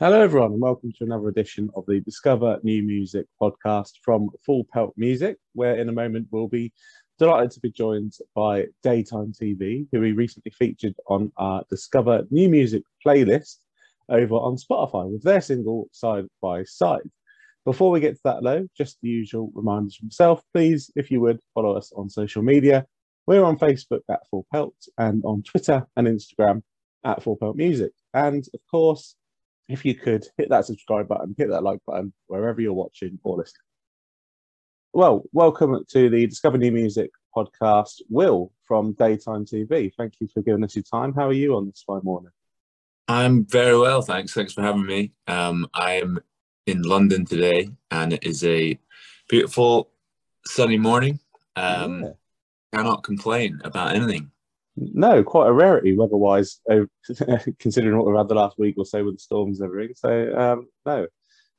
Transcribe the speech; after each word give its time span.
Hello, 0.00 0.20
everyone, 0.20 0.52
and 0.52 0.60
welcome 0.60 0.92
to 0.92 1.02
another 1.02 1.26
edition 1.26 1.68
of 1.74 1.84
the 1.88 1.98
Discover 1.98 2.60
New 2.62 2.84
Music 2.84 3.26
podcast 3.42 3.94
from 4.00 4.30
Full 4.46 4.62
Pelt 4.72 4.94
Music, 4.96 5.38
where 5.54 5.74
in 5.74 5.88
a 5.88 5.92
moment 5.92 6.28
we'll 6.30 6.46
be 6.46 6.72
delighted 7.18 7.50
to 7.50 7.58
be 7.58 7.72
joined 7.72 8.12
by 8.32 8.66
Daytime 8.84 9.32
TV, 9.32 9.88
who 9.90 9.98
we 9.98 10.12
recently 10.12 10.52
featured 10.52 10.94
on 11.08 11.32
our 11.36 11.64
Discover 11.68 12.28
New 12.30 12.48
Music 12.48 12.84
playlist 13.04 13.56
over 14.08 14.36
on 14.36 14.56
Spotify 14.56 15.10
with 15.10 15.24
their 15.24 15.40
single 15.40 15.88
Side 15.90 16.26
by 16.40 16.62
Side. 16.62 17.10
Before 17.64 17.90
we 17.90 17.98
get 17.98 18.14
to 18.14 18.20
that, 18.22 18.44
though, 18.44 18.68
just 18.76 18.98
the 19.02 19.08
usual 19.08 19.50
reminders 19.52 19.96
from 19.96 20.06
myself. 20.06 20.44
Please, 20.54 20.92
if 20.94 21.10
you 21.10 21.20
would, 21.22 21.40
follow 21.54 21.76
us 21.76 21.90
on 21.96 22.08
social 22.08 22.42
media. 22.42 22.86
We're 23.26 23.42
on 23.42 23.58
Facebook 23.58 24.02
at 24.08 24.20
Full 24.30 24.46
Pelt 24.52 24.76
and 24.96 25.24
on 25.24 25.42
Twitter 25.42 25.88
and 25.96 26.06
Instagram 26.06 26.62
at 27.04 27.20
Full 27.24 27.34
Pelt 27.34 27.56
Music. 27.56 27.90
And 28.14 28.46
of 28.54 28.60
course, 28.70 29.16
if 29.68 29.84
you 29.84 29.94
could 29.94 30.26
hit 30.36 30.48
that 30.48 30.64
subscribe 30.64 31.08
button, 31.08 31.34
hit 31.36 31.50
that 31.50 31.62
like 31.62 31.80
button 31.86 32.12
wherever 32.26 32.60
you're 32.60 32.72
watching 32.72 33.18
or 33.22 33.36
listening. 33.36 33.60
Well, 34.94 35.24
welcome 35.32 35.84
to 35.90 36.08
the 36.08 36.26
Discover 36.26 36.58
New 36.58 36.72
Music 36.72 37.10
podcast. 37.36 38.00
Will 38.08 38.50
from 38.66 38.94
Daytime 38.94 39.44
TV. 39.44 39.92
Thank 39.96 40.14
you 40.20 40.28
for 40.32 40.42
giving 40.42 40.64
us 40.64 40.74
your 40.74 40.84
time. 40.84 41.12
How 41.12 41.28
are 41.28 41.34
you 41.34 41.54
on 41.56 41.66
this 41.66 41.84
fine 41.86 42.00
morning? 42.02 42.30
I'm 43.06 43.44
very 43.44 43.78
well, 43.78 44.00
thanks. 44.00 44.32
Thanks 44.32 44.54
for 44.54 44.62
having 44.62 44.86
me. 44.86 45.12
Um, 45.26 45.68
I'm 45.74 46.18
in 46.66 46.82
London 46.82 47.26
today, 47.26 47.70
and 47.90 48.14
it 48.14 48.24
is 48.24 48.44
a 48.44 48.78
beautiful 49.28 49.90
sunny 50.46 50.78
morning. 50.78 51.20
Um, 51.56 52.02
yeah. 52.02 52.10
Cannot 52.72 53.02
complain 53.02 53.60
about 53.64 53.94
anything. 53.94 54.30
No, 54.80 55.22
quite 55.24 55.48
a 55.48 55.52
rarity 55.52 55.96
weather-wise, 55.96 56.60
considering 57.58 57.96
what 57.96 58.06
we've 58.06 58.16
had 58.16 58.28
the 58.28 58.34
last 58.34 58.58
week 58.58 58.76
or 58.78 58.84
so 58.84 59.04
with 59.04 59.16
the 59.16 59.20
storms 59.20 59.60
and 59.60 59.68
everything. 59.68 59.94
So, 59.96 60.36
um, 60.36 60.68
no, 60.86 61.06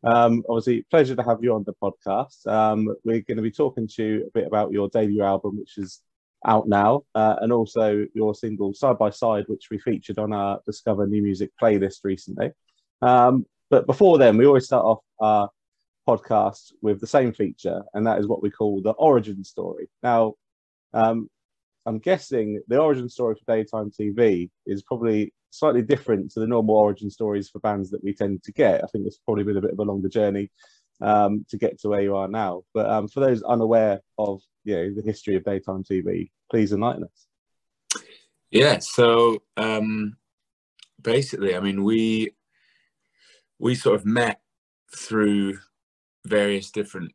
um, 0.03 0.43
obviously, 0.47 0.85
pleasure 0.89 1.15
to 1.15 1.23
have 1.23 1.39
you 1.41 1.53
on 1.53 1.65
the 1.65 1.73
podcast. 1.73 2.47
Um, 2.47 2.87
we're 3.03 3.21
going 3.21 3.37
to 3.37 3.43
be 3.43 3.51
talking 3.51 3.87
to 3.95 4.03
you 4.03 4.27
a 4.27 4.31
bit 4.33 4.47
about 4.47 4.71
your 4.71 4.89
debut 4.89 5.23
album, 5.23 5.57
which 5.57 5.77
is 5.77 6.01
out 6.45 6.67
now, 6.67 7.03
uh, 7.15 7.35
and 7.41 7.51
also 7.51 8.05
your 8.13 8.33
single 8.33 8.73
Side 8.73 8.97
by 8.97 9.09
Side, 9.09 9.45
which 9.47 9.67
we 9.69 9.77
featured 9.79 10.17
on 10.17 10.31
our 10.31 10.61
Discover 10.65 11.07
New 11.07 11.21
Music 11.21 11.51
playlist 11.61 11.99
recently. 12.03 12.51
Um, 13.01 13.45
but 13.69 13.85
before 13.85 14.17
then, 14.17 14.37
we 14.37 14.45
always 14.45 14.65
start 14.65 14.85
off 14.85 14.99
our 15.19 15.49
podcast 16.07 16.71
with 16.81 17.01
the 17.01 17.07
same 17.07 17.33
feature, 17.33 17.83
and 17.93 18.07
that 18.07 18.19
is 18.19 18.27
what 18.27 18.41
we 18.41 18.49
call 18.49 18.81
the 18.81 18.91
origin 18.91 19.43
story. 19.43 19.89
Now, 20.01 20.35
um, 20.93 21.29
I'm 21.85 21.99
guessing 21.99 22.61
the 22.67 22.79
origin 22.79 23.09
story 23.09 23.35
for 23.35 23.55
daytime 23.55 23.91
TV 23.91 24.49
is 24.65 24.83
probably 24.83 25.33
slightly 25.51 25.81
different 25.81 26.31
to 26.31 26.39
the 26.39 26.47
normal 26.47 26.75
origin 26.75 27.09
stories 27.09 27.49
for 27.49 27.59
bands 27.59 27.89
that 27.91 28.03
we 28.03 28.13
tend 28.13 28.43
to 28.43 28.51
get. 28.51 28.83
I 28.83 28.87
think 28.87 29.05
it's 29.07 29.17
probably 29.17 29.43
been 29.43 29.57
a 29.57 29.61
bit 29.61 29.71
of 29.71 29.79
a 29.79 29.83
longer 29.83 30.09
journey 30.09 30.51
um, 31.01 31.45
to 31.49 31.57
get 31.57 31.79
to 31.79 31.89
where 31.89 32.01
you 32.01 32.15
are 32.15 32.27
now. 32.27 32.63
But 32.73 32.89
um, 32.89 33.07
for 33.07 33.19
those 33.19 33.41
unaware 33.43 34.01
of 34.17 34.41
you 34.63 34.75
know 34.75 34.93
the 34.93 35.01
history 35.03 35.35
of 35.35 35.43
daytime 35.43 35.83
TV, 35.83 36.29
please 36.51 36.71
enlighten 36.71 37.05
us. 37.05 38.01
Yeah. 38.51 38.79
So 38.79 39.41
um, 39.57 40.17
basically, 41.01 41.55
I 41.55 41.59
mean, 41.59 41.83
we 41.83 42.31
we 43.59 43.75
sort 43.75 43.95
of 43.95 44.05
met 44.05 44.41
through 44.95 45.59
various 46.25 46.71
different 46.71 47.11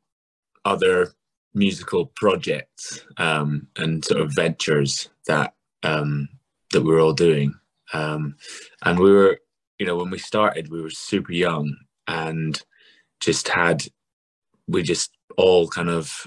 other 0.65 1.15
musical 1.55 2.07
projects 2.07 3.05
um, 3.17 3.69
and 3.77 4.05
sort 4.05 4.21
of 4.21 4.35
ventures 4.35 5.09
that 5.27 5.55
um, 5.83 6.29
that 6.73 6.83
we 6.83 6.93
were 6.93 7.01
all 7.01 7.13
doing. 7.13 7.55
Um, 7.93 8.37
and 8.85 8.99
we 8.99 9.13
were, 9.13 9.39
you 9.79 9.87
know, 9.87 9.97
when 9.97 10.11
we 10.11 10.19
started, 10.19 10.71
we 10.71 10.83
were 10.83 10.91
super 10.91 11.33
young 11.33 11.75
and 12.09 12.61
just 13.21 13.49
had, 13.49 13.85
we 14.67 14.83
just 14.83 15.11
all 15.37 15.69
kind 15.69 15.89
of 15.89 16.27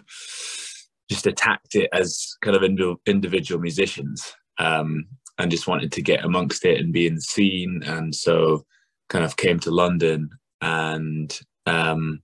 just 1.10 1.28
attacked 1.28 1.76
it 1.76 1.90
as 1.94 2.36
kind 2.42 2.56
of 2.56 2.64
individual 3.06 3.62
musicians 3.62 4.34
um, 4.58 5.06
and 5.38 5.52
just 5.52 5.68
wanted 5.68 5.92
to 5.92 6.02
get 6.02 6.24
amongst 6.24 6.66
it 6.66 6.80
and 6.80 6.94
be 6.94 7.08
in 7.08 7.16
the 7.16 7.22
scene. 7.22 7.82
And 7.86 8.14
so 8.14 8.66
kind 9.10 9.26
of 9.26 9.38
came 9.38 9.60
to 9.62 9.72
London 9.72 10.30
and 10.62 11.38
um, 11.66 12.22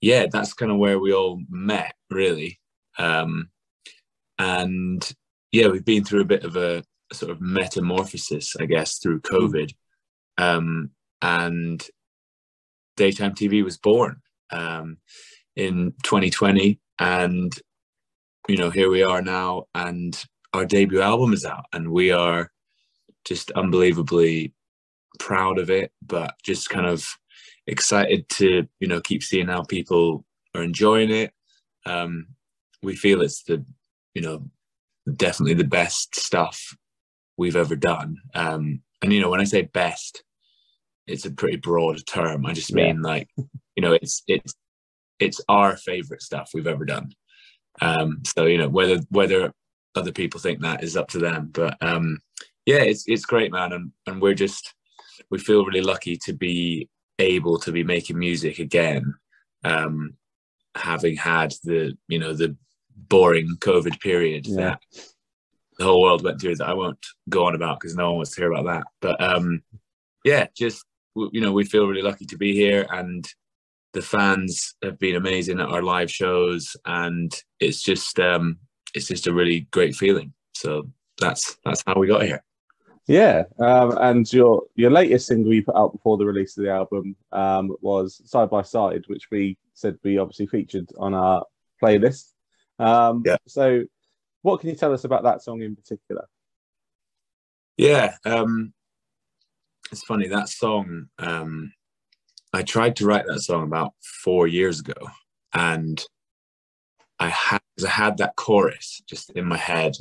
yeah, 0.00 0.26
that's 0.30 0.54
kind 0.54 0.72
of 0.72 0.78
where 0.78 0.98
we 0.98 1.12
all 1.12 1.40
met, 1.48 1.94
really. 2.10 2.60
Um, 2.98 3.50
and 4.38 5.10
yeah, 5.52 5.68
we've 5.68 5.84
been 5.84 6.04
through 6.04 6.22
a 6.22 6.26
bit 6.26 6.44
of 6.44 6.56
a, 6.56 6.82
sort 7.12 7.32
of 7.32 7.40
metamorphosis, 7.40 8.54
I 8.60 8.66
guess, 8.66 8.98
through 8.98 9.20
hmm. 9.28 9.36
COVID. 9.36 9.74
Um, 10.38 10.90
and 11.22 11.86
daytime 12.96 13.34
TV 13.34 13.62
was 13.62 13.76
born 13.76 14.22
um, 14.50 14.98
in 15.56 15.92
2020, 16.02 16.80
and 16.98 17.52
you 18.48 18.56
know, 18.56 18.70
here 18.70 18.90
we 18.90 19.02
are 19.02 19.20
now, 19.20 19.64
and 19.74 20.22
our 20.54 20.64
debut 20.64 21.02
album 21.02 21.32
is 21.32 21.44
out, 21.44 21.66
and 21.72 21.90
we 21.90 22.10
are 22.10 22.50
just 23.24 23.50
unbelievably 23.52 24.54
proud 25.18 25.58
of 25.58 25.70
it, 25.70 25.92
but 26.04 26.34
just 26.42 26.70
kind 26.70 26.86
of 26.86 27.06
excited 27.70 28.28
to 28.28 28.66
you 28.80 28.88
know 28.88 29.00
keep 29.00 29.22
seeing 29.22 29.48
how 29.48 29.62
people 29.62 30.24
are 30.54 30.62
enjoying 30.62 31.10
it. 31.10 31.32
Um, 31.86 32.26
we 32.82 32.96
feel 32.96 33.22
it's 33.22 33.42
the 33.44 33.64
you 34.14 34.22
know 34.22 34.44
definitely 35.16 35.54
the 35.54 35.64
best 35.64 36.16
stuff 36.16 36.76
we've 37.36 37.56
ever 37.56 37.76
done. 37.76 38.16
Um, 38.34 38.82
and 39.02 39.12
you 39.12 39.20
know 39.20 39.30
when 39.30 39.40
I 39.40 39.44
say 39.44 39.62
best, 39.62 40.24
it's 41.06 41.26
a 41.26 41.30
pretty 41.30 41.56
broad 41.56 42.04
term. 42.06 42.46
I 42.46 42.52
just 42.52 42.72
mean 42.72 42.96
yeah. 42.96 43.08
like 43.08 43.28
you 43.36 43.82
know 43.82 43.92
it's 43.92 44.22
it's 44.26 44.54
it's 45.18 45.40
our 45.48 45.76
favorite 45.76 46.22
stuff 46.22 46.50
we've 46.54 46.66
ever 46.66 46.84
done. 46.84 47.12
Um, 47.80 48.22
so 48.24 48.46
you 48.46 48.58
know 48.58 48.68
whether 48.68 49.00
whether 49.10 49.52
other 49.94 50.12
people 50.12 50.40
think 50.40 50.60
that 50.60 50.84
is 50.84 50.96
up 50.96 51.08
to 51.08 51.18
them, 51.18 51.50
but 51.52 51.76
um, 51.80 52.18
yeah, 52.66 52.78
it's 52.78 53.04
it's 53.06 53.24
great, 53.24 53.52
man, 53.52 53.72
and 53.72 53.92
and 54.06 54.20
we're 54.20 54.34
just 54.34 54.74
we 55.30 55.38
feel 55.38 55.64
really 55.64 55.82
lucky 55.82 56.16
to 56.24 56.32
be 56.32 56.88
able 57.20 57.58
to 57.60 57.72
be 57.72 57.84
making 57.84 58.18
music 58.18 58.58
again, 58.58 59.14
um, 59.64 60.14
having 60.74 61.16
had 61.16 61.52
the 61.64 61.96
you 62.08 62.18
know 62.18 62.32
the 62.32 62.56
boring 62.96 63.56
COVID 63.60 64.00
period 64.00 64.46
yeah. 64.46 64.56
that 64.56 64.80
the 65.78 65.84
whole 65.84 66.02
world 66.02 66.22
went 66.22 66.40
through 66.40 66.56
that 66.56 66.68
I 66.68 66.74
won't 66.74 67.04
go 67.28 67.46
on 67.46 67.54
about 67.54 67.80
because 67.80 67.96
no 67.96 68.08
one 68.08 68.16
wants 68.16 68.34
to 68.34 68.40
hear 68.40 68.52
about 68.52 68.66
that. 68.66 68.84
But 69.00 69.22
um, 69.22 69.62
yeah, 70.24 70.46
just 70.56 70.84
you 71.14 71.40
know 71.40 71.52
we 71.52 71.64
feel 71.64 71.86
really 71.86 72.02
lucky 72.02 72.26
to 72.26 72.36
be 72.36 72.54
here 72.54 72.86
and 72.90 73.26
the 73.92 74.02
fans 74.02 74.74
have 74.82 74.98
been 74.98 75.16
amazing 75.16 75.58
at 75.58 75.68
our 75.68 75.82
live 75.82 76.10
shows 76.10 76.76
and 76.86 77.32
it's 77.58 77.82
just 77.82 78.20
um, 78.20 78.58
it's 78.94 79.08
just 79.08 79.26
a 79.26 79.34
really 79.34 79.66
great 79.72 79.94
feeling. 79.94 80.32
So 80.54 80.88
that's 81.18 81.56
that's 81.64 81.82
how 81.86 81.94
we 81.94 82.06
got 82.06 82.22
here. 82.22 82.42
Yeah, 83.10 83.42
um, 83.58 83.98
and 83.98 84.32
your 84.32 84.62
your 84.76 84.92
latest 84.92 85.26
single 85.26 85.52
you 85.52 85.64
put 85.64 85.74
out 85.74 85.90
before 85.90 86.16
the 86.16 86.24
release 86.24 86.56
of 86.56 86.62
the 86.62 86.70
album 86.70 87.16
um, 87.32 87.74
was 87.80 88.22
"Side 88.24 88.48
by 88.48 88.62
Side," 88.62 89.02
which 89.08 89.32
we 89.32 89.58
said 89.74 89.98
we 90.04 90.18
obviously 90.18 90.46
featured 90.46 90.88
on 90.96 91.12
our 91.12 91.44
playlist. 91.82 92.30
Um, 92.78 93.24
yeah. 93.26 93.38
So, 93.48 93.82
what 94.42 94.60
can 94.60 94.68
you 94.68 94.76
tell 94.76 94.92
us 94.92 95.02
about 95.02 95.24
that 95.24 95.42
song 95.42 95.60
in 95.60 95.74
particular? 95.74 96.28
Yeah, 97.76 98.14
um, 98.24 98.72
it's 99.90 100.04
funny 100.04 100.28
that 100.28 100.48
song. 100.48 101.08
Um, 101.18 101.72
I 102.52 102.62
tried 102.62 102.94
to 102.96 103.06
write 103.06 103.26
that 103.26 103.40
song 103.40 103.64
about 103.64 103.92
four 104.22 104.46
years 104.46 104.78
ago, 104.78 105.08
and 105.52 106.00
I 107.18 107.30
had 107.30 107.60
I 107.84 107.88
had 107.88 108.18
that 108.18 108.36
chorus 108.36 109.02
just 109.08 109.30
in 109.30 109.46
my 109.46 109.56
head 109.56 109.96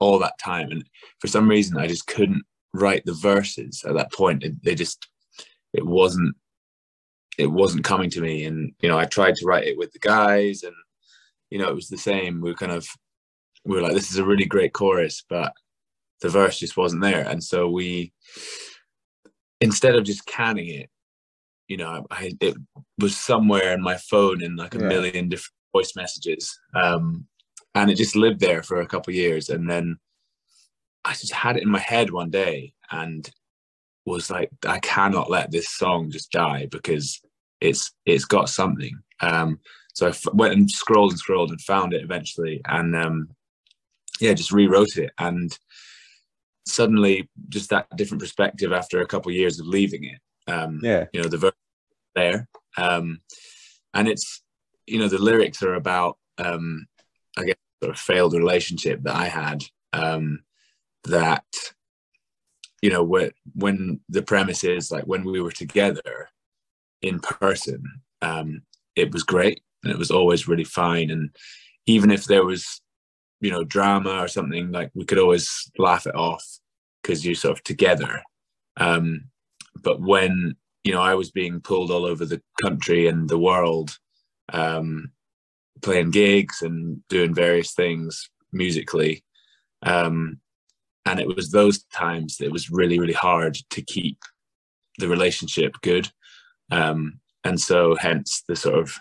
all 0.00 0.18
that 0.18 0.38
time. 0.38 0.70
And 0.70 0.84
for 1.20 1.28
some 1.28 1.48
reason, 1.48 1.78
I 1.78 1.86
just 1.86 2.06
couldn't 2.06 2.42
write 2.72 3.04
the 3.04 3.14
verses 3.14 3.84
at 3.86 3.94
that 3.94 4.12
point. 4.12 4.42
It, 4.42 4.62
they 4.62 4.74
just, 4.74 5.06
it 5.72 5.86
wasn't, 5.86 6.34
it 7.38 7.46
wasn't 7.46 7.84
coming 7.84 8.10
to 8.10 8.20
me. 8.20 8.44
And, 8.44 8.72
you 8.80 8.88
know, 8.88 8.98
I 8.98 9.06
tried 9.06 9.34
to 9.36 9.46
write 9.46 9.66
it 9.66 9.78
with 9.78 9.92
the 9.92 9.98
guys 9.98 10.62
and, 10.62 10.74
you 11.50 11.58
know, 11.58 11.68
it 11.68 11.74
was 11.74 11.88
the 11.88 11.98
same. 11.98 12.40
We 12.40 12.50
were 12.50 12.56
kind 12.56 12.72
of, 12.72 12.86
we 13.64 13.76
were 13.76 13.82
like, 13.82 13.94
this 13.94 14.10
is 14.10 14.18
a 14.18 14.24
really 14.24 14.44
great 14.44 14.72
chorus, 14.72 15.24
but 15.28 15.52
the 16.20 16.28
verse 16.28 16.58
just 16.58 16.76
wasn't 16.76 17.02
there. 17.02 17.26
And 17.26 17.42
so 17.42 17.68
we, 17.68 18.12
instead 19.60 19.94
of 19.94 20.04
just 20.04 20.26
canning 20.26 20.68
it, 20.68 20.90
you 21.68 21.76
know, 21.76 22.06
I, 22.10 22.32
it 22.40 22.56
was 22.98 23.16
somewhere 23.16 23.72
in 23.72 23.82
my 23.82 23.96
phone 23.96 24.42
in 24.42 24.56
like 24.56 24.74
a 24.74 24.78
yeah. 24.78 24.88
million 24.88 25.28
different 25.28 25.54
voice 25.72 25.92
messages. 25.96 26.58
Um, 26.74 27.26
and 27.74 27.90
it 27.90 27.96
just 27.96 28.16
lived 28.16 28.40
there 28.40 28.62
for 28.62 28.80
a 28.80 28.86
couple 28.86 29.10
of 29.10 29.16
years. 29.16 29.48
And 29.48 29.68
then 29.68 29.98
i 31.06 31.12
just 31.12 31.32
had 31.34 31.56
it 31.58 31.62
in 31.62 31.68
my 31.68 31.78
head 31.78 32.10
one 32.10 32.30
day 32.30 32.72
and 32.90 33.30
was 34.06 34.30
like 34.30 34.50
i 34.66 34.78
cannot 34.78 35.28
let 35.28 35.50
this 35.50 35.68
song 35.68 36.10
just 36.10 36.30
die 36.32 36.66
because 36.70 37.20
it's 37.60 37.92
it's 38.06 38.24
got 38.24 38.48
something. 38.48 38.94
Um 39.20 39.60
so 39.94 40.06
I 40.06 40.10
f- 40.10 40.34
went 40.34 40.54
and 40.54 40.70
scrolled 40.70 41.12
and 41.12 41.18
scrolled 41.18 41.50
and 41.50 41.60
found 41.60 41.92
it 41.94 42.02
eventually 42.02 42.60
and 42.66 42.96
um 42.96 43.28
yeah 44.20 44.34
just 44.34 44.52
rewrote 44.52 44.96
it. 44.96 45.10
And 45.18 45.56
suddenly 46.66 47.28
just 47.48 47.70
that 47.70 47.86
different 47.96 48.22
perspective 48.22 48.72
after 48.72 49.00
a 49.00 49.06
couple 49.06 49.30
of 49.30 49.36
years 49.36 49.60
of 49.60 49.66
leaving 49.66 50.04
it 50.04 50.20
Um, 50.50 50.80
Yeah. 50.82 51.06
you 51.12 51.22
know 51.22 51.28
the 51.28 51.38
verse 51.38 51.52
there, 52.14 52.48
um, 52.76 53.20
and 53.92 54.08
it's 54.08 54.42
you 54.86 54.98
know 54.98 55.08
the 55.08 55.18
lyrics 55.18 55.62
are 55.62 55.74
about 55.74 56.18
um, 56.38 56.86
I 57.36 57.44
guess 57.44 57.56
sort 57.84 57.94
of 57.94 58.00
failed 58.00 58.34
relationship 58.34 59.02
that 59.02 59.14
I 59.14 59.26
had 59.26 59.64
um, 59.92 60.40
that 61.04 61.44
you 62.82 62.90
know 62.90 63.02
when 63.02 63.30
when 63.54 64.00
the 64.08 64.22
premise 64.22 64.64
is 64.64 64.90
like 64.90 65.04
when 65.04 65.24
we 65.24 65.40
were 65.40 65.52
together 65.52 66.28
in 67.02 67.20
person 67.20 67.82
um, 68.22 68.62
it 68.96 69.12
was 69.12 69.22
great 69.22 69.62
and 69.82 69.92
it 69.92 69.98
was 69.98 70.10
always 70.10 70.48
really 70.48 70.64
fine. 70.64 71.10
And 71.10 71.30
even 71.86 72.10
if 72.10 72.24
there 72.24 72.44
was 72.44 72.80
you 73.40 73.50
know 73.50 73.64
drama 73.64 74.18
or 74.20 74.28
something 74.28 74.72
like 74.72 74.90
we 74.94 75.04
could 75.04 75.18
always 75.18 75.70
laugh 75.78 76.06
it 76.06 76.14
off 76.14 76.44
because 77.02 77.24
you're 77.24 77.34
sort 77.34 77.58
of 77.58 77.64
together. 77.64 78.22
Um, 78.78 79.26
but 79.82 80.00
when 80.00 80.56
you 80.82 80.92
know 80.92 81.02
I 81.02 81.14
was 81.14 81.30
being 81.30 81.60
pulled 81.60 81.90
all 81.90 82.06
over 82.06 82.24
the 82.24 82.40
country 82.62 83.06
and 83.06 83.28
the 83.28 83.38
world 83.38 83.98
um, 84.52 85.10
playing 85.82 86.10
gigs 86.10 86.62
and 86.62 87.06
doing 87.08 87.34
various 87.34 87.72
things 87.74 88.30
musically. 88.52 89.24
Um, 89.82 90.40
and 91.06 91.20
it 91.20 91.26
was 91.26 91.50
those 91.50 91.82
times 91.84 92.36
that 92.38 92.46
it 92.46 92.52
was 92.52 92.70
really 92.70 92.98
really 92.98 93.12
hard 93.12 93.56
to 93.70 93.82
keep 93.82 94.18
the 94.98 95.08
relationship 95.08 95.74
good. 95.82 96.10
Um, 96.70 97.20
and 97.44 97.60
so 97.60 97.94
hence 97.94 98.42
the 98.48 98.56
sort 98.56 98.78
of 98.78 98.98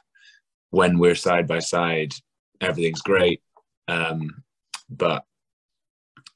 when 0.72 0.98
we're 0.98 1.16
side 1.16 1.48
by 1.48 1.60
side 1.60 2.14
everything's 2.62 3.02
great. 3.02 3.42
Um, 3.88 4.44
but 4.90 5.24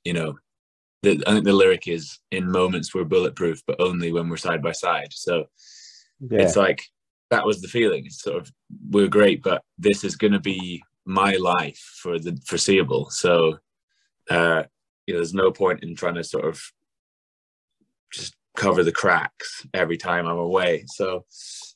you 0.03 0.13
know 0.13 0.37
the, 1.03 1.21
i 1.27 1.31
think 1.31 1.45
the 1.45 1.53
lyric 1.53 1.87
is 1.87 2.19
in 2.31 2.49
moments 2.49 2.93
we're 2.93 3.03
bulletproof 3.03 3.61
but 3.67 3.79
only 3.79 4.11
when 4.11 4.29
we're 4.29 4.37
side 4.37 4.61
by 4.61 4.71
side. 4.71 5.11
So 5.11 5.47
Yeah. 6.19 6.41
it's 6.41 6.55
like 6.55 6.81
that 7.29 7.45
was 7.45 7.61
the 7.61 7.67
feeling. 7.67 8.05
It's 8.05 8.21
sort 8.21 8.37
of 8.37 8.51
we're 8.89 9.07
great 9.07 9.43
but 9.43 9.63
this 9.77 10.03
is 10.03 10.15
going 10.15 10.33
to 10.33 10.39
be 10.39 10.83
my 11.05 11.33
life 11.33 11.79
for 12.01 12.19
the 12.19 12.37
foreseeable. 12.45 13.09
So 13.09 13.57
uh 14.29 14.63
you 15.05 15.13
know 15.13 15.19
there's 15.19 15.33
no 15.33 15.51
point 15.51 15.83
in 15.83 15.95
trying 15.95 16.15
to 16.15 16.23
sort 16.23 16.45
of 16.45 16.61
just 18.11 18.35
cover 18.55 18.83
the 18.83 18.91
cracks 18.91 19.65
every 19.73 19.97
time 19.97 20.25
i'm 20.25 20.37
away. 20.37 20.83
So 20.87 21.25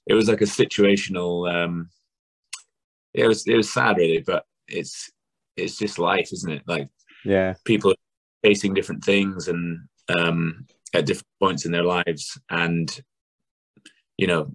it 0.08 0.14
was 0.14 0.28
like 0.28 0.42
a 0.42 0.46
situational 0.46 1.52
um 1.54 1.90
it 3.14 3.28
was 3.28 3.48
it 3.48 3.56
was 3.56 3.72
sad 3.72 3.98
really 3.98 4.20
but 4.20 4.46
it's 4.68 5.12
it's 5.58 5.78
just 5.78 6.00
life 6.00 6.30
isn't 6.32 6.52
it? 6.52 6.64
Like 6.68 6.90
yeah. 7.26 7.54
people 7.66 7.92
are 7.92 7.96
facing 8.44 8.74
different 8.74 9.04
things 9.04 9.48
and 9.48 9.80
um, 10.10 10.66
at 10.94 11.06
different 11.06 11.28
points 11.40 11.66
in 11.66 11.72
their 11.72 11.84
lives 11.84 12.40
and 12.50 13.02
you 14.18 14.28
know 14.28 14.52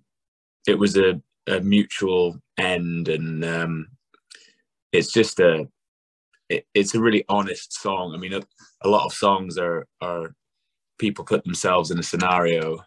it 0.67 0.79
was 0.79 0.97
a, 0.97 1.21
a 1.47 1.61
mutual 1.61 2.41
end 2.59 3.09
and 3.09 3.45
um, 3.45 3.89
it's 4.93 5.13
just 5.13 5.41
a 5.41 5.69
it, 6.49 6.65
it's 6.75 6.95
a 6.95 7.01
really 7.01 7.25
honest 7.29 7.81
song. 7.81 8.15
I 8.15 8.19
mean 8.19 8.33
a, 8.33 8.43
a 8.83 8.89
lot 8.89 9.05
of 9.05 9.13
songs 9.13 9.59
are 9.59 9.87
are 10.01 10.35
people 10.99 11.25
put 11.25 11.45
themselves 11.45 11.91
in 11.91 11.99
a 11.99 12.03
scenario 12.03 12.79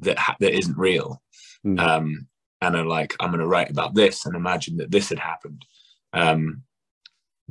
that 0.00 0.18
ha- 0.18 0.36
that 0.40 0.56
isn't 0.56 0.78
real. 0.78 1.22
Mm. 1.66 1.78
um, 1.78 2.26
and 2.62 2.74
are 2.74 2.86
like 2.86 3.14
i'm 3.20 3.30
going 3.30 3.40
to 3.40 3.46
write 3.46 3.70
about 3.70 3.94
this 3.94 4.24
and 4.24 4.34
imagine 4.34 4.78
that 4.78 4.90
this 4.90 5.08
had 5.08 5.18
happened. 5.18 5.64
Um, 6.12 6.62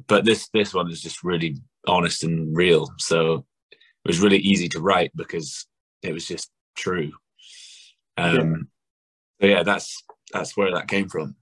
but 0.08 0.26
this 0.26 0.50
this 0.54 0.74
one 0.74 0.90
is 0.90 1.02
just 1.02 1.24
really 1.24 1.58
honest 1.88 2.24
and 2.24 2.56
real. 2.56 2.90
So 2.98 3.46
it 3.72 4.08
was 4.08 4.20
really 4.20 4.38
easy 4.40 4.70
to 4.70 4.82
write 4.82 5.12
because 5.16 5.68
it 6.02 6.14
was 6.14 6.28
just 6.28 6.50
true. 6.76 7.12
Um 8.18 8.70
so 9.42 9.48
yeah 9.48 9.64
that's 9.64 10.04
that's 10.32 10.56
where 10.56 10.72
that 10.72 10.88
came 10.88 11.10
from 11.10 11.36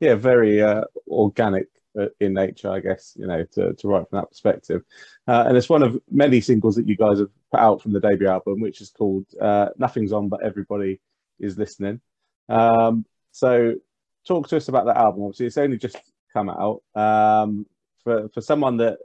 yeah, 0.00 0.14
very 0.14 0.62
uh, 0.62 0.84
organic 1.08 1.68
uh, 1.98 2.06
in 2.20 2.32
nature, 2.32 2.70
I 2.70 2.80
guess, 2.80 3.14
you 3.16 3.26
know, 3.26 3.44
to, 3.52 3.74
to 3.74 3.88
write 3.88 4.08
from 4.08 4.18
that 4.18 4.30
perspective. 4.30 4.82
Uh, 5.28 5.44
and 5.46 5.56
it's 5.56 5.68
one 5.68 5.82
of 5.82 6.00
many 6.10 6.40
singles 6.40 6.76
that 6.76 6.88
you 6.88 6.96
guys 6.96 7.18
have 7.18 7.28
put 7.52 7.60
out 7.60 7.82
from 7.82 7.92
the 7.92 8.00
debut 8.00 8.28
album, 8.28 8.60
which 8.60 8.80
is 8.80 8.90
called 8.90 9.26
uh, 9.40 9.68
Nothing's 9.76 10.12
On, 10.12 10.28
But 10.28 10.42
Everybody 10.42 11.00
is 11.38 11.58
Listening. 11.58 12.00
Um, 12.48 13.04
so 13.30 13.74
talk 14.26 14.48
to 14.48 14.56
us 14.56 14.68
about 14.68 14.86
that 14.86 14.96
album. 14.96 15.24
Obviously, 15.24 15.46
it's 15.46 15.58
only 15.58 15.76
just 15.76 15.98
come 16.32 16.48
out. 16.48 16.82
Um, 16.94 17.66
for, 18.02 18.30
for 18.30 18.40
someone 18.40 18.78
that 18.78 18.98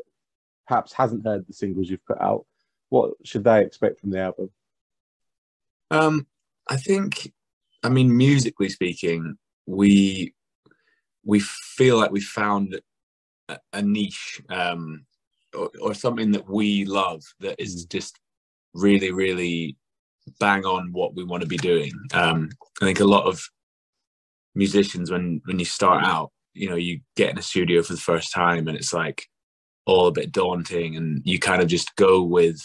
perhaps 0.66 0.94
hasn't 0.94 1.26
heard 1.26 1.46
the 1.46 1.54
singles 1.54 1.90
you've 1.90 2.06
put 2.06 2.22
out, 2.22 2.46
what 2.88 3.12
should 3.26 3.44
they 3.44 3.62
expect 3.62 4.00
from 4.00 4.12
the 4.12 4.20
album? 4.20 4.50
um 5.92 6.26
i 6.68 6.76
think 6.76 7.32
i 7.86 7.90
mean 7.90 8.16
musically 8.16 8.70
speaking 8.70 9.38
we 9.66 10.34
we 11.24 11.40
feel 11.40 11.98
like 11.98 12.12
we 12.12 12.22
found 12.22 12.80
a, 13.50 13.58
a 13.74 13.82
niche 13.82 14.42
um 14.50 15.06
or, 15.54 15.70
or 15.82 15.94
something 15.94 16.32
that 16.32 16.50
we 16.50 16.86
love 16.86 17.24
that 17.40 17.62
is 17.62 17.86
just 17.86 18.20
really 18.74 19.12
really 19.12 19.76
bang 20.40 20.66
on 20.66 20.92
what 20.92 21.16
we 21.16 21.24
want 21.24 21.42
to 21.42 21.48
be 21.48 21.58
doing. 21.58 21.92
Um 22.14 22.50
i 22.82 22.86
think 22.86 23.00
a 23.00 23.06
lot 23.06 23.26
of 23.26 23.42
musicians 24.56 25.12
when 25.12 25.42
when 25.46 25.60
you 25.60 25.66
start 25.66 26.04
out 26.04 26.32
you 26.54 26.70
know 26.70 26.76
you 26.76 27.00
get 27.16 27.30
in 27.30 27.38
a 27.38 27.42
studio 27.42 27.84
for 27.84 27.94
the 27.94 28.00
first 28.00 28.32
time 28.34 28.68
and 28.68 28.78
it's 28.78 28.94
like 28.94 29.28
all 29.86 30.08
a 30.08 30.12
bit 30.12 30.32
daunting 30.32 30.96
and 30.96 31.22
you 31.26 31.38
kind 31.38 31.62
of 31.62 31.68
just 31.68 31.96
go 31.96 32.24
with 32.24 32.60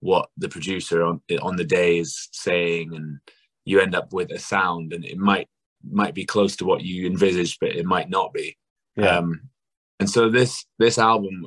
what 0.00 0.28
the 0.36 0.48
producer 0.48 1.04
on 1.04 1.20
on 1.40 1.56
the 1.56 1.64
day 1.64 1.98
is 1.98 2.28
saying 2.32 2.94
and 2.94 3.18
you 3.64 3.80
end 3.80 3.94
up 3.94 4.12
with 4.12 4.30
a 4.32 4.38
sound 4.38 4.92
and 4.92 5.04
it 5.04 5.18
might 5.18 5.48
might 5.90 6.14
be 6.14 6.24
close 6.24 6.56
to 6.56 6.64
what 6.64 6.82
you 6.82 7.06
envisaged 7.06 7.58
but 7.60 7.70
it 7.70 7.86
might 7.86 8.10
not 8.10 8.32
be. 8.32 8.56
Yeah. 8.96 9.18
um 9.18 9.40
and 10.00 10.08
so 10.08 10.28
this 10.28 10.64
this 10.78 10.98
album 10.98 11.46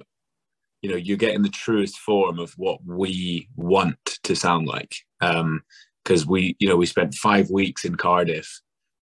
you 0.82 0.90
know 0.90 0.96
you're 0.98 1.18
getting 1.18 1.42
the 1.42 1.50
truest 1.50 1.98
form 1.98 2.40
of 2.40 2.54
what 2.58 2.80
we 2.86 3.50
want 3.56 3.98
to 4.24 4.36
sound 4.36 4.68
like. 4.68 4.96
Um 5.22 5.62
because 6.04 6.26
we 6.26 6.56
you 6.60 6.68
know 6.68 6.76
we 6.76 6.86
spent 6.86 7.16
five 7.16 7.50
weeks 7.50 7.86
in 7.86 7.96
cardiff 7.96 8.62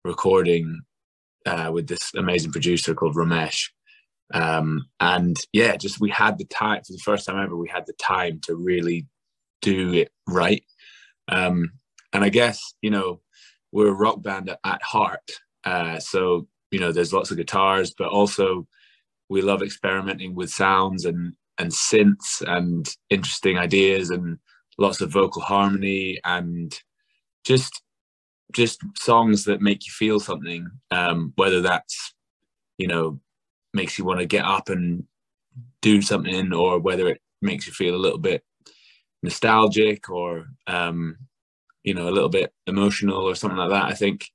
recording 0.05 0.83
uh 1.47 1.71
with 1.73 1.87
this 1.89 2.13
amazing 2.15 2.53
producer 2.53 2.95
called 2.95 3.17
Romesh. 3.17 3.69
Um 4.35 4.87
and 5.01 5.37
yeah 5.53 5.77
just 5.77 6.01
we 6.01 6.11
had 6.11 6.39
the 6.39 6.47
time 6.47 6.83
for 6.85 6.93
the 6.93 7.03
first 7.05 7.27
time 7.27 7.43
ever 7.43 7.57
we 7.57 7.69
had 7.69 7.87
the 7.87 7.95
time 7.95 8.41
to 8.45 8.55
really 8.57 9.07
do 9.61 9.93
it 9.93 10.11
right. 10.29 10.65
Um 11.29 11.73
and 12.13 12.25
i 12.25 12.29
guess 12.29 12.75
you 12.83 12.91
know 12.91 13.21
we're 13.73 13.89
a 13.89 13.93
rock 13.93 14.23
band 14.23 14.51
at, 14.51 14.61
at 14.65 14.83
heart. 14.83 15.31
Uh 15.65 15.99
so 15.99 16.47
you 16.71 16.79
know 16.79 16.93
there's 16.93 17.13
lots 17.13 17.31
of 17.31 17.37
guitars 17.37 17.95
but 17.97 18.09
also 18.09 18.67
we 19.29 19.41
love 19.43 19.63
experimenting 19.63 20.35
with 20.35 20.51
sounds 20.51 21.05
and 21.05 21.35
and 21.59 21.71
synths 21.71 22.43
and 22.47 22.95
interesting 23.11 23.59
ideas 23.59 24.11
and 24.11 24.39
lots 24.79 25.01
of 25.01 25.11
vocal 25.11 25.43
harmony 25.43 26.19
and 26.25 26.81
just 27.45 27.83
just 28.53 28.81
songs 28.97 29.45
that 29.45 29.63
make 29.63 29.87
you 29.87 29.93
feel 29.93 30.21
something 30.21 30.67
um 30.91 31.33
whether 31.37 31.61
that's 31.61 32.15
you 32.79 32.87
know 32.87 33.21
makes 33.75 33.99
you 33.99 34.05
want 34.05 34.21
to 34.21 34.27
get 34.27 34.45
up 34.45 34.69
and 34.69 35.05
do 35.81 36.03
something 36.03 36.53
or 36.53 36.79
whether 36.79 37.09
it 37.09 37.21
makes 37.41 37.67
you 37.67 37.73
feel 37.73 37.95
a 37.95 38.05
little 38.05 38.19
bit 38.19 38.43
nostalgic 39.23 40.11
or 40.11 40.47
um 40.67 41.17
you 41.85 41.95
know 41.95 42.09
a 42.09 42.13
little 42.13 42.29
bit 42.29 42.53
emotional 42.67 43.23
or 43.23 43.35
something 43.35 43.59
like 43.59 43.71
that 43.71 43.85
i 43.85 43.95
think 43.95 44.27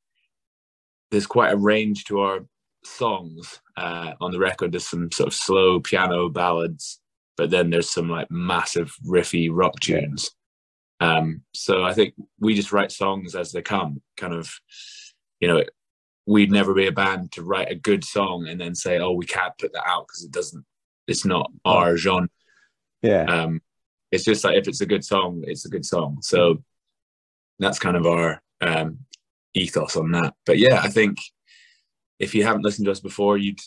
there's 1.12 1.27
quite 1.27 1.54
a 1.54 1.58
range 1.58 2.06
to 2.06 2.20
our 2.20 2.46
songs 2.84 3.62
uh 3.75 4.13
on 4.22 4.32
the 4.32 4.39
record. 4.39 4.72
There's 4.72 4.88
some 4.88 5.12
sort 5.12 5.27
of 5.27 5.34
slow 5.34 5.80
piano 5.80 6.30
ballads 6.30 7.00
but 7.36 7.51
then 7.51 7.70
there's 7.70 7.89
some 7.89 8.10
like 8.10 8.32
massive 8.32 8.92
riffy 9.06 9.50
rock 9.51 9.80
tunes. 9.80 10.32
Um 11.00 11.42
so 11.54 11.84
i 11.84 11.94
think 11.94 12.13
we 12.39 12.56
just 12.56 12.72
write 12.72 12.92
songs 12.92 13.36
as 13.36 13.51
they 13.51 13.62
come 13.62 14.01
kind 14.16 14.34
of 14.34 14.51
you 15.39 15.48
know 15.48 15.63
we'd 16.25 16.51
never 16.51 16.74
be 16.74 16.88
a 16.88 16.92
band 16.92 17.32
to 17.32 17.44
write 17.44 17.72
a 17.72 17.75
good 17.75 18.04
song 18.04 18.48
and 18.48 18.60
then 18.60 18.75
say 18.75 19.00
oh 19.00 19.12
we 19.12 19.25
can't 19.25 19.58
put 19.58 19.74
that 19.74 19.88
out 19.88 20.08
because 20.08 20.24
it 20.24 20.32
doesn't 20.32 20.66
it's 21.08 21.25
not 21.25 21.51
our 21.66 21.96
genre. 21.98 22.27
Yeah. 23.01 23.24
um 23.25 23.62
it's 24.12 24.24
just 24.24 24.44
like 24.44 24.56
if 24.58 24.68
it's 24.68 24.82
a 24.82 24.86
good 24.86 25.04
song 25.04 25.44
it's 25.46 25.66
a 25.66 25.70
good 25.70 25.86
song. 25.86 26.18
So 26.22 26.63
that's 27.60 27.80
kind 27.80 27.98
of 27.98 28.06
our 28.06 28.42
um 28.62 29.00
ethos 29.54 29.96
on 29.96 30.12
that. 30.12 30.34
But 30.46 30.58
yeah 30.60 30.82
i 30.84 30.90
think 30.90 31.18
if 32.20 32.34
you 32.34 32.44
haven't 32.44 32.64
listened 32.64 32.86
to 32.86 32.92
us 32.92 33.00
before 33.00 33.38
you'd 33.38 33.60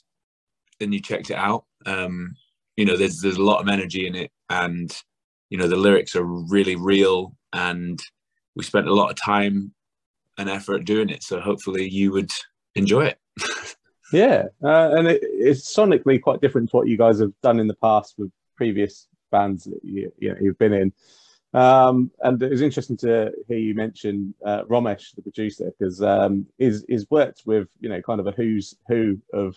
then 0.78 0.92
you 0.92 1.00
checked 1.00 1.30
it 1.30 1.36
out. 1.36 1.64
Um 1.86 2.34
you 2.76 2.84
know 2.84 2.96
there's 2.96 3.20
there's 3.20 3.36
a 3.36 3.42
lot 3.42 3.60
of 3.60 3.68
energy 3.68 4.06
in 4.06 4.14
it 4.14 4.30
and 4.48 4.94
you 5.50 5.58
know 5.58 5.68
the 5.68 5.76
lyrics 5.76 6.16
are 6.16 6.24
really 6.24 6.76
real 6.76 7.34
and 7.52 8.00
we 8.56 8.64
spent 8.64 8.88
a 8.88 8.94
lot 8.94 9.10
of 9.10 9.16
time 9.16 9.74
and 10.38 10.48
effort 10.48 10.84
doing 10.84 11.10
it. 11.10 11.22
So 11.22 11.40
hopefully 11.40 11.88
you 11.88 12.12
would 12.12 12.30
enjoy 12.74 13.06
it. 13.06 13.18
Yeah, 14.12 14.46
uh, 14.62 14.90
and 14.96 15.06
it, 15.08 15.20
it's 15.22 15.72
sonically 15.72 16.20
quite 16.20 16.40
different 16.40 16.70
to 16.70 16.76
what 16.76 16.88
you 16.88 16.96
guys 16.96 17.20
have 17.20 17.32
done 17.42 17.60
in 17.60 17.68
the 17.68 17.76
past 17.76 18.14
with 18.18 18.30
previous 18.56 19.06
bands 19.30 19.64
that 19.64 19.80
you, 19.84 20.12
you 20.18 20.30
know, 20.30 20.36
you've 20.40 20.58
been 20.58 20.72
in. 20.72 20.92
Um, 21.52 22.10
and 22.20 22.40
it 22.42 22.50
was 22.50 22.62
interesting 22.62 22.96
to 22.98 23.32
hear 23.48 23.58
you 23.58 23.74
mention 23.74 24.34
uh, 24.44 24.62
Romesh, 24.64 25.14
the 25.14 25.22
producer, 25.22 25.72
because 25.76 26.00
um, 26.00 26.46
he's, 26.58 26.84
he's 26.88 27.10
worked 27.10 27.42
with 27.44 27.68
you 27.80 27.88
know 27.88 28.00
kind 28.02 28.20
of 28.20 28.26
a 28.26 28.32
who's 28.32 28.74
who 28.88 29.18
of 29.32 29.56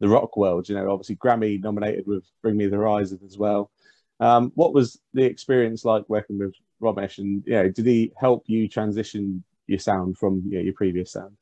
the 0.00 0.08
rock 0.08 0.36
world. 0.36 0.68
You 0.68 0.74
know, 0.74 0.90
obviously 0.90 1.16
Grammy 1.16 1.62
nominated 1.62 2.06
with 2.06 2.24
Bring 2.42 2.56
Me 2.56 2.66
the 2.66 2.76
Horizon 2.76 3.20
as 3.24 3.38
well. 3.38 3.70
Um, 4.18 4.52
what 4.54 4.74
was 4.74 5.00
the 5.14 5.24
experience 5.24 5.84
like 5.84 6.04
working 6.08 6.38
with 6.38 6.54
Romesh, 6.82 7.18
and 7.18 7.42
you 7.46 7.54
know, 7.54 7.68
did 7.70 7.86
he 7.86 8.12
help 8.18 8.44
you 8.46 8.68
transition 8.68 9.42
your 9.66 9.78
sound 9.78 10.18
from 10.18 10.42
you 10.46 10.58
know, 10.58 10.64
your 10.64 10.74
previous 10.74 11.12
sound? 11.12 11.36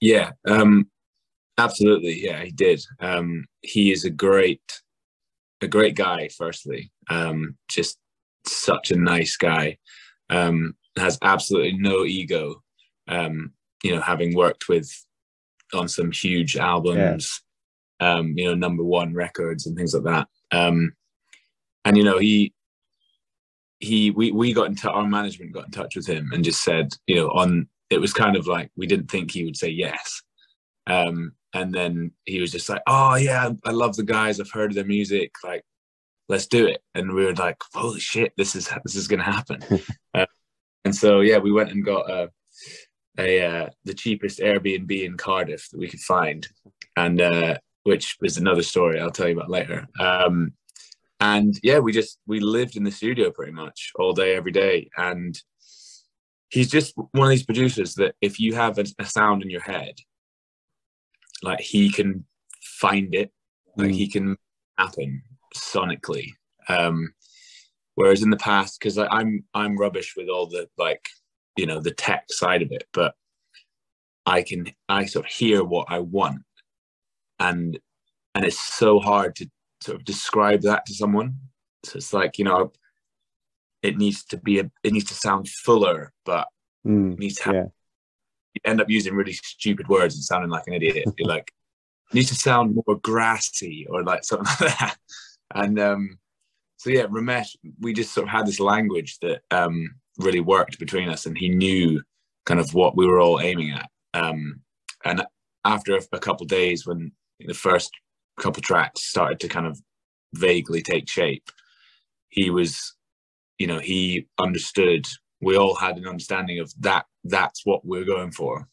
Yeah, 0.00 0.32
um, 0.46 0.90
absolutely. 1.56 2.22
Yeah, 2.22 2.44
he 2.44 2.50
did. 2.50 2.84
Um, 3.00 3.46
he 3.62 3.92
is 3.92 4.04
a 4.04 4.10
great, 4.10 4.82
a 5.62 5.68
great 5.68 5.94
guy. 5.94 6.28
Firstly, 6.28 6.90
um, 7.08 7.56
just 7.68 7.98
such 8.48 8.90
a 8.90 8.96
nice 8.96 9.36
guy. 9.36 9.78
Um, 10.30 10.74
has 10.98 11.18
absolutely 11.22 11.74
no 11.74 12.04
ego. 12.04 12.62
Um, 13.08 13.52
you 13.82 13.94
know, 13.94 14.00
having 14.00 14.34
worked 14.34 14.68
with 14.68 14.90
on 15.74 15.88
some 15.88 16.10
huge 16.10 16.56
albums, 16.56 17.42
yeah. 18.00 18.14
um, 18.14 18.34
you 18.36 18.46
know, 18.46 18.54
number 18.54 18.82
one 18.82 19.14
records 19.14 19.66
and 19.66 19.76
things 19.76 19.94
like 19.94 20.04
that. 20.04 20.28
Um, 20.56 20.92
and 21.84 21.96
you 21.96 22.04
know, 22.04 22.18
he 22.18 22.52
he 23.78 24.10
we 24.10 24.32
we 24.32 24.52
got 24.52 24.68
into 24.68 24.90
our 24.90 25.06
management 25.06 25.52
got 25.52 25.66
in 25.66 25.70
touch 25.70 25.96
with 25.96 26.06
him 26.06 26.30
and 26.32 26.44
just 26.44 26.62
said, 26.62 26.88
you 27.06 27.16
know, 27.16 27.28
on 27.28 27.68
it 27.90 28.00
was 28.00 28.12
kind 28.12 28.36
of 28.36 28.46
like 28.46 28.70
we 28.76 28.86
didn't 28.86 29.10
think 29.10 29.30
he 29.30 29.44
would 29.44 29.56
say 29.56 29.68
yes. 29.68 30.22
Um, 30.86 31.32
and 31.54 31.72
then 31.72 32.12
he 32.24 32.40
was 32.40 32.52
just 32.52 32.68
like, 32.68 32.82
"Oh 32.86 33.16
yeah, 33.16 33.50
I 33.64 33.70
love 33.70 33.96
the 33.96 34.02
guys. 34.02 34.40
I've 34.40 34.50
heard 34.50 34.74
their 34.74 34.84
music. 34.84 35.32
Like, 35.44 35.64
let's 36.28 36.46
do 36.46 36.66
it." 36.66 36.82
And 36.94 37.12
we 37.12 37.24
were 37.24 37.34
like, 37.34 37.56
"Holy 37.72 38.00
shit, 38.00 38.32
this 38.36 38.54
is 38.56 38.68
this 38.84 38.96
is 38.96 39.08
gonna 39.08 39.22
happen." 39.22 39.62
uh, 40.14 40.26
and 40.84 40.94
so 40.94 41.20
yeah, 41.20 41.38
we 41.38 41.52
went 41.52 41.70
and 41.70 41.84
got 41.84 42.10
a, 42.10 42.30
a 43.18 43.44
uh, 43.44 43.68
the 43.84 43.94
cheapest 43.94 44.40
Airbnb 44.40 45.04
in 45.04 45.16
Cardiff 45.16 45.68
that 45.70 45.78
we 45.78 45.88
could 45.88 46.00
find, 46.00 46.46
and 46.96 47.20
uh, 47.20 47.58
which 47.84 48.16
was 48.20 48.36
another 48.36 48.62
story 48.62 49.00
I'll 49.00 49.10
tell 49.10 49.28
you 49.28 49.36
about 49.36 49.50
later. 49.50 49.86
Um, 49.98 50.52
and 51.20 51.54
yeah, 51.62 51.78
we 51.78 51.92
just 51.92 52.18
we 52.26 52.40
lived 52.40 52.76
in 52.76 52.84
the 52.84 52.90
studio 52.90 53.30
pretty 53.30 53.52
much 53.52 53.92
all 53.96 54.12
day, 54.12 54.34
every 54.34 54.52
day, 54.52 54.90
and 54.96 55.40
he's 56.48 56.70
just 56.70 56.94
one 56.96 57.26
of 57.26 57.30
these 57.30 57.44
producers 57.44 57.94
that 57.94 58.14
if 58.20 58.38
you 58.38 58.54
have 58.54 58.78
a, 58.78 58.84
a 58.98 59.04
sound 59.04 59.42
in 59.42 59.50
your 59.50 59.60
head 59.60 59.94
like 61.42 61.60
he 61.60 61.90
can 61.90 62.24
find 62.60 63.14
it 63.14 63.30
like 63.76 63.90
mm. 63.90 63.94
he 63.94 64.08
can 64.08 64.36
happen 64.78 65.22
sonically 65.56 66.32
um 66.68 67.12
whereas 67.94 68.22
in 68.22 68.30
the 68.30 68.36
past 68.36 68.78
because 68.78 68.98
i'm 68.98 69.44
i'm 69.54 69.76
rubbish 69.76 70.14
with 70.16 70.28
all 70.28 70.46
the 70.46 70.68
like 70.78 71.08
you 71.56 71.66
know 71.66 71.80
the 71.80 71.92
tech 71.92 72.24
side 72.30 72.62
of 72.62 72.70
it 72.70 72.84
but 72.92 73.14
i 74.24 74.42
can 74.42 74.66
i 74.88 75.04
sort 75.04 75.24
of 75.24 75.30
hear 75.30 75.64
what 75.64 75.86
i 75.88 75.98
want 75.98 76.42
and 77.38 77.78
and 78.34 78.44
it's 78.44 78.58
so 78.58 78.98
hard 78.98 79.34
to 79.34 79.48
sort 79.80 79.96
of 79.96 80.04
describe 80.04 80.62
that 80.62 80.84
to 80.86 80.94
someone 80.94 81.36
so 81.84 81.96
it's 81.96 82.12
like 82.12 82.38
you 82.38 82.44
know 82.44 82.72
it 83.82 83.96
needs 83.96 84.24
to 84.24 84.36
be 84.36 84.58
a 84.58 84.70
it 84.82 84.92
needs 84.92 85.04
to 85.04 85.14
sound 85.14 85.48
fuller 85.48 86.12
but 86.24 86.48
mm, 86.86 87.16
needs 87.18 87.36
to 87.36 87.44
have 87.44 87.54
yeah 87.54 87.64
you 88.56 88.70
end 88.70 88.80
up 88.80 88.90
using 88.90 89.14
really 89.14 89.32
stupid 89.32 89.88
words 89.88 90.14
and 90.14 90.24
sounding 90.24 90.50
like 90.50 90.66
an 90.66 90.72
idiot. 90.72 91.04
You're 91.16 91.28
like, 91.28 91.52
needs 92.12 92.28
to 92.30 92.34
sound 92.34 92.74
more 92.74 92.98
grassy 93.00 93.86
or 93.88 94.02
like 94.02 94.24
something 94.24 94.46
like 94.60 94.78
that. 94.78 94.96
And 95.54 95.78
um, 95.78 96.18
so 96.76 96.90
yeah, 96.90 97.04
Romesh, 97.04 97.56
we 97.80 97.92
just 97.92 98.12
sort 98.12 98.26
of 98.26 98.32
had 98.32 98.46
this 98.46 98.60
language 98.60 99.18
that 99.20 99.42
um, 99.50 99.94
really 100.18 100.40
worked 100.40 100.78
between 100.78 101.08
us, 101.08 101.26
and 101.26 101.36
he 101.36 101.48
knew 101.48 102.02
kind 102.44 102.60
of 102.60 102.74
what 102.74 102.96
we 102.96 103.06
were 103.06 103.20
all 103.20 103.40
aiming 103.40 103.70
at. 103.72 103.88
Um, 104.14 104.60
and 105.04 105.24
after 105.64 105.96
a, 105.96 106.00
a 106.12 106.18
couple 106.18 106.46
days, 106.46 106.86
when 106.86 107.12
the 107.40 107.54
first 107.54 107.90
couple 108.38 108.62
tracks 108.62 109.02
started 109.02 109.40
to 109.40 109.48
kind 109.48 109.66
of 109.66 109.80
vaguely 110.34 110.82
take 110.82 111.08
shape, 111.08 111.50
he 112.28 112.50
was, 112.50 112.94
you 113.58 113.66
know, 113.66 113.78
he 113.78 114.26
understood. 114.38 115.06
We 115.40 115.56
all 115.56 115.74
had 115.76 115.96
an 115.96 116.06
understanding 116.06 116.60
of 116.60 116.72
that 116.80 117.06
that's 117.24 117.62
what 117.64 117.84
we're 117.84 118.04
going 118.04 118.32
for. 118.32 118.68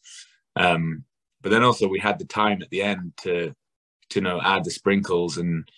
Um, 0.56 1.04
but 1.42 1.50
then 1.50 1.62
also 1.62 1.88
we 1.88 1.98
had 1.98 2.18
the 2.18 2.24
time 2.24 2.62
at 2.62 2.70
the 2.70 2.82
end 2.82 3.12
to 3.22 3.54
to 4.10 4.20
you 4.20 4.22
know 4.22 4.40
add 4.42 4.64
the 4.64 4.70
sprinkles 4.70 5.38
and 5.38 5.68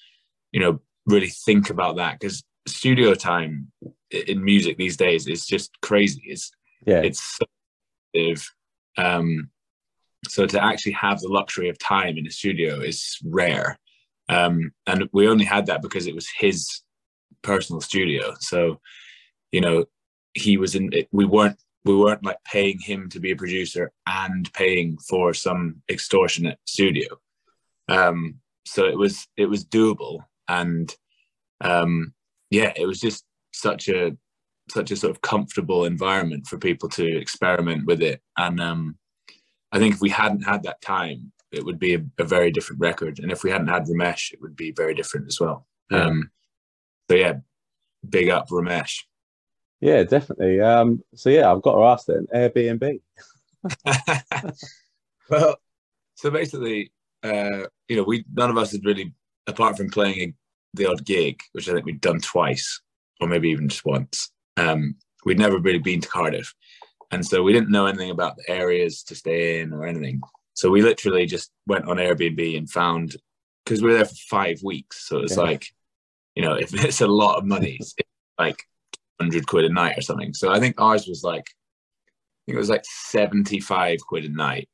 you 0.52 0.60
know 0.60 0.80
really 1.06 1.28
think 1.28 1.70
about 1.70 1.96
that 1.96 2.18
because 2.18 2.42
studio 2.66 3.14
time 3.14 3.70
in 4.10 4.44
music 4.44 4.76
these 4.76 4.96
days 4.96 5.26
is 5.26 5.46
just 5.46 5.70
crazy. 5.82 6.22
It's 6.26 6.50
yeah, 6.86 7.00
it's 7.02 7.38
so 7.38 7.46
um, 8.98 9.50
so 10.28 10.46
to 10.46 10.62
actually 10.62 10.92
have 10.92 11.20
the 11.20 11.28
luxury 11.28 11.68
of 11.68 11.78
time 11.78 12.16
in 12.16 12.26
a 12.26 12.30
studio 12.30 12.80
is 12.80 13.18
rare. 13.24 13.78
Um, 14.28 14.72
and 14.86 15.08
we 15.12 15.28
only 15.28 15.44
had 15.44 15.66
that 15.66 15.82
because 15.82 16.06
it 16.06 16.14
was 16.14 16.28
his 16.36 16.82
personal 17.42 17.80
studio. 17.80 18.34
So, 18.40 18.80
you 19.52 19.60
know, 19.60 19.84
he 20.34 20.56
was 20.56 20.74
in 20.74 20.90
it. 20.92 21.08
We 21.12 21.24
weren't 21.24 21.58
we 21.84 21.96
weren't 21.96 22.24
like 22.24 22.42
paying 22.44 22.80
him 22.80 23.08
to 23.10 23.20
be 23.20 23.30
a 23.30 23.36
producer 23.36 23.92
and 24.06 24.52
paying 24.52 24.98
for 25.08 25.32
some 25.32 25.82
extortionate 25.88 26.58
studio. 26.66 27.06
Um, 27.88 28.40
so 28.64 28.84
it 28.86 28.98
was 28.98 29.28
it 29.36 29.46
was 29.46 29.64
doable, 29.64 30.24
and 30.48 30.94
um, 31.60 32.14
yeah, 32.50 32.72
it 32.76 32.86
was 32.86 33.00
just 33.00 33.24
such 33.52 33.88
a 33.88 34.16
such 34.70 34.90
a 34.90 34.96
sort 34.96 35.12
of 35.12 35.22
comfortable 35.22 35.84
environment 35.84 36.46
for 36.46 36.58
people 36.58 36.88
to 36.88 37.16
experiment 37.16 37.86
with 37.86 38.02
it. 38.02 38.20
And 38.36 38.60
um, 38.60 38.98
I 39.72 39.78
think 39.78 39.94
if 39.94 40.00
we 40.00 40.10
hadn't 40.10 40.42
had 40.42 40.64
that 40.64 40.80
time, 40.80 41.32
it 41.52 41.64
would 41.64 41.78
be 41.78 41.94
a, 41.94 42.04
a, 42.18 42.24
very 42.24 42.50
different 42.50 42.80
record. 42.80 43.20
And 43.20 43.30
if 43.30 43.44
we 43.44 43.50
hadn't 43.50 43.68
had 43.68 43.84
Romesh, 43.84 44.32
it 44.32 44.40
would 44.42 44.56
be 44.56 44.72
very 44.72 44.94
different 44.94 45.28
as 45.28 45.38
well. 45.40 45.66
Yeah. 45.90 46.06
Um, 46.06 46.30
so 47.08 47.16
yeah, 47.16 47.34
big 48.08 48.28
up 48.28 48.48
Romesh. 48.48 49.02
Yeah, 49.80 50.02
definitely. 50.02 50.60
Um, 50.60 51.02
so 51.14 51.30
yeah, 51.30 51.52
I've 51.52 51.62
got 51.62 51.76
to 51.76 51.84
ask 51.84 52.06
then, 52.06 52.26
Airbnb. 52.34 53.00
well, 55.30 55.56
so 56.14 56.30
basically, 56.30 56.92
uh, 57.22 57.64
you 57.88 57.96
know, 57.96 58.04
we 58.04 58.24
none 58.32 58.50
of 58.50 58.58
us 58.58 58.72
had 58.72 58.84
really, 58.84 59.14
apart 59.46 59.76
from 59.76 59.90
playing 59.90 60.20
a, 60.20 60.34
the 60.74 60.86
odd 60.86 61.04
gig, 61.04 61.40
which 61.52 61.68
I 61.68 61.72
think 61.72 61.86
we'd 61.86 62.00
done 62.00 62.20
twice, 62.20 62.80
or 63.20 63.28
maybe 63.28 63.48
even 63.50 63.68
just 63.68 63.84
once. 63.84 64.30
Um, 64.56 64.96
we'd 65.24 65.38
never 65.38 65.58
really 65.58 65.78
been 65.78 66.00
to 66.00 66.08
Cardiff, 66.08 66.52
and 67.10 67.24
so 67.24 67.42
we 67.42 67.52
didn't 67.52 67.70
know 67.70 67.86
anything 67.86 68.10
about 68.10 68.36
the 68.36 68.50
areas 68.50 69.02
to 69.04 69.14
stay 69.14 69.60
in 69.60 69.72
or 69.72 69.86
anything. 69.86 70.20
So 70.54 70.70
we 70.70 70.82
literally 70.82 71.26
just 71.26 71.50
went 71.66 71.86
on 71.86 71.98
Airbnb 71.98 72.56
and 72.56 72.70
found 72.70 73.16
because 73.64 73.82
we 73.82 73.88
were 73.88 73.94
there 73.94 74.04
for 74.04 74.14
five 74.30 74.60
weeks. 74.62 75.08
So 75.08 75.18
it's 75.18 75.36
yeah. 75.36 75.42
like, 75.42 75.66
you 76.34 76.42
know, 76.42 76.54
if 76.60 76.72
it's 76.72 77.00
a 77.00 77.06
lot 77.06 77.36
of 77.38 77.44
money, 77.44 77.76
it's 77.80 77.94
like 78.38 78.62
hundred 79.20 79.46
quid 79.46 79.64
a 79.64 79.72
night 79.72 79.98
or 79.98 80.02
something. 80.02 80.34
So 80.34 80.50
I 80.50 80.60
think 80.60 80.80
ours 80.80 81.06
was 81.06 81.22
like, 81.22 81.44
I 81.48 82.40
think 82.46 82.56
it 82.56 82.58
was 82.58 82.70
like 82.70 82.84
seventy 82.84 83.60
five 83.60 83.98
quid 84.06 84.24
a 84.24 84.28
night 84.28 84.68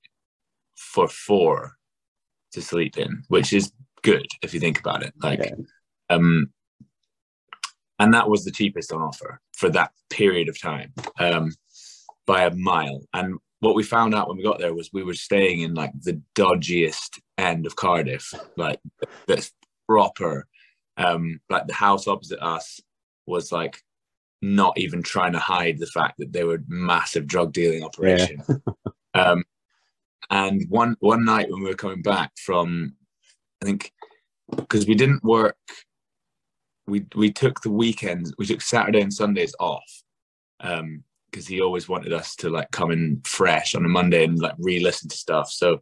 for 0.76 1.08
four 1.08 1.72
to 2.52 2.62
sleep 2.62 2.98
in, 2.98 3.24
which 3.28 3.52
is 3.52 3.72
good 4.02 4.26
if 4.42 4.54
you 4.54 4.60
think 4.60 4.78
about 4.78 5.02
it. 5.02 5.12
Like, 5.20 5.40
yeah. 5.40 5.54
um, 6.10 6.50
and 7.98 8.14
that 8.14 8.28
was 8.28 8.44
the 8.44 8.50
cheapest 8.50 8.92
on 8.92 9.02
offer 9.02 9.40
for 9.56 9.68
that 9.70 9.92
period 10.10 10.48
of 10.48 10.60
time, 10.60 10.92
um, 11.18 11.52
by 12.26 12.44
a 12.44 12.54
mile. 12.54 13.00
And 13.12 13.38
what 13.60 13.76
we 13.76 13.84
found 13.84 14.14
out 14.14 14.28
when 14.28 14.36
we 14.36 14.42
got 14.42 14.58
there 14.58 14.74
was 14.74 14.90
we 14.92 15.04
were 15.04 15.14
staying 15.14 15.60
in 15.60 15.74
like 15.74 15.92
the 16.00 16.20
dodgiest 16.34 17.20
end 17.38 17.64
of 17.64 17.76
Cardiff, 17.76 18.34
like 18.56 18.80
that's 19.26 19.52
proper. 19.86 20.46
Um, 20.96 21.40
like 21.48 21.66
the 21.68 21.74
house 21.74 22.06
opposite 22.06 22.42
us 22.42 22.80
was 23.26 23.52
like 23.52 23.80
not 24.42 24.76
even 24.76 25.02
trying 25.02 25.32
to 25.32 25.38
hide 25.38 25.78
the 25.78 25.86
fact 25.86 26.14
that 26.18 26.32
they 26.32 26.44
were 26.44 26.62
massive 26.66 27.26
drug 27.26 27.52
dealing 27.52 27.84
operation. 27.84 28.42
Yeah. 28.48 28.82
um, 29.14 29.44
and 30.28 30.64
one 30.68 30.96
one 31.00 31.24
night 31.24 31.50
when 31.50 31.62
we 31.62 31.68
were 31.68 31.76
coming 31.76 32.02
back 32.02 32.32
from, 32.44 32.94
I 33.62 33.64
think, 33.64 33.92
because 34.54 34.86
we 34.86 34.94
didn't 34.94 35.22
work, 35.22 35.56
we 36.86 37.06
we 37.14 37.32
took 37.32 37.62
the 37.62 37.70
weekends, 37.70 38.34
we 38.38 38.46
took 38.46 38.60
Saturday 38.60 39.00
and 39.00 39.12
Sundays 39.12 39.54
off, 39.60 40.02
because 40.58 40.80
um, 40.80 41.04
he 41.46 41.60
always 41.60 41.88
wanted 41.88 42.12
us 42.12 42.34
to 42.36 42.50
like 42.50 42.70
come 42.72 42.90
in 42.90 43.20
fresh 43.24 43.74
on 43.74 43.84
a 43.84 43.88
Monday 43.88 44.24
and 44.24 44.38
like 44.38 44.54
re-listen 44.58 45.08
to 45.08 45.16
stuff. 45.16 45.50
So 45.50 45.80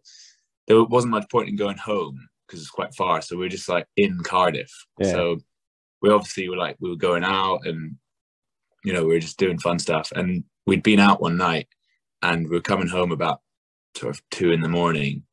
there 0.69 0.85
wasn't 0.85 1.13
much 1.13 1.31
point 1.31 1.49
in 1.49 1.57
going 1.57 1.79
home 1.79 2.29
because 2.47 2.61
it's 2.61 2.71
quite 2.71 2.95
far. 2.95 3.23
So 3.23 3.37
we 3.37 3.45
were 3.45 3.49
just 3.49 3.69
like 3.69 3.87
in 3.97 4.21
Cardiff. 4.23 4.73
Yeah. 4.99 5.13
So 5.13 5.39
we 6.03 6.11
obviously 6.11 6.49
were 6.49 6.57
like 6.57 6.77
we 6.81 6.91
were 6.91 6.97
going 6.97 7.25
out 7.25 7.67
and 7.67 7.97
you 8.85 8.93
know, 8.93 9.05
we 9.05 9.15
were 9.15 9.21
just 9.21 9.39
doing 9.39 9.59
fun 9.59 9.79
stuff. 9.79 10.13
And 10.15 10.45
we'd 10.67 10.83
been 10.83 11.01
out 11.01 11.21
one 11.21 11.37
night 11.37 11.69
and 12.23 12.45
we 12.45 12.57
were 12.57 12.63
coming 12.63 12.89
home 12.89 13.13
about 13.13 13.41
sort 13.97 14.15
of 14.15 14.23
two 14.31 14.53
in 14.53 14.61
the 14.61 14.69
morning 14.69 15.25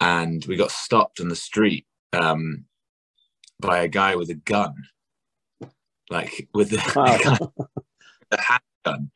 and 0.00 0.44
we 0.46 0.56
got 0.56 0.70
stopped 0.70 1.20
on 1.20 1.28
the 1.28 1.36
street 1.36 1.86
um, 2.12 2.64
by 3.60 3.80
a 3.80 3.88
guy 3.88 4.16
with 4.16 4.30
a 4.30 4.34
gun. 4.34 4.74
Like 6.10 6.48
with 6.52 6.70
the, 6.70 6.92
wow. 6.94 7.66
a 8.30 8.38
handgun. 8.40 9.10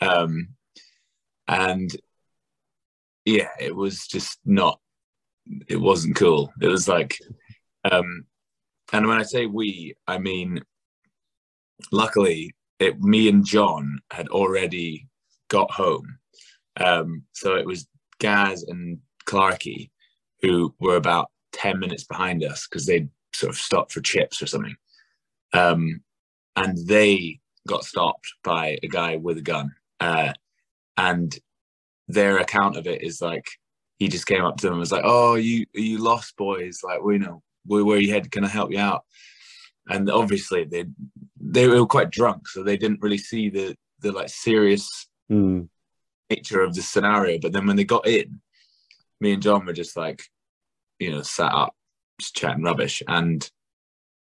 Um, 0.00 0.48
and 1.48 1.90
yeah, 3.24 3.48
it 3.58 3.74
was 3.74 4.06
just 4.06 4.38
not. 4.44 4.80
It 5.68 5.80
wasn't 5.80 6.16
cool. 6.16 6.52
It 6.60 6.68
was 6.68 6.88
like, 6.88 7.18
um, 7.90 8.26
and 8.92 9.06
when 9.06 9.18
I 9.18 9.22
say 9.22 9.46
we, 9.46 9.94
I 10.06 10.18
mean, 10.18 10.60
luckily, 11.92 12.54
it 12.78 13.00
me 13.00 13.28
and 13.28 13.44
John 13.44 14.00
had 14.10 14.28
already 14.28 15.08
got 15.48 15.70
home, 15.70 16.18
um, 16.78 17.22
so 17.32 17.54
it 17.54 17.64
was 17.64 17.86
Gaz 18.18 18.64
and 18.64 18.98
Clarky 19.24 19.90
who 20.42 20.74
were 20.80 20.96
about 20.96 21.30
ten 21.52 21.78
minutes 21.78 22.04
behind 22.04 22.44
us 22.44 22.66
because 22.68 22.86
they'd 22.86 23.08
sort 23.32 23.50
of 23.50 23.58
stopped 23.58 23.92
for 23.92 24.00
chips 24.00 24.42
or 24.42 24.46
something, 24.46 24.76
um, 25.52 26.02
and 26.56 26.78
they 26.86 27.40
got 27.68 27.84
stopped 27.84 28.26
by 28.44 28.78
a 28.82 28.88
guy 28.88 29.16
with 29.16 29.38
a 29.38 29.42
gun, 29.42 29.74
uh, 30.00 30.32
and 30.96 31.38
their 32.08 32.38
account 32.38 32.76
of 32.76 32.86
it 32.86 33.02
is 33.02 33.20
like 33.20 33.46
he 33.98 34.08
just 34.08 34.26
came 34.26 34.44
up 34.44 34.56
to 34.58 34.66
them 34.66 34.74
and 34.74 34.80
was 34.80 34.92
like, 34.92 35.04
"Oh, 35.04 35.34
you 35.34 35.66
you 35.74 35.98
lost 35.98 36.36
boys? 36.36 36.80
Like 36.84 37.02
we 37.02 37.18
know 37.18 37.42
where, 37.64 37.84
where 37.84 37.98
you 37.98 38.12
head? 38.12 38.30
Can 38.30 38.44
I 38.44 38.48
help 38.48 38.70
you 38.70 38.78
out?" 38.78 39.04
And 39.88 40.10
obviously 40.10 40.64
they 40.64 40.84
they 41.40 41.68
were 41.68 41.86
quite 41.86 42.10
drunk, 42.10 42.48
so 42.48 42.62
they 42.62 42.76
didn't 42.76 43.02
really 43.02 43.18
see 43.18 43.50
the 43.50 43.76
the 44.00 44.12
like 44.12 44.28
serious 44.28 45.08
Mm. 45.30 45.68
nature 46.30 46.60
of 46.60 46.74
the 46.74 46.82
scenario. 46.82 47.40
But 47.40 47.52
then 47.52 47.66
when 47.66 47.74
they 47.74 47.84
got 47.84 48.06
in, 48.06 48.40
me 49.20 49.32
and 49.32 49.42
John 49.42 49.66
were 49.66 49.72
just 49.72 49.96
like, 49.96 50.22
you 50.98 51.10
know, 51.10 51.22
sat 51.22 51.52
up, 51.52 51.74
just 52.20 52.34
chatting 52.34 52.64
rubbish, 52.64 53.02
and 53.06 53.48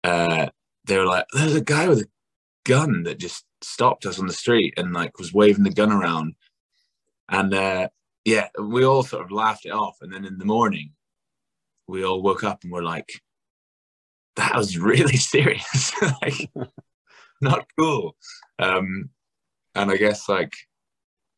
uh, 0.03 0.49
they 0.85 0.99
were 0.99 1.07
like, 1.07 1.27
"There's 1.33 1.55
a 1.55 1.61
guy 1.61 1.89
with 1.89 2.01
a 2.01 2.09
gun 2.65 3.05
that 3.05 3.19
just 3.19 3.45
stopped 3.63 4.07
us 4.07 4.19
on 4.19 4.27
the 4.27 4.33
street 4.33 4.75
and 4.77 4.93
like 4.93 5.19
was 5.19 5.33
waving 5.33 5.65
the 5.65 5.71
gun 5.71 5.93
around." 5.93 6.35
And 7.29 7.55
uh, 7.55 7.89
yeah, 8.25 8.49
we 8.61 8.85
all 8.85 9.03
sort 9.03 9.25
of 9.25 9.31
laughed 9.31 9.67
it 9.67 9.73
off. 9.73 9.99
And 10.01 10.13
then 10.13 10.25
in 10.25 10.39
the 10.39 10.45
morning, 10.45 10.93
we 11.89 12.05
all 12.05 12.23
woke 12.23 12.45
up 12.45 12.63
and 12.63 12.73
were 12.73 12.83
like, 12.83 13.21
"That 14.37 14.55
was 14.57 14.79
really 14.79 15.17
serious, 15.19 15.93
like 16.23 16.51
not 17.41 17.67
cool." 17.79 18.17
Um, 18.59 19.11
and 19.75 19.91
I 19.91 19.97
guess 19.97 20.29
like, 20.29 20.53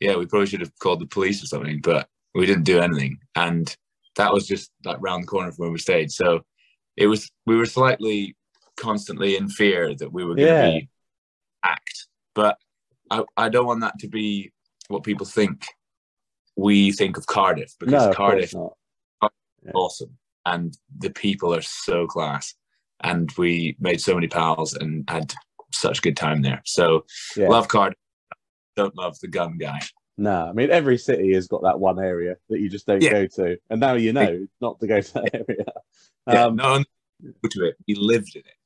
yeah, 0.00 0.16
we 0.16 0.26
probably 0.26 0.46
should 0.46 0.60
have 0.60 0.78
called 0.78 1.00
the 1.00 1.06
police 1.06 1.42
or 1.42 1.46
something, 1.46 1.80
but 1.82 2.08
we 2.36 2.46
didn't 2.46 2.64
do 2.64 2.80
anything. 2.80 3.18
And 3.34 3.74
that 4.16 4.32
was 4.32 4.46
just 4.46 4.70
like 4.84 4.98
round 5.00 5.24
the 5.24 5.26
corner 5.28 5.50
from 5.52 5.64
where 5.64 5.70
we 5.72 5.78
stayed. 5.78 6.10
So 6.12 6.42
it 6.96 7.06
was 7.06 7.30
we 7.46 7.56
were 7.56 7.66
slightly 7.66 8.36
constantly 8.76 9.36
in 9.36 9.48
fear 9.48 9.94
that 9.94 10.12
we 10.12 10.24
were 10.24 10.34
going 10.34 10.48
to 10.48 10.54
Yeah. 10.54 10.70
be 10.80 10.88
act, 11.64 12.06
but 12.34 12.58
I, 13.10 13.24
I 13.36 13.48
don't 13.48 13.66
want 13.66 13.80
that 13.80 13.98
to 14.00 14.08
be 14.08 14.52
what 14.88 15.02
people 15.02 15.26
think 15.26 15.64
we 16.56 16.92
think 16.92 17.16
of 17.16 17.26
Cardiff 17.26 17.74
because 17.78 18.06
No, 18.06 18.12
Cardiff 18.14 18.52
is 18.52 18.54
awesome 19.74 20.16
and 20.44 20.76
the 20.98 21.10
people 21.10 21.54
are 21.54 21.62
so 21.62 22.06
class 22.06 22.54
and 23.00 23.30
we 23.36 23.76
made 23.80 24.00
so 24.00 24.14
many 24.14 24.28
pals 24.28 24.74
and 24.74 25.08
had 25.08 25.34
such 25.72 25.98
a 25.98 26.02
good 26.02 26.16
time 26.16 26.42
there. 26.42 26.62
So 26.64 27.04
Yeah. 27.36 27.48
love 27.48 27.68
Cardiff, 27.68 27.98
don't 28.76 28.96
love 28.96 29.18
the 29.20 29.28
gun 29.28 29.58
guy. 29.58 29.80
No, 30.18 30.46
I 30.48 30.52
mean 30.52 30.70
every 30.70 30.96
city 30.98 31.34
has 31.34 31.46
got 31.46 31.62
that 31.62 31.78
one 31.78 31.98
area 31.98 32.36
that 32.48 32.60
you 32.60 32.70
just 32.70 32.86
don't 32.86 33.00
Yeah. 33.00 33.10
go 33.10 33.26
to, 33.26 33.58
and 33.70 33.80
now 33.80 33.94
you 33.94 34.12
know 34.12 34.46
not 34.60 34.80
to 34.80 34.86
go 34.86 35.00
to 35.00 35.12
that 35.14 35.34
area. 35.34 35.64
Yeah, 36.26 36.44
Um, 36.44 36.56
no 36.56 36.70
one 36.70 36.84
go 37.42 37.48
to 37.50 37.64
it. 37.66 37.76
We 37.86 37.94
lived 37.94 38.34
in 38.34 38.42
it. 38.42 38.56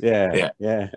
yeah, 0.00 0.34
Yeah. 0.34 0.50
yeah. 0.58 0.90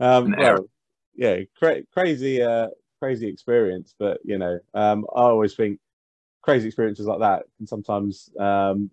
Um, 0.00 0.34
well, 0.38 0.66
yeah, 1.14 1.40
cra- 1.58 1.84
crazy, 1.92 2.40
uh, 2.42 2.68
crazy 3.00 3.28
experience. 3.28 3.94
But 3.98 4.18
you 4.24 4.38
know, 4.38 4.58
um, 4.74 5.06
I 5.14 5.22
always 5.22 5.54
think 5.54 5.78
crazy 6.40 6.68
experiences 6.68 7.06
like 7.06 7.20
that 7.20 7.44
can 7.58 7.66
sometimes 7.66 8.30
um, 8.38 8.90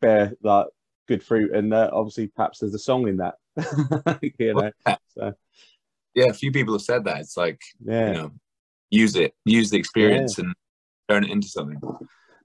bear 0.00 0.32
like 0.42 0.66
good 1.08 1.22
fruit, 1.22 1.52
and 1.54 1.72
uh, 1.72 1.90
obviously, 1.92 2.28
perhaps 2.28 2.58
there's 2.58 2.74
a 2.74 2.78
song 2.78 3.08
in 3.08 3.18
that. 3.18 3.34
you 4.38 4.54
know, 4.54 4.70
so 5.08 5.34
Yeah, 6.14 6.26
a 6.30 6.34
few 6.34 6.52
people 6.52 6.74
have 6.74 6.82
said 6.82 7.04
that. 7.04 7.20
It's 7.20 7.36
like, 7.36 7.60
yeah. 7.84 8.08
you 8.08 8.14
know, 8.14 8.32
use 8.90 9.16
it, 9.16 9.34
use 9.44 9.70
the 9.70 9.78
experience 9.78 10.38
and 10.38 10.54
turn 11.08 11.24
it 11.24 11.30
into 11.30 11.48
something. 11.48 11.80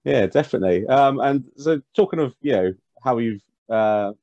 Yeah, 0.04 0.28
definitely. 0.28 0.86
Um, 0.88 1.20
and 1.20 1.46
so 1.58 1.82
talking 1.96 2.20
of 2.20 2.36
you 2.42 2.52
know 2.54 2.74
how 3.04 3.18
you've 3.18 3.42
uh, 3.70 4.14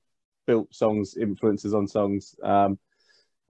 built 0.47 0.75
songs, 0.75 1.17
influences 1.17 1.75
on 1.75 1.87
songs. 1.87 2.37
Um, 2.43 2.79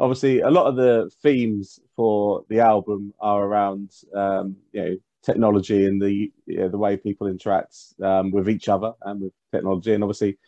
obviously, 0.00 0.40
a 0.40 0.50
lot 0.50 0.66
of 0.66 0.76
the 0.76 1.10
themes 1.22 1.78
for 1.94 2.44
the 2.48 2.60
album 2.60 3.12
are 3.20 3.44
around 3.44 3.92
um, 4.14 4.56
you 4.72 4.82
know 4.82 4.96
technology 5.22 5.86
and 5.86 6.02
the 6.02 6.32
you 6.46 6.58
know, 6.58 6.68
the 6.68 6.78
way 6.78 6.96
people 6.96 7.26
interact 7.26 7.76
um, 8.02 8.30
with 8.30 8.48
each 8.48 8.68
other 8.68 8.92
and 9.02 9.20
with 9.20 9.32
technology, 9.52 9.92
and 9.92 10.02
obviously 10.02 10.38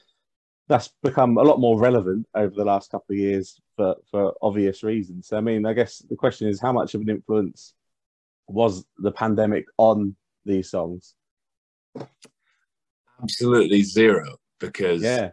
that's 0.66 0.90
become 1.02 1.36
a 1.36 1.42
lot 1.42 1.60
more 1.60 1.78
relevant 1.78 2.26
over 2.34 2.54
the 2.54 2.64
last 2.64 2.90
couple 2.90 3.12
of 3.12 3.18
years 3.18 3.60
for 3.76 3.96
for 4.10 4.34
obvious 4.40 4.82
reasons. 4.82 5.28
So, 5.28 5.36
I 5.36 5.40
mean, 5.40 5.66
I 5.66 5.74
guess 5.74 5.98
the 5.98 6.16
question 6.16 6.48
is 6.48 6.60
how 6.60 6.72
much 6.72 6.94
of 6.94 7.02
an 7.02 7.10
influence 7.10 7.74
was 8.48 8.84
the 8.98 9.12
pandemic 9.12 9.64
on 9.78 10.16
these 10.44 10.70
songs? 10.70 11.14
Absolutely 13.22 13.82
zero 13.82 14.36
because 14.60 15.02
Yeah. 15.02 15.30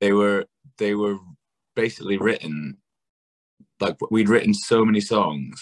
they 0.00 0.12
were 0.12 0.46
they 0.78 0.94
were 0.94 1.16
basically 1.74 2.16
written 2.16 2.78
like 3.80 3.96
we'd 4.10 4.28
written 4.28 4.54
so 4.54 4.84
many 4.84 5.00
songs 5.00 5.60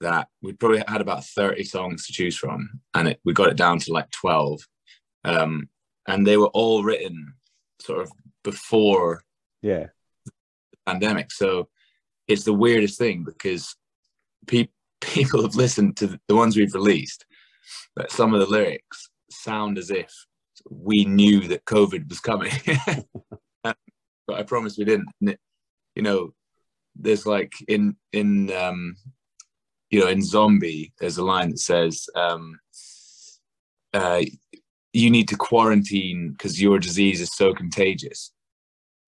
that 0.00 0.28
we'd 0.42 0.58
probably 0.60 0.82
had 0.86 1.00
about 1.00 1.24
30 1.24 1.64
songs 1.64 2.06
to 2.06 2.12
choose 2.12 2.36
from 2.36 2.80
and 2.94 3.08
it, 3.08 3.20
we 3.24 3.32
got 3.32 3.48
it 3.48 3.56
down 3.56 3.78
to 3.80 3.92
like 3.92 4.10
12 4.10 4.60
um, 5.24 5.68
and 6.06 6.26
they 6.26 6.36
were 6.36 6.48
all 6.48 6.84
written 6.84 7.34
sort 7.80 8.00
of 8.00 8.10
before 8.44 9.22
Yeah, 9.62 9.88
the 10.24 10.32
pandemic 10.86 11.32
so 11.32 11.68
it's 12.28 12.44
the 12.44 12.52
weirdest 12.52 12.98
thing 12.98 13.24
because 13.24 13.74
pe- 14.46 14.68
people 15.00 15.42
have 15.42 15.54
listened 15.54 15.96
to 15.96 16.18
the 16.28 16.36
ones 16.36 16.56
we've 16.56 16.74
released 16.74 17.24
but 17.94 18.10
some 18.10 18.34
of 18.34 18.40
the 18.40 18.46
lyrics 18.46 19.10
sound 19.30 19.78
as 19.78 19.90
if 19.90 20.10
we 20.70 21.04
knew 21.04 21.40
that 21.48 21.64
covid 21.64 22.08
was 22.08 22.20
coming. 22.20 22.52
But 24.26 24.40
i 24.40 24.42
promise 24.42 24.76
we 24.76 24.84
didn't. 24.84 25.08
You 25.94 26.02
know 26.02 26.30
there's 26.94 27.24
like 27.24 27.52
in 27.66 27.96
in 28.12 28.52
um 28.52 28.94
you 29.90 30.00
know 30.00 30.08
in 30.08 30.22
zombie 30.22 30.92
there's 30.98 31.16
a 31.16 31.24
line 31.24 31.48
that 31.50 31.60
says 31.60 32.06
um 32.14 32.58
uh 33.94 34.20
you 34.92 35.10
need 35.10 35.28
to 35.28 35.36
quarantine 35.36 36.32
because 36.32 36.60
your 36.60 36.78
disease 36.78 37.20
is 37.20 37.30
so 37.34 37.54
contagious. 37.54 38.32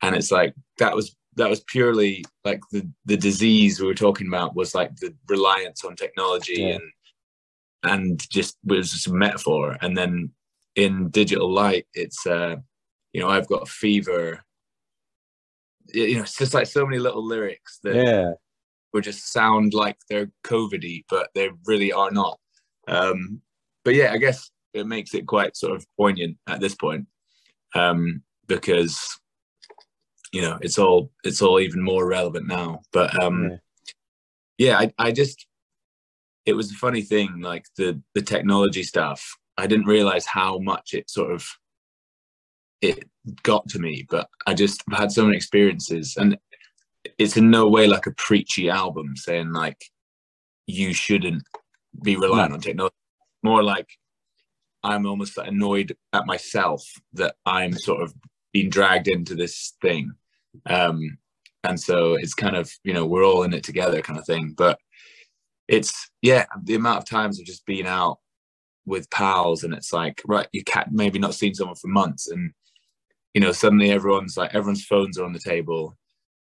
And 0.03 0.15
it's 0.15 0.31
like 0.31 0.55
that 0.79 0.95
was 0.95 1.17
that 1.37 1.49
was 1.49 1.61
purely 1.61 2.25
like 2.45 2.61
the 2.73 2.89
the 3.05 3.17
disease 3.17 3.81
we 3.81 3.87
were 3.87 3.95
talking 3.95 4.29
about 4.29 4.57
was 4.57 4.75
like 4.75 4.95
the 4.97 5.15
reliance 5.29 5.85
on 5.85 5.97
technology 5.97 6.63
Yeah. 6.63 6.75
and 6.77 6.83
and 7.83 8.31
just 8.31 8.59
was 8.65 8.91
just 8.93 9.07
a 9.07 9.13
metaphor 9.13 9.77
and 9.81 9.97
then 9.97 10.31
in 10.77 11.09
digital 11.11 11.51
light 11.51 11.87
it's 11.95 12.27
uh 12.27 12.57
you 13.13 13.21
know 13.21 13.29
i've 13.29 13.49
got 13.49 13.63
a 13.63 13.67
fever 13.67 14.43
you 15.93 16.17
know 16.17 16.23
it's 16.23 16.37
just 16.37 16.55
like 16.55 16.67
so 16.67 16.85
many 16.85 16.99
little 16.99 17.25
lyrics 17.27 17.79
that 17.83 17.95
yeah, 17.95 18.33
would 18.93 19.05
just 19.05 19.33
sound 19.33 19.75
like 19.75 19.97
they're 20.09 20.31
COVIDy, 20.45 21.05
but 21.09 21.31
they 21.35 21.51
really 21.67 21.93
are 21.93 22.11
not. 22.11 22.39
Um, 22.89 23.41
but 23.85 23.95
yeah, 23.95 24.13
I 24.13 24.19
guess 24.19 24.51
it 24.75 24.87
makes 24.87 25.15
it 25.15 25.27
quite 25.27 25.57
sort 25.57 25.77
of 25.77 25.87
poignant 25.97 26.37
at 26.49 26.61
this 26.61 26.75
point 26.75 27.07
um, 27.75 28.23
because 28.47 28.99
you 30.33 30.43
know 30.43 30.59
it's 30.61 30.79
all 30.79 31.11
it's 31.25 31.43
all 31.43 31.61
even 31.61 31.83
more 31.83 32.07
relevant 32.07 32.47
now. 32.47 32.83
But 32.93 33.21
um, 33.23 33.51
Yeah. 33.51 33.57
yeah, 34.59 34.79
I, 34.79 34.93
I 35.09 35.13
just 35.13 35.47
it 36.47 36.55
was 36.55 36.71
a 36.71 36.75
funny 36.75 37.03
thing, 37.03 37.41
like 37.41 37.67
the 37.77 38.01
the 38.15 38.23
technology 38.23 38.83
stuff. 38.83 39.37
I 39.59 39.67
didn't 39.67 39.87
realize 39.87 40.27
how 40.27 40.59
much 40.59 40.95
it 40.95 41.11
sort 41.11 41.33
of 41.33 41.47
it 42.81 43.05
got 43.43 43.69
to 43.69 43.79
me, 43.79 44.07
but 44.09 44.29
I 44.47 44.55
just 44.55 44.83
had 44.93 45.13
so 45.13 45.25
many 45.25 45.37
experiences, 45.37 46.17
and 46.17 46.39
it's 47.19 47.37
in 47.37 47.51
no 47.51 47.69
way 47.69 47.87
like 47.87 48.07
a 48.07 48.13
preachy 48.13 48.71
album 48.71 49.17
saying 49.17 49.53
like 49.53 49.85
you 50.67 50.95
shouldn't 50.95 51.43
be 52.03 52.17
reliant 52.17 52.51
No. 52.51 52.55
on 52.55 52.61
technology. 52.61 52.95
More 53.43 53.63
like 53.63 53.89
I'm 54.83 55.05
almost 55.07 55.37
annoyed 55.37 55.97
at 56.13 56.27
myself 56.27 56.83
that 57.15 57.35
I'm 57.45 57.73
sort 57.73 58.03
of 58.03 58.15
being 58.53 58.71
dragged 58.71 59.09
into 59.09 59.35
this 59.35 59.75
thing. 59.83 60.13
Um, 60.67 61.19
and 61.65 61.79
so 61.79 62.15
it's 62.15 62.35
kind 62.35 62.57
of, 62.57 62.71
you 62.85 62.95
know, 62.95 63.07
we're 63.07 63.25
all 63.25 63.43
in 63.43 63.53
it 63.53 63.65
together 63.65 64.01
kind 64.01 64.19
of 64.19 64.27
thing. 64.27 64.55
But 64.57 64.79
it's, 65.69 66.11
yeah, 66.23 66.47
the 66.63 66.75
amount 66.75 66.99
of 66.99 67.09
times 67.09 67.39
of 67.39 67.47
just 67.47 67.67
being 67.67 67.87
out 67.87 68.19
with 68.87 69.11
pals 69.11 69.63
and 69.63 69.75
it's 69.75 69.93
like, 69.93 70.23
right, 70.27 70.49
you 70.53 70.65
can't 70.65 70.91
maybe 70.91 71.19
not 71.19 71.35
seen 71.35 71.55
someone 71.55 71.77
for 71.77 71.89
months. 71.89 72.29
And, 72.29 72.53
you 73.35 73.41
know, 73.41 73.53
suddenly 73.53 73.91
everyone's 73.91 74.37
like, 74.37 74.55
everyone's 74.55 74.85
phones 74.85 75.19
are 75.19 75.25
on 75.25 75.33
the 75.33 75.39
table. 75.39 75.97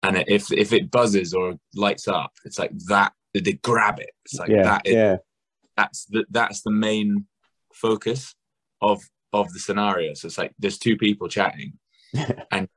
And 0.03 0.23
if, 0.27 0.51
if 0.51 0.71
it 0.71 0.91
buzzes 0.91 1.33
or 1.33 1.55
lights 1.75 2.07
up, 2.07 2.31
it's 2.45 2.59
like 2.59 2.71
that 2.87 3.11
they 3.33 3.53
grab 3.53 3.99
it. 3.99 4.11
It's 4.25 4.35
like 4.35 4.49
yeah, 4.49 4.63
that 4.63 4.81
is, 4.85 4.93
yeah, 4.93 5.17
that's 5.77 6.05
the 6.05 6.25
that's 6.29 6.61
the 6.61 6.71
main 6.71 7.25
focus 7.73 8.35
of 8.81 9.01
of 9.33 9.51
the 9.53 9.59
scenario. 9.59 10.13
So 10.13 10.27
it's 10.27 10.37
like 10.37 10.53
there's 10.59 10.77
two 10.77 10.97
people 10.97 11.27
chatting, 11.27 11.73
and 12.51 12.67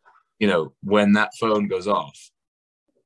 you 0.42 0.48
know 0.48 0.72
when 0.82 1.12
that 1.12 1.30
phone 1.40 1.68
goes 1.68 1.86
off, 1.86 2.18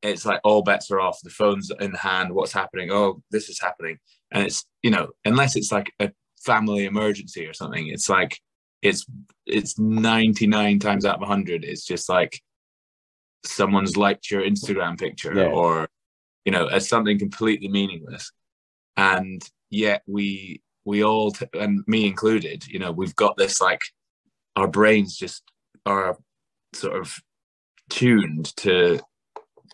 it's 0.02 0.24
like 0.24 0.40
all 0.42 0.62
bets 0.62 0.90
are 0.90 1.00
off. 1.06 1.18
The 1.22 1.30
phone's 1.30 1.70
in 1.84 1.92
the 1.92 1.98
hand. 1.98 2.32
What's 2.32 2.52
happening? 2.60 2.90
Oh, 2.90 3.22
this 3.30 3.48
is 3.50 3.60
happening, 3.60 3.98
and 4.32 4.40
it's 4.46 4.64
you 4.82 4.90
know 4.90 5.10
unless 5.24 5.54
it's 5.54 5.70
like 5.70 5.92
a 6.00 6.10
family 6.50 6.86
emergency 6.86 7.44
or 7.46 7.52
something, 7.52 7.88
it's 7.88 8.08
like 8.08 8.40
it's 8.82 9.04
it's 9.46 9.78
99 9.78 10.78
times 10.78 11.04
out 11.04 11.16
of 11.16 11.20
100 11.20 11.64
it's 11.64 11.84
just 11.84 12.08
like 12.10 12.40
someone's 13.44 13.96
liked 13.96 14.30
your 14.30 14.42
instagram 14.42 14.98
picture 14.98 15.34
Yeah. 15.34 15.46
or 15.58 15.88
you 16.44 16.52
know 16.52 16.66
as 16.66 16.88
something 16.88 17.18
completely 17.18 17.68
meaningless 17.68 18.30
and 18.96 19.40
yet 19.70 20.02
we 20.06 20.60
we 20.84 21.02
all 21.02 21.30
t- 21.30 21.46
and 21.54 21.82
me 21.86 22.06
included 22.06 22.66
you 22.68 22.78
know 22.78 22.92
we've 22.92 23.16
got 23.16 23.36
this 23.38 23.60
like 23.60 23.80
our 24.56 24.68
brains 24.68 25.16
just 25.16 25.42
are 25.86 26.18
sort 26.74 26.96
of 27.00 27.18
tuned 27.90 28.54
to 28.56 29.00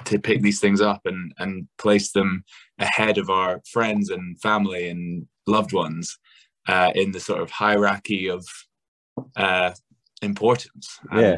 to 0.04 0.18
pick 0.18 0.42
these 0.42 0.60
things 0.60 0.80
up 0.80 1.02
and 1.04 1.32
and 1.38 1.68
place 1.78 2.12
them 2.12 2.44
ahead 2.78 3.18
of 3.18 3.30
our 3.30 3.60
friends 3.70 4.10
and 4.10 4.40
family 4.40 4.88
and 4.88 5.26
loved 5.46 5.72
ones 5.72 6.18
uh, 6.68 6.90
in 6.94 7.12
the 7.12 7.20
sort 7.20 7.40
of 7.40 7.50
hierarchy 7.50 8.28
of 8.28 8.46
uh, 9.36 9.72
importance. 10.22 10.98
And 11.10 11.20
Yeah. 11.20 11.36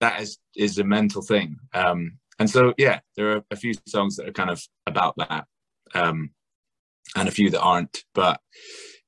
that 0.00 0.20
is 0.22 0.38
is 0.56 0.78
a 0.78 0.84
mental 0.84 1.22
thing. 1.22 1.58
Um, 1.74 2.18
and 2.38 2.48
so 2.48 2.74
yeah, 2.78 3.00
there 3.16 3.36
are 3.36 3.44
a 3.50 3.56
few 3.56 3.74
songs 3.86 4.16
that 4.16 4.28
are 4.28 4.32
kind 4.32 4.50
of 4.50 4.62
about 4.86 5.14
that, 5.16 5.46
um, 5.94 6.30
and 7.16 7.28
a 7.28 7.32
few 7.32 7.50
that 7.50 7.60
aren't. 7.60 8.04
But 8.14 8.40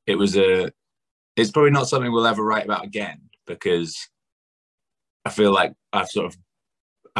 it 0.06 0.16
was 0.16 0.36
a. 0.36 0.72
It's 1.36 1.52
probably 1.52 1.70
not 1.70 1.88
something 1.88 2.10
we'll 2.12 2.26
ever 2.26 2.42
write 2.44 2.64
about 2.64 2.84
again 2.84 3.30
because 3.46 3.96
I 5.24 5.30
feel 5.30 5.52
like 5.52 5.72
I've 5.92 6.08
sort 6.08 6.26
of 6.26 6.36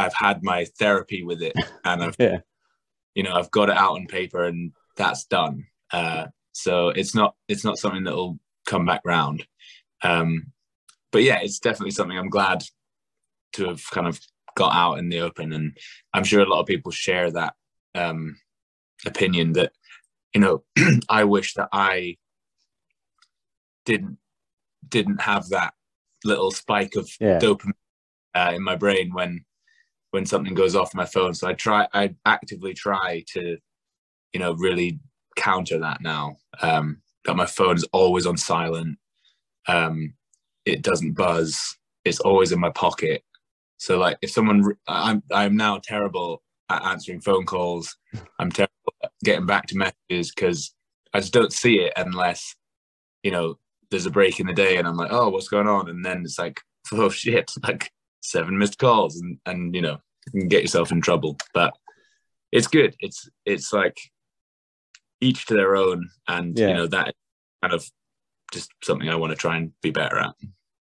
I've 0.01 0.13
had 0.13 0.43
my 0.43 0.65
therapy 0.79 1.23
with 1.23 1.41
it, 1.41 1.55
and 1.85 2.03
I've 2.03 2.15
Yeah. 2.19 2.39
you 3.15 3.23
know 3.23 3.33
I've 3.33 3.51
got 3.51 3.69
it 3.69 3.77
out 3.77 3.93
on 3.95 4.07
paper, 4.07 4.43
and 4.43 4.71
that's 4.97 5.25
done. 5.25 5.65
Uh, 5.91 6.27
so 6.53 6.89
it's 6.89 7.13
not 7.15 7.35
it's 7.47 7.63
not 7.63 7.77
something 7.77 8.03
that 8.05 8.15
will 8.15 8.39
come 8.65 8.85
back 8.85 9.01
round. 9.05 9.45
Um, 10.03 10.51
but 11.11 11.23
yeah, 11.23 11.39
it's 11.41 11.59
definitely 11.59 11.91
something 11.91 12.17
I'm 12.17 12.29
glad 12.29 12.63
to 13.53 13.67
have 13.67 13.83
kind 13.91 14.07
of 14.07 14.19
got 14.55 14.73
out 14.73 14.99
in 14.99 15.09
the 15.09 15.19
open, 15.19 15.53
and 15.53 15.77
I'm 16.13 16.23
sure 16.23 16.41
a 16.41 16.49
lot 16.49 16.61
of 16.61 16.65
people 16.67 16.91
share 16.91 17.31
that 17.31 17.53
um, 17.95 18.37
opinion 19.05 19.53
that 19.53 19.71
you 20.33 20.41
know 20.41 20.63
I 21.09 21.23
wish 21.25 21.53
that 21.55 21.69
I 21.71 22.17
didn't 23.85 24.17
didn't 24.87 25.21
have 25.21 25.49
that 25.49 25.73
little 26.23 26.51
spike 26.51 26.95
of 26.95 27.09
Yeah. 27.19 27.39
dopamine 27.39 27.73
uh, 28.35 28.51
in 28.55 28.63
my 28.63 28.75
brain 28.75 29.13
when 29.13 29.45
when 30.11 30.25
something 30.25 30.53
goes 30.53 30.75
off 30.75 30.93
my 30.93 31.05
phone. 31.05 31.33
So 31.33 31.47
I 31.47 31.53
try 31.53 31.87
I 31.93 32.15
actively 32.25 32.73
try 32.73 33.23
to 33.33 33.57
you 34.33 34.39
know 34.39 34.53
really 34.53 34.99
counter 35.35 35.79
that 35.79 36.01
now. 36.01 36.37
Um, 36.61 37.01
that 37.25 37.35
my 37.35 37.45
phone 37.45 37.75
is 37.75 37.87
always 37.93 38.25
on 38.25 38.37
silent. 38.37 38.97
Um, 39.67 40.13
it 40.65 40.81
doesn't 40.81 41.13
buzz. 41.13 41.77
It's 42.05 42.19
always 42.19 42.51
in 42.51 42.59
my 42.59 42.71
pocket. 42.71 43.23
So 43.77 43.97
like 43.97 44.17
if 44.21 44.31
someone 44.31 44.63
I'm, 44.87 45.23
I'm 45.31 45.55
now 45.55 45.79
terrible 45.83 46.43
at 46.71 46.85
answering 46.85 47.21
phone 47.21 47.45
calls. 47.45 47.97
I'm 48.39 48.51
terrible 48.51 48.71
at 49.03 49.11
getting 49.23 49.45
back 49.45 49.67
to 49.67 49.77
messages 49.77 50.31
because 50.33 50.73
I 51.13 51.19
just 51.19 51.33
don't 51.33 51.53
see 51.53 51.79
it 51.79 51.93
unless 51.97 52.55
you 53.23 53.31
know 53.31 53.57
there's 53.89 54.05
a 54.05 54.11
break 54.11 54.39
in 54.39 54.47
the 54.47 54.53
day 54.53 54.77
and 54.77 54.87
I'm 54.87 54.95
like, 54.95 55.11
oh, 55.11 55.29
what's 55.29 55.49
going 55.49 55.67
on? 55.67 55.89
And 55.89 56.03
then 56.03 56.21
it's 56.23 56.39
like, 56.39 56.61
oh 56.93 57.09
shit, 57.09 57.51
like 57.63 57.91
seven 58.21 58.57
missed 58.57 58.77
calls 58.77 59.19
and 59.19 59.37
and 59.45 59.75
you 59.75 59.81
know 59.81 59.97
you 60.33 60.39
can 60.41 60.47
get 60.47 60.61
yourself 60.61 60.91
in 60.91 61.01
trouble. 61.01 61.37
But 61.53 61.73
it's 62.51 62.67
good. 62.67 62.95
It's 62.99 63.29
it's 63.45 63.73
like 63.73 63.97
each 65.19 65.45
to 65.47 65.53
their 65.55 65.75
own, 65.75 66.09
and 66.27 66.57
Yeah. 66.57 66.67
you 66.69 66.73
know 66.75 66.87
that 66.87 67.13
kind 67.61 67.73
of 67.73 67.85
just 68.53 68.71
something 68.83 69.09
I 69.09 69.15
want 69.15 69.31
to 69.31 69.37
try 69.37 69.57
and 69.57 69.71
be 69.81 69.91
better 69.91 70.17
at. 70.19 70.33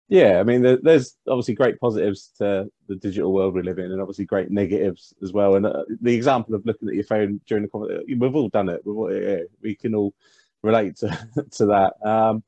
Yeah, 0.08 0.42
I 0.42 0.44
mean, 0.44 0.62
there's 0.62 1.16
obviously 1.26 1.54
great 1.54 1.80
positives 1.80 2.32
to 2.40 2.70
the 2.90 2.96
digital 2.96 3.32
world 3.32 3.54
we 3.54 3.62
live 3.62 3.80
in, 3.80 3.92
and 3.94 4.02
obviously 4.02 4.26
great 4.26 4.52
negatives 4.52 5.14
as 5.24 5.32
well. 5.32 5.56
And 5.56 5.66
uh, 5.66 5.84
the 6.02 6.14
example 6.14 6.54
of 6.54 6.66
looking 6.66 6.90
at 6.90 6.96
your 6.96 7.06
phone 7.06 7.40
during 7.48 7.64
the 7.64 7.70
conversation, 7.70 8.20
we've 8.20 8.36
all 8.36 8.50
done 8.50 8.68
it. 8.68 8.82
We've 8.84 8.98
all, 8.98 9.14
yeah, 9.14 9.44
we 9.62 9.74
can 9.74 9.96
all 9.96 10.14
relate 10.64 10.98
to 10.98 11.08
to 11.52 11.66
that. 11.68 11.94
Um, 12.06 12.44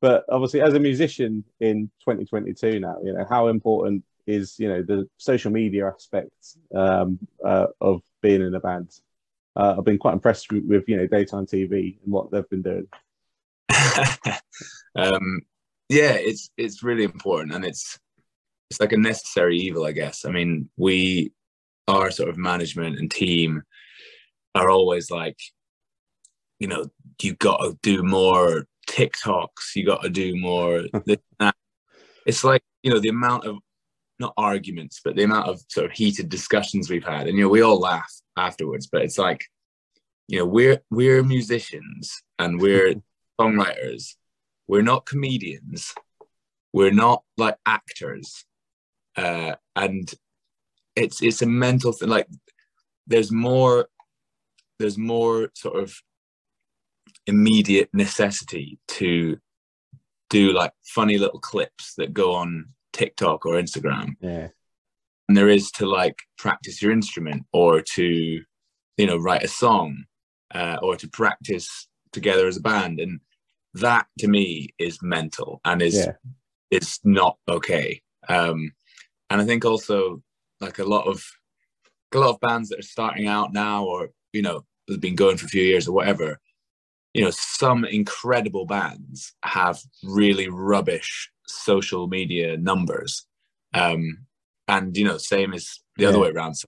but 0.00 0.24
obviously, 0.28 0.62
as 0.62 0.74
a 0.74 0.80
musician 0.80 1.44
in 1.60 1.90
2022 2.00 2.80
now, 2.80 2.96
you 3.04 3.12
know 3.12 3.24
how 3.28 3.48
important 3.48 4.02
is 4.26 4.56
you 4.58 4.68
know 4.68 4.82
the 4.82 5.08
social 5.18 5.50
media 5.50 5.86
aspect 5.88 6.34
um, 6.74 7.18
uh, 7.44 7.66
of 7.80 8.02
being 8.22 8.42
in 8.42 8.54
a 8.54 8.60
band. 8.60 8.90
Uh, 9.54 9.76
I've 9.78 9.84
been 9.84 9.98
quite 9.98 10.12
impressed 10.12 10.52
with, 10.52 10.64
with 10.64 10.84
you 10.88 10.96
know 10.96 11.06
daytime 11.06 11.46
TV 11.46 11.98
and 12.02 12.12
what 12.12 12.30
they've 12.30 12.48
been 12.48 12.62
doing. 12.62 12.88
um, 14.96 15.42
yeah, 15.88 16.12
it's 16.12 16.50
it's 16.56 16.82
really 16.82 17.04
important, 17.04 17.54
and 17.54 17.64
it's 17.64 17.98
it's 18.70 18.80
like 18.80 18.92
a 18.92 18.98
necessary 18.98 19.58
evil, 19.58 19.84
I 19.84 19.92
guess. 19.92 20.24
I 20.24 20.30
mean, 20.30 20.68
we, 20.76 21.32
our 21.86 22.10
sort 22.10 22.28
of 22.28 22.36
management 22.36 22.98
and 22.98 23.10
team, 23.10 23.62
are 24.56 24.70
always 24.70 25.10
like, 25.10 25.38
you 26.58 26.66
know, 26.66 26.86
you 27.22 27.34
got 27.34 27.58
to 27.58 27.78
do 27.82 28.02
more 28.02 28.66
TikToks, 28.88 29.74
you 29.74 29.84
got 29.84 30.02
to 30.02 30.10
do 30.10 30.34
more. 30.36 30.84
this, 31.04 31.18
that. 31.38 31.54
It's 32.24 32.42
like 32.42 32.62
you 32.82 32.90
know 32.90 32.98
the 32.98 33.10
amount 33.10 33.44
of 33.44 33.58
not 34.18 34.34
arguments, 34.36 35.00
but 35.04 35.16
the 35.16 35.24
amount 35.24 35.48
of 35.48 35.60
sort 35.68 35.86
of 35.86 35.92
heated 35.92 36.28
discussions 36.28 36.88
we've 36.88 37.04
had, 37.04 37.26
and 37.26 37.36
you 37.36 37.44
know 37.44 37.50
we 37.50 37.62
all 37.62 37.78
laugh 37.78 38.12
afterwards, 38.36 38.86
but 38.86 39.02
it's 39.02 39.18
like, 39.18 39.44
you 40.28 40.38
know, 40.38 40.46
we're 40.46 40.80
we're 40.90 41.22
musicians 41.22 42.22
and 42.38 42.60
we're 42.60 42.94
songwriters. 43.40 44.14
We're 44.68 44.82
not 44.82 45.06
comedians. 45.06 45.94
We're 46.72 46.92
not 46.92 47.22
like 47.36 47.56
actors, 47.64 48.44
uh, 49.16 49.54
and 49.74 50.12
it's 50.94 51.22
it's 51.22 51.42
a 51.42 51.46
mental 51.46 51.92
thing. 51.92 52.08
Like 52.08 52.26
there's 53.06 53.30
more, 53.30 53.88
there's 54.78 54.98
more 54.98 55.50
sort 55.54 55.82
of 55.82 55.94
immediate 57.26 57.90
necessity 57.92 58.78
to 58.88 59.38
do 60.30 60.52
like 60.52 60.72
funny 60.84 61.18
little 61.18 61.40
clips 61.40 61.94
that 61.96 62.12
go 62.12 62.34
on 62.34 62.66
TikTok 62.96 63.46
or 63.46 63.54
Instagram. 63.54 64.14
Yeah, 64.20 64.48
and 65.28 65.36
there 65.36 65.48
is 65.48 65.70
to 65.72 65.86
like 65.86 66.18
practice 66.38 66.80
your 66.82 66.92
instrument 66.92 67.44
or 67.52 67.82
to 67.94 68.04
you 68.96 69.06
know 69.06 69.16
write 69.16 69.42
a 69.44 69.48
song 69.48 70.04
uh, 70.54 70.78
or 70.82 70.96
to 70.96 71.08
practice 71.08 71.88
together 72.12 72.46
as 72.46 72.56
a 72.56 72.60
band. 72.60 73.00
And 73.00 73.20
that 73.74 74.06
to 74.20 74.28
me 74.28 74.68
is 74.78 74.98
mental 75.02 75.60
and 75.64 75.82
is 75.82 75.96
yeah, 75.96 76.12
is 76.70 76.98
not 77.04 77.36
okay. 77.48 78.02
Um 78.28 78.72
and 79.30 79.40
i 79.40 79.44
think 79.44 79.64
also 79.64 80.22
like 80.60 80.78
a 80.78 80.84
lot 80.84 81.06
of 81.06 81.24
a 82.14 82.18
lot 82.18 82.30
of 82.30 82.40
bands 82.40 82.68
that 82.68 82.78
are 82.78 82.82
starting 82.82 83.26
out 83.26 83.52
now 83.52 83.84
or 83.84 84.10
you 84.32 84.42
know 84.42 84.64
have 84.88 85.00
been 85.00 85.14
going 85.14 85.36
for 85.36 85.46
a 85.46 85.50
few 85.50 85.62
years 85.62 85.88
or 85.88 85.92
whatever 85.92 86.38
you 87.12 87.22
know 87.22 87.30
some 87.30 87.84
incredible 87.84 88.66
bands 88.66 89.34
have 89.42 89.80
really 90.02 90.48
rubbish 90.48 91.30
social 91.46 92.06
media 92.06 92.56
numbers. 92.56 93.26
Um 93.74 94.26
and 94.68 94.96
you 94.96 95.04
know 95.04 95.18
same 95.18 95.52
as 95.54 95.80
the 95.96 96.06
other 96.06 96.18
way 96.18 96.30
around. 96.30 96.54
So 96.54 96.66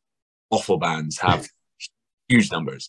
awful 0.51 0.79
bands 0.79 1.19
have 1.19 1.49
huge 2.29 2.51
numbers. 2.51 2.89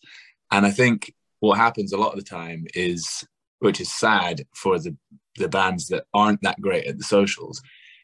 And 0.51 0.65
i 0.65 0.71
think 0.71 1.13
what 1.39 1.57
happens 1.57 1.93
a 1.93 1.97
lot 1.97 2.13
of 2.13 2.19
the 2.19 2.29
time 2.29 2.65
is 2.73 3.23
which 3.59 3.81
is 3.81 3.91
sad 3.91 4.45
for 4.53 4.79
the 4.79 4.95
the 5.37 5.49
bands 5.49 5.87
that 5.87 6.05
aren't 6.13 6.41
that 6.41 6.59
great 6.59 6.85
at 6.85 6.97
the 6.97 7.03
socials 7.03 7.61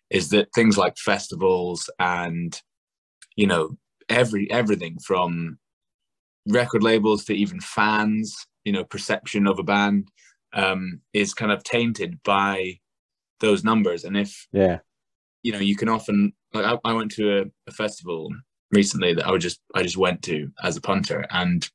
is 0.10 0.30
that 0.30 0.48
things 0.54 0.78
like 0.78 0.98
festivals 0.98 1.90
and 2.00 2.62
you 3.36 3.48
know 3.48 3.78
every 4.10 4.50
everything 4.52 4.98
from 5.00 5.58
record 6.48 6.84
labels 6.84 7.26
to 7.26 7.34
even 7.34 7.60
fans 7.60 8.48
you 8.64 8.72
know 8.72 8.84
perception 8.84 9.48
of 9.48 9.60
a 9.60 9.64
band 9.64 10.10
um, 10.54 11.02
is 11.14 11.34
kind 11.34 11.52
of 11.52 11.64
tainted 11.64 12.22
by 12.24 12.80
those 13.40 13.64
numbers. 13.64 14.04
And 14.04 14.18
if 14.18 14.48
yeah, 14.52 14.80
you 15.44 15.52
know 15.52 15.60
you 15.60 15.76
can 15.76 15.90
often 15.90 16.34
like 16.54 16.66
i, 16.66 16.90
I 16.90 16.94
went 16.94 17.12
to 17.12 17.40
a, 17.40 17.46
a 17.68 17.72
festival 17.72 18.30
recently 18.72 19.14
that 19.14 19.28
i 19.28 19.32
would 19.32 19.42
just 19.42 19.60
i 19.76 19.84
just 19.84 19.98
went 19.98 20.22
to 20.24 20.52
as 20.64 20.78
a 20.78 20.82
punter. 20.82 21.26
And 21.30 21.68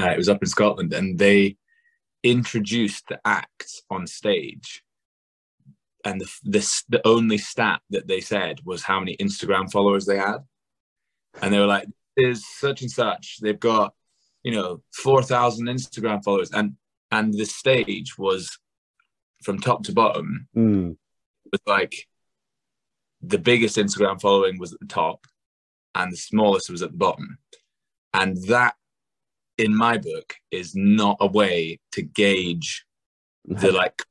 uh, 0.00 0.08
it 0.08 0.18
was 0.18 0.28
up 0.28 0.42
in 0.42 0.48
scotland 0.48 0.92
and 0.92 1.18
they 1.18 1.56
introduced 2.22 3.08
the 3.08 3.20
acts 3.24 3.82
on 3.90 4.06
stage. 4.06 4.82
And 6.04 6.20
the, 6.20 6.30
the 6.44 6.82
the 6.88 7.06
only 7.06 7.38
stat 7.38 7.80
that 7.90 8.08
they 8.08 8.20
said 8.20 8.60
was 8.64 8.82
how 8.82 8.98
many 8.98 9.16
instagram 9.18 9.70
followers 9.70 10.06
they 10.06 10.18
had. 10.18 10.38
And 11.40 11.52
they 11.52 11.58
were 11.58 11.66
like 11.66 11.86
there's 12.16 12.44
such 12.46 12.82
and 12.82 12.90
such. 12.90 13.38
They've 13.40 13.58
got 13.58 13.94
you 14.42 14.52
know, 14.52 14.82
4,000 14.94 15.66
Instagram 15.66 16.22
followers. 16.22 16.50
And, 16.52 16.74
and 17.10 17.32
the 17.32 17.44
stage 17.44 18.18
was 18.18 18.58
from 19.42 19.58
top 19.58 19.84
to 19.84 19.92
bottom 19.92 20.48
Mm. 20.56 20.96
with 21.50 21.60
like 21.66 22.08
the 23.20 23.38
biggest 23.38 23.76
Instagram 23.76 24.20
following 24.20 24.58
was 24.58 24.72
at 24.72 24.80
the 24.80 24.86
top 24.86 25.26
and 25.94 26.12
the 26.12 26.16
smallest 26.16 26.70
was 26.70 26.82
at 26.82 26.90
the 26.90 26.96
bottom. 26.96 27.38
And 28.14 28.36
that, 28.48 28.74
in 29.58 29.74
my 29.76 29.98
book, 29.98 30.34
is 30.50 30.74
not 30.74 31.18
a 31.20 31.26
way 31.26 31.78
to 31.92 32.02
gauge 32.02 32.84
the 33.44 33.72
like 33.72 34.02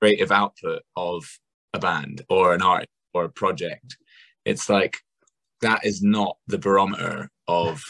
creative 0.00 0.30
output 0.32 0.82
of 0.96 1.24
a 1.72 1.78
band 1.78 2.22
or 2.28 2.54
an 2.54 2.62
art 2.62 2.86
or 3.14 3.24
a 3.24 3.28
project. 3.30 3.96
It's 4.44 4.68
like 4.68 4.98
that 5.60 5.84
is 5.84 6.02
not 6.02 6.36
the 6.48 6.58
barometer 6.58 7.30
of 7.48 7.82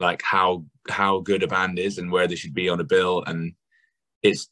like 0.00 0.22
how 0.22 0.64
how 0.90 1.20
good 1.20 1.42
a 1.42 1.48
band 1.48 1.78
is 1.78 1.98
and 1.98 2.10
where 2.10 2.26
they 2.26 2.34
should 2.34 2.54
be 2.54 2.68
on 2.68 2.80
a 2.80 2.84
bill. 2.84 3.22
And 3.26 3.54
it's 4.22 4.48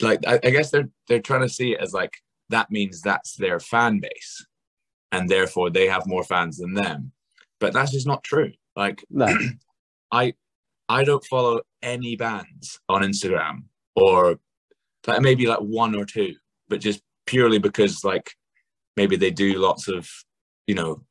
like 0.00 0.20
I, 0.26 0.34
I 0.42 0.50
guess 0.50 0.70
they're 0.70 0.88
they're 1.08 1.20
trying 1.20 1.42
to 1.42 1.48
see 1.48 1.72
it 1.72 1.80
as 1.80 1.92
like 1.92 2.12
that 2.50 2.70
means 2.70 3.00
that's 3.00 3.34
their 3.34 3.58
fan 3.58 3.98
base 4.00 4.46
and 5.12 5.28
therefore 5.28 5.70
they 5.70 5.86
have 5.86 6.06
more 6.06 6.24
fans 6.24 6.58
than 6.58 6.74
them. 6.74 7.12
But 7.58 7.72
that's 7.72 7.92
just 7.92 8.06
not 8.06 8.22
true. 8.22 8.52
Like 8.74 9.04
No. 9.10 9.26
I 10.12 10.34
I 10.88 11.04
don't 11.04 11.24
follow 11.24 11.62
any 11.82 12.16
bands 12.16 12.78
on 12.88 13.02
Instagram 13.02 13.64
or 13.94 14.38
like 15.06 15.20
maybe 15.20 15.46
like 15.46 15.60
one 15.60 15.94
or 15.94 16.04
two, 16.04 16.34
but 16.68 16.80
just 16.80 17.00
purely 17.26 17.58
because 17.58 18.04
like 18.04 18.30
maybe 18.96 19.16
they 19.16 19.30
do 19.30 19.58
lots 19.58 19.88
of 19.88 20.08
you 20.66 20.74
know 20.74 21.02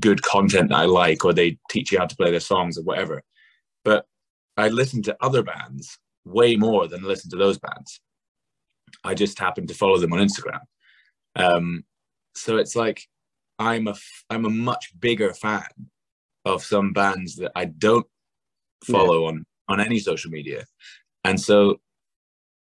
good 0.00 0.22
content 0.22 0.70
that 0.70 0.78
I 0.78 0.84
like 0.86 1.24
or 1.24 1.32
they 1.32 1.58
teach 1.70 1.92
you 1.92 1.98
how 1.98 2.06
to 2.06 2.16
play 2.16 2.30
their 2.30 2.40
songs 2.40 2.76
or 2.76 2.82
whatever. 2.82 3.22
But 3.84 4.06
I 4.56 4.68
listen 4.68 5.02
to 5.04 5.16
other 5.20 5.42
bands 5.42 5.98
way 6.24 6.56
more 6.56 6.86
than 6.88 7.02
listen 7.02 7.30
to 7.30 7.36
those 7.36 7.58
bands. 7.58 8.00
I 9.04 9.14
just 9.14 9.38
happen 9.38 9.66
to 9.66 9.74
follow 9.74 9.98
them 9.98 10.12
on 10.12 10.20
Instagram. 10.20 10.60
Um, 11.36 11.84
so 12.34 12.56
it's 12.56 12.76
like 12.76 13.02
I'm 13.58 13.88
a 13.88 13.94
I'm 14.30 14.44
a 14.44 14.50
much 14.50 14.92
bigger 14.98 15.32
fan 15.34 15.66
of 16.44 16.62
some 16.62 16.92
bands 16.92 17.36
that 17.36 17.52
I 17.54 17.66
don't 17.66 18.06
follow 18.84 19.26
on 19.26 19.44
on 19.68 19.80
any 19.80 19.98
social 19.98 20.30
media, 20.30 20.64
and 21.24 21.40
so 21.40 21.80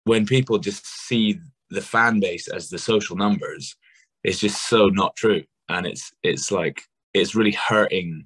when 0.05 0.27
people 0.27 0.59
just 0.59 0.87
see 0.87 1.39
the 1.71 1.83
fan 1.83 2.21
base 2.21 2.49
as 2.49 2.69
the 2.69 2.79
social 2.79 3.17
numbers, 3.17 3.77
it's 4.23 4.39
just 4.39 4.69
so 4.69 4.89
not 4.89 5.17
true, 5.17 5.43
and 5.69 5.87
it's 5.87 6.13
it's 6.23 6.51
like 6.51 6.83
it's 7.15 7.35
really 7.35 7.53
hurting 7.53 8.25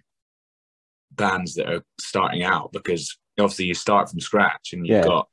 bands 1.13 1.55
that 1.55 1.69
are 1.69 1.83
starting 2.01 2.43
out 2.43 2.73
because 2.73 3.17
obviously 3.39 3.65
you 3.67 3.75
start 3.75 4.11
from 4.11 4.21
scratch 4.21 4.73
and 4.73 4.87
you've 4.87 4.99
Yeah. 4.99 5.05
got 5.05 5.29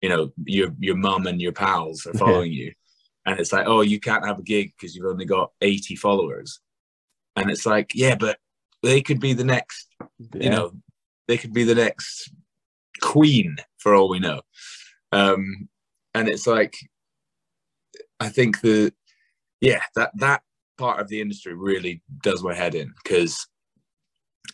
you 0.00 0.08
know 0.08 0.32
your 0.44 0.74
your 0.78 0.96
mum 0.96 1.26
and 1.26 1.40
your 1.40 1.52
pals 1.52 2.06
are 2.06 2.14
following 2.14 2.52
you 2.52 2.72
and 3.26 3.38
it's 3.38 3.52
like 3.52 3.66
oh 3.66 3.80
you 3.82 4.00
can't 4.00 4.24
have 4.26 4.38
a 4.38 4.42
gig 4.42 4.72
because 4.76 4.94
you've 4.94 5.04
only 5.06 5.24
got 5.26 5.50
80 5.60 5.96
followers 5.96 6.60
and 7.36 7.50
it's 7.50 7.66
like 7.66 7.90
yeah 7.94 8.14
but 8.14 8.38
they 8.82 9.02
could 9.02 9.20
be 9.20 9.32
the 9.34 9.44
next 9.44 9.88
Yeah. 10.34 10.42
you 10.44 10.50
know 10.50 10.72
they 11.28 11.36
could 11.36 11.52
be 11.52 11.64
the 11.64 11.74
next 11.74 12.32
queen 13.00 13.56
for 13.78 13.94
all 13.94 14.08
we 14.08 14.20
know 14.20 14.40
um 15.12 15.68
and 16.14 16.28
it's 16.28 16.46
like 16.46 16.76
i 18.20 18.28
think 18.28 18.60
the 18.62 18.92
yeah 19.60 19.82
that 19.96 20.12
that 20.16 20.42
part 20.78 21.00
of 21.00 21.08
the 21.08 21.20
industry 21.20 21.54
really 21.54 22.02
does 22.22 22.42
my 22.42 22.54
head 22.54 22.74
in 22.74 22.92
because 23.02 23.46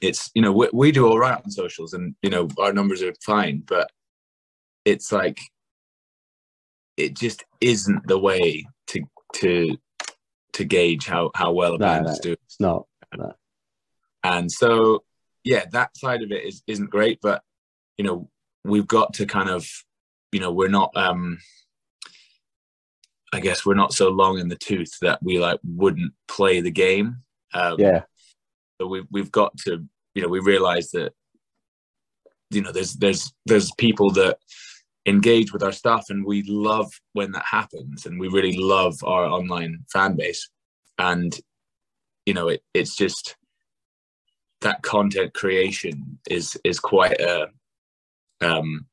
it's 0.03 0.31
you 0.35 0.43
know 0.43 0.53
we, 0.53 0.69
we 0.73 0.93
do 0.93 1.07
all 1.07 1.19
right 1.19 1.41
on 1.45 1.51
socials 1.51 1.93
and 1.93 2.15
you 2.23 2.31
know 2.31 2.49
our 2.59 2.73
numbers 2.73 3.03
are 3.03 3.15
fine 3.25 3.63
but 3.67 3.91
it's 4.85 5.11
like 5.13 5.39
it 6.97 7.15
just 7.15 7.45
isn't 7.61 8.07
the 8.07 8.19
way 8.19 8.67
to 8.89 9.03
to 9.35 9.77
to 10.53 10.65
gauge 10.65 11.07
how 11.07 11.31
how 11.35 11.53
well 11.53 11.75
a 11.75 11.79
No, 11.79 11.87
band 11.87 12.07
no. 12.07 12.13
is 12.13 12.19
doing 12.21 12.37
It's 12.45 12.61
not. 12.61 12.87
and 14.25 14.51
so 14.51 15.05
yeah 15.45 15.65
that 15.73 15.97
side 15.97 16.23
of 16.23 16.31
it 16.33 16.45
is 16.45 16.63
isn't 16.67 16.91
great 16.91 17.19
but 17.23 17.43
you 17.99 18.05
know 18.05 18.29
we've 18.65 18.87
got 18.87 19.15
to 19.15 19.27
kind 19.27 19.49
of 19.49 19.67
you 20.33 20.41
know 20.41 20.51
we're 20.51 20.69
not 20.69 20.91
um 20.97 21.39
i 23.33 23.41
guess 23.41 23.65
we're 23.65 23.75
not 23.75 23.93
so 23.93 24.09
long 24.09 24.39
in 24.39 24.49
the 24.49 24.57
tooth 24.57 24.99
that 25.01 25.23
we 25.23 25.39
like 25.39 25.61
wouldn't 25.65 26.13
play 26.29 26.61
the 26.61 26.71
game 26.71 27.17
um 27.55 27.79
Yeah. 27.79 28.03
So 28.81 28.87
we've, 28.87 29.07
we've 29.11 29.33
got 29.33 29.57
to 29.59 29.85
you 30.15 30.23
know 30.23 30.29
we 30.29 30.41
realize 30.41 30.91
that 30.91 31.13
you 32.51 32.63
know 32.63 32.73
there's 32.73 32.95
there's 32.95 33.33
there's 33.47 33.71
people 33.79 34.11
that 34.11 34.39
engage 35.07 35.53
with 35.53 35.63
our 35.63 35.73
stuff 35.73 36.07
and 36.11 36.27
we 36.27 36.43
love 36.49 36.91
when 37.13 37.31
that 37.33 37.45
happens 37.49 38.07
and 38.07 38.19
we 38.19 38.29
really 38.29 38.57
love 38.57 38.97
our 39.05 39.25
online 39.25 39.79
fan 39.93 40.17
base. 40.17 40.49
And 40.99 41.39
you 42.25 42.35
know 42.35 42.49
it, 42.49 42.63
it's 42.75 42.97
just 42.97 43.37
that 44.63 44.83
content 44.83 45.35
creation 45.35 46.19
is 46.29 46.57
is 46.65 46.81
quite 46.81 47.21
a 47.21 47.49
um 48.41 48.87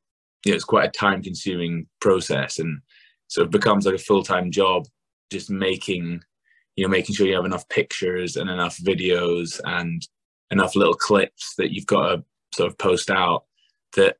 you 0.45 0.51
know 0.51 0.55
it's 0.55 0.65
quite 0.65 0.89
a 0.89 0.91
time 0.91 1.23
consuming 1.23 1.87
process 1.99 2.59
and 2.59 2.79
sort 3.27 3.45
of 3.45 3.51
becomes 3.51 3.85
like 3.85 3.95
a 3.95 3.99
full-time 3.99 4.51
job 4.51 4.85
just 5.31 5.49
making 5.49 6.21
you 6.75 6.83
know 6.83 6.89
making 6.89 7.15
sure 7.15 7.27
you 7.27 7.35
have 7.35 7.45
enough 7.45 7.67
pictures 7.69 8.35
and 8.35 8.49
enough 8.49 8.77
videos 8.77 9.59
and 9.65 10.07
enough 10.51 10.75
little 10.75 10.93
clips 10.93 11.55
that 11.57 11.73
you've 11.73 11.87
got 11.87 12.07
to 12.15 12.23
sort 12.53 12.69
of 12.69 12.77
post 12.77 13.09
out 13.09 13.45
that 13.95 14.17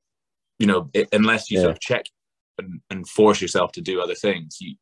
you 0.59 0.67
know 0.67 0.89
it, 0.93 1.09
unless 1.13 1.49
you 1.49 1.57
Yeah. 1.57 1.63
sort 1.63 1.71
of 1.75 1.79
check 1.79 2.05
and, 2.57 2.81
and 2.89 3.07
force 3.07 3.41
yourself 3.41 3.71
to 3.73 3.81
do 3.81 4.01
other 4.01 4.15
things 4.15 4.57
you 4.59 4.75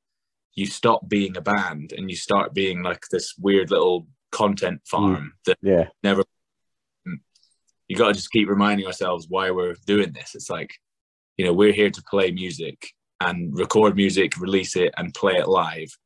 you 0.54 0.66
stop 0.66 1.08
being 1.08 1.38
a 1.38 1.42
band 1.42 1.94
and 1.94 2.10
you 2.10 2.16
start 2.18 2.54
being 2.54 2.84
like 2.84 3.04
this 3.10 3.36
weird 3.38 3.72
little 3.72 4.08
content 4.32 4.82
mm. 4.82 4.88
farm 4.88 5.34
that 5.46 5.58
Yeah. 5.62 5.88
never 6.04 6.24
mm, 7.08 7.20
you 7.88 7.96
got 7.96 8.08
to 8.10 8.14
just 8.14 8.32
keep 8.32 8.50
reminding 8.50 8.86
ourselves 8.86 9.28
why 9.30 9.52
we're 9.52 9.76
doing 9.86 10.12
this 10.14 10.36
it's 10.36 10.50
like 10.50 10.74
you 11.38 11.46
know 11.46 11.54
we're 11.54 11.74
here 11.74 11.90
to 11.90 12.04
play 12.10 12.32
music 12.32 12.94
and 13.22 13.58
record 13.58 13.96
music 13.96 14.38
release 14.38 14.76
it 14.76 14.94
and 14.98 15.14
play 15.14 15.36
it 15.36 15.48
live 15.48 15.98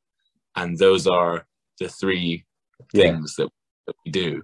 and 0.55 0.77
those 0.77 1.07
are 1.07 1.45
the 1.79 1.89
three 1.89 2.45
Yeah. 2.93 3.03
things 3.03 3.35
that, 3.35 3.49
that 3.87 3.95
we 4.05 4.11
do 4.11 4.43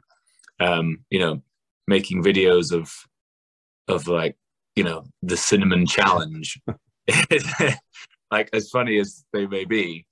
um 0.59 0.99
you 1.09 1.19
know 1.19 1.41
making 1.87 2.23
videos 2.23 2.71
of 2.71 2.91
of 3.87 4.07
like 4.07 4.37
you 4.75 4.83
know 4.83 5.03
the 5.21 5.35
cinnamon 5.37 5.85
challenge 5.85 6.59
like 8.31 8.49
as 8.53 8.69
funny 8.69 8.99
as 8.99 9.25
they 9.33 9.45
may 9.47 9.65
be 9.65 10.05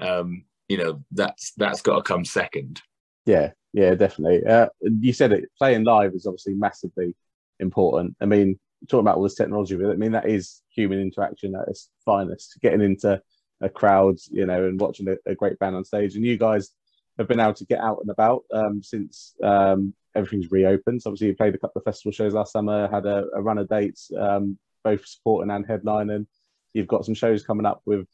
um 0.00 0.44
you 0.68 0.76
know 0.78 1.02
that's 1.12 1.52
that's 1.56 1.82
got 1.82 1.96
to 1.96 2.02
come 2.02 2.24
second 2.24 2.80
Yeah, 3.26 3.52
yeah, 3.72 3.94
definitely. 3.94 4.44
Uh, 4.46 4.68
you 4.80 5.12
said 5.12 5.32
it. 5.32 5.44
Playing 5.58 5.84
live 5.84 6.12
is 6.14 6.26
obviously 6.26 6.54
massively 6.54 7.14
important. 7.60 8.14
I 8.20 8.26
mean, 8.26 8.58
talking 8.88 9.00
about 9.04 9.16
all 9.16 9.22
this 9.24 9.34
technology, 9.34 9.76
but 9.76 9.90
I 9.90 9.96
mean 9.96 10.12
that 10.12 10.28
is 10.28 10.62
human 10.70 11.00
interaction 11.00 11.54
at 11.56 11.68
its 11.68 11.90
finest. 12.04 12.58
Getting 12.62 12.82
into 12.82 13.20
a 13.60 13.68
crowd, 13.68 14.16
you 14.30 14.46
know, 14.46 14.66
and 14.66 14.80
watching 14.80 15.08
a, 15.08 15.16
a 15.30 15.34
great 15.34 15.58
band 15.58 15.76
on 15.76 15.84
stage. 15.84 16.14
And 16.14 16.24
you 16.24 16.36
guys 16.36 16.70
have 17.18 17.28
been 17.28 17.40
able 17.40 17.54
to 17.54 17.64
get 17.66 17.80
out 17.80 17.98
and 18.02 18.10
about 18.10 18.44
um, 18.52 18.82
since 18.82 19.34
um, 19.42 19.94
everything's 20.14 20.50
reopened. 20.50 21.02
So 21.02 21.10
obviously, 21.10 21.28
you 21.28 21.36
played 21.36 21.54
a 21.54 21.58
couple 21.58 21.78
of 21.78 21.84
festival 21.84 22.12
shows 22.12 22.34
last 22.34 22.52
summer, 22.52 22.88
had 22.88 23.06
a, 23.06 23.24
a 23.34 23.42
run 23.42 23.58
of 23.58 23.68
dates, 23.68 24.10
um, 24.18 24.58
both 24.84 25.06
supporting 25.06 25.50
and 25.50 25.66
headlining. 25.66 26.26
You've 26.74 26.88
got 26.88 27.04
some 27.04 27.14
shows 27.14 27.44
coming 27.44 27.66
up 27.66 27.80
with 27.86 28.06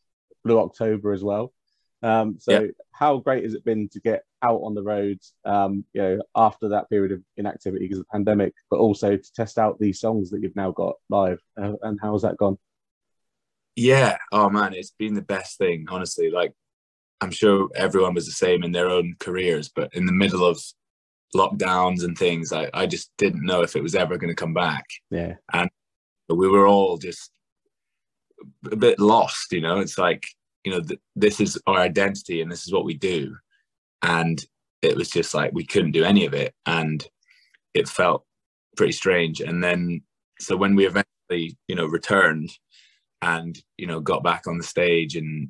Blue 0.44 0.58
October 0.58 1.12
as 1.12 1.24
well. 1.24 1.52
Um, 2.02 2.36
so, 2.38 2.60
Yeah. 2.60 2.66
how 2.90 3.18
great 3.18 3.44
has 3.44 3.54
it 3.54 3.64
been 3.64 3.88
to 3.90 4.00
get 4.00 4.24
out 4.42 4.60
on 4.62 4.74
the 4.74 4.82
road, 4.82 5.18
um, 5.44 5.84
you 5.92 6.02
know, 6.02 6.22
after 6.34 6.68
that 6.68 6.88
period 6.90 7.12
of 7.12 7.22
inactivity 7.36 7.84
because 7.84 7.98
of 7.98 8.04
the 8.06 8.12
pandemic, 8.12 8.54
but 8.70 8.78
also 8.78 9.16
to 9.16 9.32
test 9.34 9.58
out 9.58 9.78
these 9.78 10.00
songs 10.00 10.30
that 10.30 10.42
you've 10.42 10.56
now 10.56 10.70
got 10.72 10.96
live? 11.08 11.40
Uh, 11.60 11.74
and 11.82 11.98
how's 12.00 12.22
that 12.22 12.36
gone? 12.36 12.58
Yeah. 13.76 14.16
Oh 14.30 14.50
man 14.50 14.74
it's 14.74 14.92
been 14.98 15.14
the 15.14 15.22
best 15.22 15.58
thing 15.58 15.86
honestly. 15.88 16.30
Like 16.30 16.52
i'm 17.20 17.30
sure 17.30 17.68
everyone 17.76 18.14
was 18.14 18.26
the 18.26 18.32
same 18.32 18.64
in 18.64 18.72
their 18.72 18.88
own 18.88 19.14
careers 19.20 19.68
but 19.68 19.88
in 19.94 20.06
the 20.06 20.12
middle 20.12 20.44
of 20.44 20.60
lockdowns 21.36 22.02
and 22.02 22.18
things 22.18 22.52
i, 22.52 22.68
I 22.74 22.84
just 22.84 23.12
didn't 23.16 23.46
know 23.46 23.62
if 23.62 23.76
it 23.76 23.82
was 23.82 23.94
ever 23.94 24.18
going 24.18 24.28
to 24.28 24.34
come 24.34 24.54
back. 24.54 24.84
Yeah, 25.10 25.34
and 25.52 25.70
we 26.28 26.48
were 26.48 26.66
all 26.66 26.98
just 26.98 27.30
a 28.70 28.76
bit 28.76 28.98
lost 28.98 29.52
you 29.52 29.60
know? 29.60 29.78
It's 29.78 29.98
like 29.98 30.26
you 30.64 30.72
know 30.72 30.80
th- 30.80 31.00
this 31.16 31.40
is 31.40 31.60
our 31.66 31.78
identity 31.78 32.40
and 32.40 32.50
this 32.50 32.66
is 32.66 32.72
what 32.72 32.84
we 32.84 32.94
do. 32.94 33.36
And 34.02 34.44
it 34.82 34.96
was 34.96 35.10
just 35.10 35.34
like 35.34 35.52
we 35.52 35.64
couldn't 35.64 35.92
do 35.92 36.04
any 36.04 36.26
of 36.26 36.34
it 36.34 36.54
and 36.66 37.06
it 37.74 37.88
felt 37.88 38.24
pretty 38.76 38.92
strange. 38.92 39.40
And 39.40 39.62
then 39.62 40.02
so 40.40 40.56
when 40.56 40.74
we 40.74 40.86
eventually 40.86 41.56
you 41.68 41.74
know 41.74 41.86
returned 41.86 42.50
and 43.22 43.58
you 43.78 43.86
know 43.86 44.00
got 44.00 44.22
back 44.22 44.46
on 44.46 44.58
the 44.58 44.64
stage 44.64 45.16
and 45.16 45.48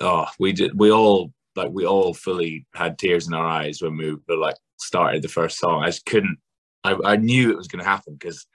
oh 0.00 0.26
we 0.38 0.52
did 0.52 0.78
we 0.78 0.92
all 0.92 1.32
like 1.56 1.70
we 1.72 1.84
all 1.84 2.14
fully 2.14 2.64
had 2.74 2.98
tears 2.98 3.26
in 3.26 3.34
our 3.34 3.46
eyes 3.46 3.82
when 3.82 3.96
we 3.96 4.14
were 4.28 4.36
like 4.36 4.56
started 4.76 5.22
the 5.22 5.28
first 5.28 5.58
song 5.58 5.82
i 5.82 5.86
just 5.86 6.06
couldn't 6.06 6.38
i, 6.84 6.94
I 7.04 7.16
knew 7.16 7.50
it 7.50 7.56
was 7.56 7.66
going 7.66 7.82
to 7.82 7.90
happen 7.90 8.14
because 8.14 8.46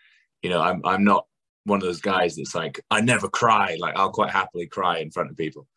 you 0.44 0.50
know, 0.50 0.62
I'm 0.62 0.82
I'm 0.86 1.04
not 1.04 1.26
one 1.64 1.78
of 1.78 1.84
those 1.84 2.02
guys 2.02 2.36
that's 2.36 2.54
like 2.54 2.80
I 2.92 3.02
never 3.02 3.30
cry. 3.30 3.78
Like 3.80 3.96
I'll 3.96 4.12
quite 4.12 4.30
happily 4.30 4.68
cry 4.68 5.00
in 5.00 5.10
front 5.10 5.32
of 5.32 5.38
people, 5.38 5.68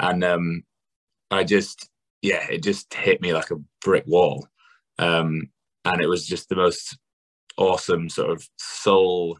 and 0.00 0.22
um, 0.24 0.64
I 1.30 1.44
just 1.44 1.88
yeah, 2.20 2.44
it 2.50 2.62
just 2.62 2.92
hit 2.92 3.22
me 3.22 3.32
like 3.32 3.52
a 3.52 3.62
brick 3.82 4.04
wall, 4.06 4.46
um, 4.98 5.48
and 5.84 6.00
it 6.00 6.08
was 6.08 6.26
just 6.26 6.48
the 6.48 6.56
most 6.56 6.98
awesome 7.56 8.10
sort 8.10 8.30
of 8.30 8.46
soul 8.58 9.38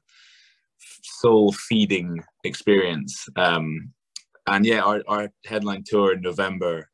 soul 1.21 1.53
feeding 1.53 2.23
experience. 2.45 3.27
Um, 3.37 3.93
and 4.47 4.65
yeah, 4.65 4.81
our, 4.81 5.03
our 5.09 5.31
headline 5.45 5.85
tour 5.85 6.13
in 6.15 6.21
November 6.21 6.89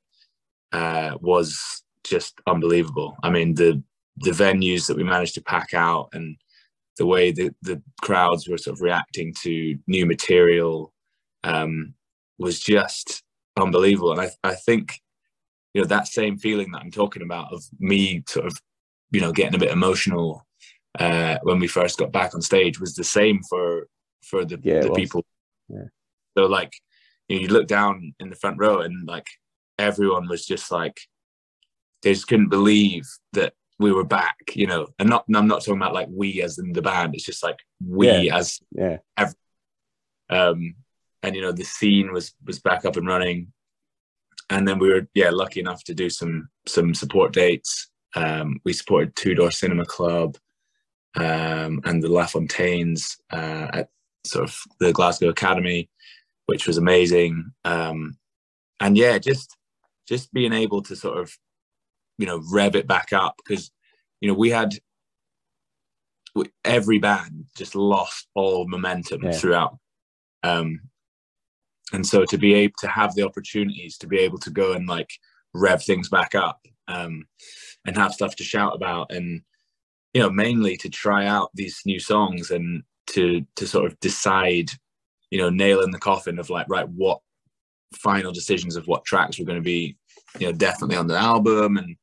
uh, 0.73 1.17
was 1.21 1.83
just 2.05 2.41
unbelievable. 2.47 3.17
I 3.23 3.31
mean, 3.31 3.55
the 3.55 3.83
the 4.19 4.31
venues 4.31 4.87
that 4.87 4.97
we 4.97 5.05
managed 5.05 5.35
to 5.35 5.43
pack 5.43 5.73
out 5.73 6.09
and 6.13 6.37
the 6.99 7.07
way 7.07 7.33
that 7.33 7.55
the 7.63 7.83
crowds 8.03 8.47
were 8.47 8.59
sort 8.59 8.77
of 8.77 8.83
reacting 8.83 9.35
to 9.43 9.79
new 9.87 10.05
material 10.05 10.93
um, 11.45 11.95
was 12.39 12.61
just 12.61 13.23
unbelievable. 13.59 14.13
And 14.13 14.21
I, 14.21 14.31
I 14.45 14.55
think, 14.55 15.01
you 15.73 15.81
know, 15.81 15.89
that 15.89 16.09
same 16.09 16.37
feeling 16.37 16.71
that 16.73 16.83
I'm 16.83 16.91
talking 16.91 17.23
about 17.23 17.53
of 17.53 17.65
me 17.79 18.23
sort 18.29 18.47
of, 18.47 18.61
you 19.11 19.21
know, 19.21 19.33
getting 19.33 19.55
a 19.55 19.59
bit 19.59 19.71
emotional 19.71 20.47
uh, 20.99 21.39
when 21.43 21.59
we 21.59 21.67
first 21.67 21.99
got 21.99 22.13
back 22.13 22.35
on 22.35 22.43
stage 22.43 22.79
was 22.79 22.95
the 22.95 23.05
same 23.05 23.41
for 23.49 23.89
for 24.23 24.45
the, 24.45 24.59
yeah, 24.63 24.81
the 24.81 24.93
people. 24.93 25.25
Yeah. 25.69 25.85
So 26.37 26.47
like, 26.47 26.73
you, 27.29 27.37
know, 27.37 27.43
you 27.43 27.49
look 27.49 27.67
down 27.67 28.15
in 28.21 28.31
the 28.31 28.37
front 28.37 28.59
row 28.59 28.81
and 28.81 29.07
like 29.07 29.27
everyone 29.79 30.29
was 30.29 30.47
just 30.47 30.71
like, 30.71 31.01
they 32.03 32.13
just 32.13 32.27
couldn't 32.27 32.49
believe 32.49 33.05
that 33.33 33.55
we 33.79 33.93
were 33.93 34.05
back, 34.05 34.37
you 34.55 34.67
know, 34.67 34.89
and 34.99 35.09
not, 35.09 35.25
I'm 35.35 35.47
not 35.47 35.61
talking 35.61 35.77
about 35.77 35.95
like 35.95 36.09
we 36.11 36.43
as 36.43 36.59
in 36.59 36.73
the 36.73 36.83
band. 36.83 37.15
It's 37.15 37.25
just 37.25 37.43
like 37.43 37.59
we 37.87 38.09
yeah. 38.09 38.37
as, 38.37 38.61
yeah. 38.73 38.99
Every, 39.17 39.35
um, 40.31 40.75
and 41.23 41.37
you 41.37 41.43
know, 41.43 41.53
the 41.53 41.65
scene 41.65 42.13
was, 42.13 42.35
was 42.45 42.59
back 42.59 42.85
up 42.85 42.97
and 42.97 43.07
running. 43.07 43.53
And 44.51 44.67
then 44.69 44.79
we 44.79 44.89
were, 44.89 45.09
yeah, 45.15 45.31
lucky 45.31 45.61
enough 45.61 45.83
to 45.85 45.95
do 45.95 46.11
some, 46.11 46.49
some 46.67 46.95
support 46.95 47.33
dates. 47.33 47.89
Um, 48.15 48.61
we 48.65 48.75
supported 48.75 49.17
Two 49.17 49.35
Door 49.35 49.53
Cinema 49.53 49.87
Club, 49.87 50.37
um, 51.17 51.81
and 51.85 52.03
the 52.03 52.09
LaFontaines, 52.09 53.17
uh, 53.31 53.69
at 53.73 53.89
sort 54.25 54.49
of 54.49 54.57
the 54.81 54.93
Glasgow 54.93 55.29
Academy, 55.29 55.89
which 56.47 56.67
was 56.67 56.79
amazing. 56.79 57.53
Um, 57.65 58.17
and 58.81 58.97
yeah, 58.97 59.19
just, 59.19 59.57
just 60.09 60.33
being 60.33 60.53
able 60.53 60.83
to 60.83 60.97
sort 60.97 61.19
of 61.19 61.37
you 62.19 62.27
know 62.27 62.43
rev 62.51 62.77
it 62.77 62.87
back 62.87 63.13
up 63.13 63.37
because 63.37 63.71
you 64.21 64.29
know 64.29 64.35
we 64.35 64.51
had 64.51 64.75
every 66.65 66.99
band 66.99 67.45
just 67.57 67.75
lost 67.75 68.29
all 68.35 68.67
momentum 68.67 69.23
yeah. 69.23 69.33
throughout 69.33 69.77
um 70.45 70.81
and 71.93 72.07
so 72.07 72.25
to 72.25 72.39
be 72.39 72.55
able 72.55 72.75
to 72.79 72.87
have 72.87 73.15
the 73.15 73.23
opportunities 73.23 73.99
to 73.99 74.07
be 74.07 74.19
able 74.19 74.39
to 74.39 74.51
go 74.51 74.73
and 74.73 74.89
like 74.89 75.11
rev 75.53 75.83
things 75.83 76.09
back 76.09 76.35
up 76.35 76.61
um 76.89 77.25
and 77.87 77.97
have 77.97 78.15
stuff 78.15 78.35
to 78.37 78.45
shout 78.45 78.75
about 78.75 79.11
and 79.13 79.43
you 80.15 80.23
know 80.23 80.31
mainly 80.31 80.77
to 80.77 80.89
try 80.89 81.27
out 81.27 81.51
these 81.55 81.81
new 81.85 81.99
songs 81.99 82.51
and 82.51 82.83
to 83.09 83.45
to 83.57 83.67
sort 83.67 83.87
of 83.87 83.99
decide 84.01 84.71
you 85.31 85.38
know 85.38 85.51
nail 85.51 85.81
in 85.81 85.91
the 85.91 85.99
coffin 85.99 86.38
of 86.38 86.51
like 86.51 86.67
right 86.69 86.88
what 86.88 87.21
final 87.95 88.33
decisions 88.33 88.77
of 88.77 88.87
what 88.87 89.05
tracks 89.05 89.38
were 89.38 89.45
going 89.45 89.59
to 89.59 89.62
be 89.62 89.97
you 90.38 90.47
know 90.47 90.53
definitely 90.53 90.97
on 90.97 91.07
the 91.07 91.17
album 91.17 91.77
and 91.77 91.97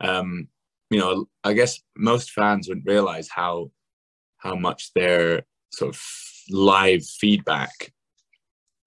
um, 0.00 0.48
you 0.90 0.98
know, 0.98 1.26
I 1.44 1.52
guess 1.52 1.80
most 1.96 2.32
fans 2.32 2.68
wouldn't 2.68 2.86
realize 2.86 3.28
how 3.28 3.70
how 4.38 4.56
much 4.56 4.92
their 4.94 5.42
sort 5.72 5.94
of 5.94 6.02
live 6.48 7.04
feedback 7.04 7.92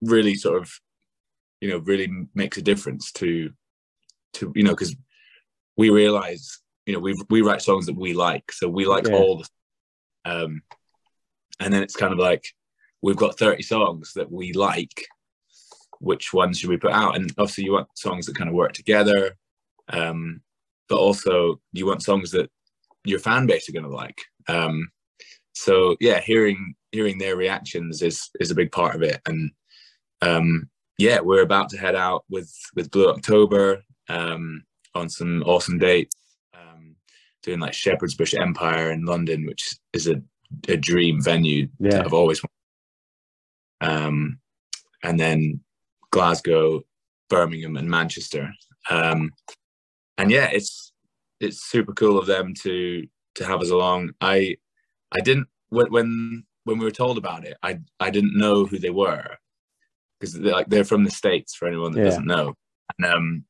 really 0.01 0.35
sort 0.35 0.61
of 0.61 0.71
you 1.61 1.69
know 1.69 1.77
really 1.77 2.09
makes 2.33 2.57
a 2.57 2.61
difference 2.61 3.11
to 3.13 3.51
to 4.33 4.51
you 4.55 4.63
know 4.63 4.71
because 4.71 4.95
we 5.77 5.89
realize 5.89 6.59
you 6.85 6.93
know 6.93 6.99
we 6.99 7.15
we 7.29 7.41
write 7.41 7.61
songs 7.61 7.85
that 7.85 7.95
we 7.95 8.13
like 8.13 8.51
so 8.51 8.67
we 8.67 8.85
like 8.85 9.07
yeah. 9.07 9.13
all 9.13 9.37
the 9.37 10.29
um 10.29 10.61
and 11.59 11.73
then 11.73 11.83
it's 11.83 11.95
kind 11.95 12.13
of 12.13 12.19
like 12.19 12.45
we've 13.01 13.15
got 13.15 13.37
30 13.37 13.63
songs 13.63 14.13
that 14.15 14.31
we 14.31 14.53
like 14.53 15.05
which 15.99 16.33
ones 16.33 16.59
should 16.59 16.69
we 16.69 16.77
put 16.77 16.91
out 16.91 17.15
and 17.15 17.31
obviously 17.37 17.63
you 17.63 17.73
want 17.73 17.87
songs 17.95 18.25
that 18.25 18.37
kind 18.37 18.49
of 18.49 18.55
work 18.55 18.73
together 18.73 19.37
um 19.89 20.41
but 20.89 20.97
also 20.97 21.59
you 21.71 21.85
want 21.85 22.03
songs 22.03 22.31
that 22.31 22.49
your 23.05 23.19
fan 23.19 23.45
base 23.45 23.67
are 23.69 23.73
going 23.73 23.83
to 23.83 23.89
like. 23.89 24.21
Um, 24.47 24.89
so 25.53 25.95
yeah, 25.99 26.19
hearing 26.19 26.75
hearing 26.91 27.17
their 27.17 27.35
reactions 27.35 28.01
is 28.01 28.29
is 28.39 28.51
a 28.51 28.55
big 28.55 28.71
part 28.71 28.95
of 28.95 29.03
it, 29.03 29.21
and 29.25 29.51
um, 30.21 30.69
yeah, 30.97 31.19
we're 31.19 31.43
about 31.43 31.69
to 31.69 31.77
head 31.77 31.95
out 31.95 32.23
with 32.29 32.51
with 32.75 32.91
Blue 32.91 33.09
October 33.09 33.83
um, 34.09 34.63
on 34.95 35.09
some 35.09 35.43
awesome 35.45 35.77
dates, 35.77 36.15
um, 36.53 36.95
doing 37.43 37.59
like 37.59 37.73
Shepherd's 37.73 38.15
Bush 38.15 38.33
Empire 38.33 38.91
in 38.91 39.05
London, 39.05 39.45
which 39.45 39.75
is 39.93 40.07
a, 40.07 40.21
a 40.67 40.77
dream 40.77 41.21
venue 41.21 41.67
yeah. 41.79 41.91
that 41.91 42.05
I've 42.05 42.13
always 42.13 42.41
wanted. 42.41 43.95
Um, 43.95 44.39
and 45.03 45.19
then 45.19 45.59
Glasgow, 46.11 46.83
Birmingham, 47.29 47.77
and 47.77 47.89
Manchester. 47.89 48.53
Um, 48.89 49.31
and 50.17 50.31
yeah, 50.31 50.49
it's 50.51 50.91
it's 51.39 51.63
super 51.63 51.93
cool 51.93 52.17
of 52.17 52.25
them 52.25 52.53
to 52.63 53.05
to 53.35 53.45
have 53.45 53.61
us 53.61 53.71
along. 53.71 54.11
I 54.21 54.57
I 55.11 55.19
didn't 55.19 55.47
when 55.69 55.91
when 55.91 56.43
when 56.65 56.77
we 56.77 56.85
were 56.85 56.91
told 56.91 57.17
about 57.17 57.45
it, 57.45 57.57
I 57.63 57.79
I 57.99 58.09
didn't 58.09 58.37
know 58.37 58.65
who 58.65 58.79
they 58.79 58.89
were 58.89 59.37
because 60.19 60.33
they're 60.33 60.53
like 60.53 60.69
they're 60.69 60.83
from 60.85 61.03
the 61.03 61.11
states. 61.11 61.55
For 61.55 61.67
anyone 61.67 61.91
that 61.93 61.99
yeah. 61.99 62.05
doesn't 62.05 62.27
know, 62.27 62.53
and 62.97 63.13
um, 63.13 63.45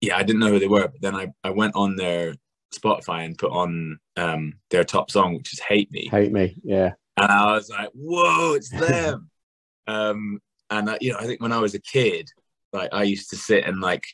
yeah, 0.00 0.16
I 0.16 0.22
didn't 0.22 0.40
know 0.40 0.50
who 0.50 0.58
they 0.58 0.68
were. 0.68 0.88
But 0.88 1.02
then 1.02 1.14
I 1.14 1.28
I 1.44 1.50
went 1.50 1.74
on 1.74 1.96
their 1.96 2.34
Spotify 2.72 3.24
and 3.24 3.38
put 3.38 3.52
on 3.52 3.98
um 4.16 4.54
their 4.70 4.84
top 4.84 5.10
song, 5.10 5.34
which 5.34 5.52
is 5.52 5.60
"Hate 5.60 5.90
Me." 5.92 6.08
Hate 6.10 6.32
Me, 6.32 6.56
yeah. 6.62 6.92
And 7.16 7.30
I 7.30 7.52
was 7.52 7.70
like, 7.70 7.90
"Whoa, 7.94 8.54
it's 8.54 8.70
them!" 8.70 9.30
um, 9.86 10.40
and 10.70 10.90
I, 10.90 10.98
you 11.00 11.12
know, 11.12 11.18
I 11.18 11.26
think 11.26 11.40
when 11.40 11.52
I 11.52 11.58
was 11.58 11.74
a 11.74 11.80
kid, 11.80 12.30
like 12.72 12.90
I 12.92 13.02
used 13.02 13.30
to 13.30 13.36
sit 13.36 13.64
and 13.64 13.80
like 13.80 14.04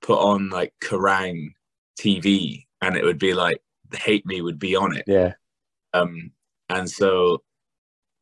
put 0.00 0.18
on 0.18 0.50
like 0.50 0.74
Kerrang 0.82 1.52
TV 2.00 2.66
and 2.80 2.96
it 2.96 3.04
would 3.04 3.18
be 3.18 3.34
like 3.34 3.62
Hate 3.94 4.26
Me 4.26 4.40
would 4.40 4.58
be 4.58 4.74
on 4.74 4.96
it. 4.96 5.04
Yeah. 5.06 5.34
Um, 5.94 6.32
and 6.68 6.90
so 6.90 7.42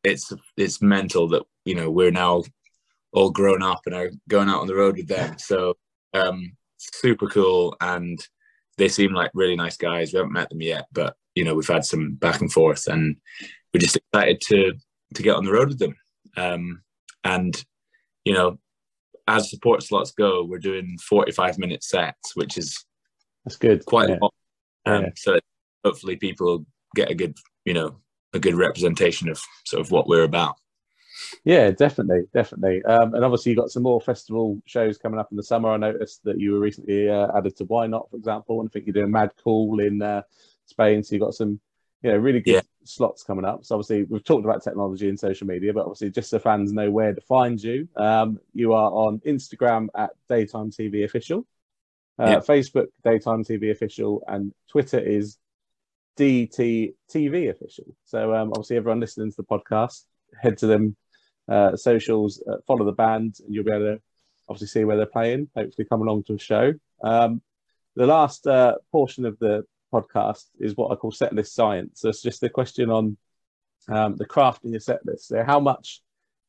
it's 0.03 0.31
it's 0.57 0.81
mental 0.81 1.27
that 1.29 1.43
you 1.65 1.75
know 1.75 1.89
we're 1.89 2.11
now 2.11 2.43
all 3.13 3.29
grown 3.29 3.61
up 3.61 3.81
and 3.85 3.95
are 3.95 4.11
going 4.29 4.49
out 4.49 4.61
on 4.61 4.67
the 4.67 4.75
road 4.75 4.97
with 4.97 5.07
them. 5.07 5.37
So 5.37 5.75
um, 6.13 6.53
super 6.77 7.27
cool, 7.27 7.75
and 7.81 8.19
they 8.77 8.87
seem 8.87 9.13
like 9.13 9.31
really 9.33 9.55
nice 9.55 9.77
guys. 9.77 10.13
We 10.13 10.17
haven't 10.17 10.33
met 10.33 10.49
them 10.49 10.61
yet, 10.61 10.85
but 10.91 11.15
you 11.35 11.43
know 11.43 11.55
we've 11.55 11.67
had 11.67 11.85
some 11.85 12.15
back 12.15 12.41
and 12.41 12.51
forth, 12.51 12.87
and 12.87 13.17
we're 13.73 13.79
just 13.79 13.97
excited 13.97 14.41
to 14.47 14.73
to 15.15 15.23
get 15.23 15.35
on 15.35 15.45
the 15.45 15.51
road 15.51 15.69
with 15.69 15.79
them. 15.79 15.95
Um, 16.37 16.81
and 17.23 17.63
you 18.25 18.33
know 18.33 18.57
as 19.27 19.49
support 19.49 19.83
slots 19.83 20.11
go, 20.11 20.43
we're 20.43 20.59
doing 20.59 20.97
45 21.07 21.57
minute 21.57 21.83
sets, 21.83 22.35
which 22.35 22.57
is 22.57 22.85
that's 23.45 23.57
good. 23.57 23.85
Quite 23.85 24.09
yeah. 24.09 24.17
a 24.17 24.19
lot. 24.21 24.33
Um, 24.85 25.03
yeah. 25.03 25.09
So 25.15 25.39
hopefully 25.83 26.15
people 26.15 26.65
get 26.95 27.09
a 27.09 27.15
good, 27.15 27.37
you 27.65 27.73
know, 27.73 27.97
a 28.33 28.39
good 28.39 28.55
representation 28.55 29.29
of 29.29 29.39
sort 29.65 29.81
of 29.81 29.91
what 29.91 30.07
we're 30.07 30.23
about. 30.23 30.55
Yeah, 31.43 31.71
definitely, 31.71 32.23
definitely. 32.33 32.83
Um, 32.83 33.13
and 33.13 33.23
obviously, 33.23 33.51
you've 33.51 33.59
got 33.59 33.71
some 33.71 33.83
more 33.83 34.01
festival 34.01 34.61
shows 34.65 34.97
coming 34.97 35.19
up 35.19 35.29
in 35.31 35.37
the 35.37 35.43
summer. 35.43 35.69
I 35.69 35.77
noticed 35.77 36.23
that 36.23 36.39
you 36.39 36.53
were 36.53 36.59
recently 36.59 37.09
uh, 37.09 37.27
added 37.35 37.55
to 37.57 37.65
Y 37.65 37.87
Not, 37.87 38.09
for 38.09 38.17
example, 38.17 38.59
and 38.59 38.69
I 38.69 38.71
think 38.71 38.85
you're 38.85 38.93
doing 38.93 39.11
Mad 39.11 39.31
Cool 39.43 39.79
in 39.79 40.01
uh, 40.01 40.23
Spain. 40.65 41.03
So 41.03 41.15
you've 41.15 41.23
got 41.23 41.33
some 41.33 41.59
you 42.03 42.11
know, 42.11 42.17
really 42.17 42.39
good 42.39 42.53
yeah. 42.53 42.61
slots 42.83 43.23
coming 43.23 43.45
up. 43.45 43.63
So 43.63 43.75
obviously 43.75 44.03
we've 44.03 44.23
talked 44.23 44.45
about 44.45 44.63
technology 44.63 45.07
and 45.07 45.19
social 45.19 45.47
media, 45.47 45.73
but 45.73 45.81
obviously 45.81 46.09
just 46.09 46.29
so 46.29 46.39
fans 46.39 46.73
know 46.73 46.89
where 46.89 47.13
to 47.13 47.21
find 47.21 47.61
you. 47.61 47.87
Um, 47.95 48.39
you 48.53 48.73
are 48.73 48.91
on 48.91 49.19
Instagram 49.19 49.87
at 49.95 50.11
Daytime 50.27 50.71
TV 50.71 51.03
Official, 51.03 51.45
uh, 52.17 52.25
yeah. 52.25 52.37
Facebook 52.37 52.87
Daytime 53.03 53.43
TV 53.43 53.71
Official, 53.71 54.23
and 54.27 54.53
Twitter 54.67 54.99
is 54.99 55.37
DT 56.17 56.93
TV 57.13 57.49
Official. 57.49 57.95
So 58.05 58.33
um, 58.33 58.49
obviously 58.49 58.77
everyone 58.77 58.99
listening 58.99 59.31
to 59.31 59.37
the 59.37 59.43
podcast, 59.43 60.05
head 60.39 60.57
to 60.59 60.67
them 60.67 60.95
uh, 61.49 61.75
socials, 61.75 62.43
uh, 62.49 62.57
follow 62.67 62.85
the 62.85 62.91
band, 62.91 63.35
and 63.45 63.53
you'll 63.53 63.63
be 63.63 63.71
able 63.71 63.95
to 63.95 64.01
obviously 64.47 64.67
see 64.67 64.85
where 64.85 64.97
they're 64.97 65.05
playing. 65.05 65.49
Hopefully 65.55 65.87
come 65.89 66.01
along 66.01 66.23
to 66.23 66.33
a 66.33 66.39
show. 66.39 66.73
Um, 67.03 67.41
the 67.95 68.05
last 68.05 68.47
uh, 68.47 68.75
portion 68.91 69.25
of 69.25 69.37
the 69.39 69.65
podcast 69.93 70.45
is 70.59 70.77
what 70.77 70.91
I 70.91 70.95
call 70.95 71.11
set 71.11 71.33
list 71.33 71.53
science. 71.53 72.01
So 72.01 72.09
it's 72.09 72.21
just 72.21 72.43
a 72.43 72.49
question 72.49 72.89
on 72.89 73.17
um, 73.89 74.15
the 74.15 74.25
crafting 74.25 74.75
of 74.75 74.83
set 74.83 75.05
list. 75.05 75.27
So 75.27 75.43
how 75.43 75.59
much 75.59 76.01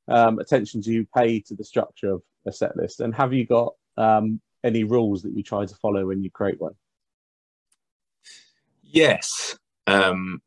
um, 0.08 0.38
attention 0.38 0.80
do 0.80 0.92
you 0.92 1.06
pay 1.16 1.40
to 1.40 1.54
the 1.54 1.64
structure 1.64 2.12
of 2.12 2.22
a 2.46 2.52
set 2.52 2.76
list, 2.76 3.00
and 3.00 3.14
have 3.14 3.32
you 3.32 3.46
got 3.46 3.74
um, 3.96 4.40
any 4.64 4.84
rules 4.84 5.22
that 5.22 5.36
you 5.36 5.42
try 5.42 5.64
to 5.64 5.74
follow 5.76 6.06
when 6.06 6.22
you 6.22 6.30
create 6.30 6.60
one? 6.60 6.74
Yes. 8.82 9.56
Um, 9.86 10.42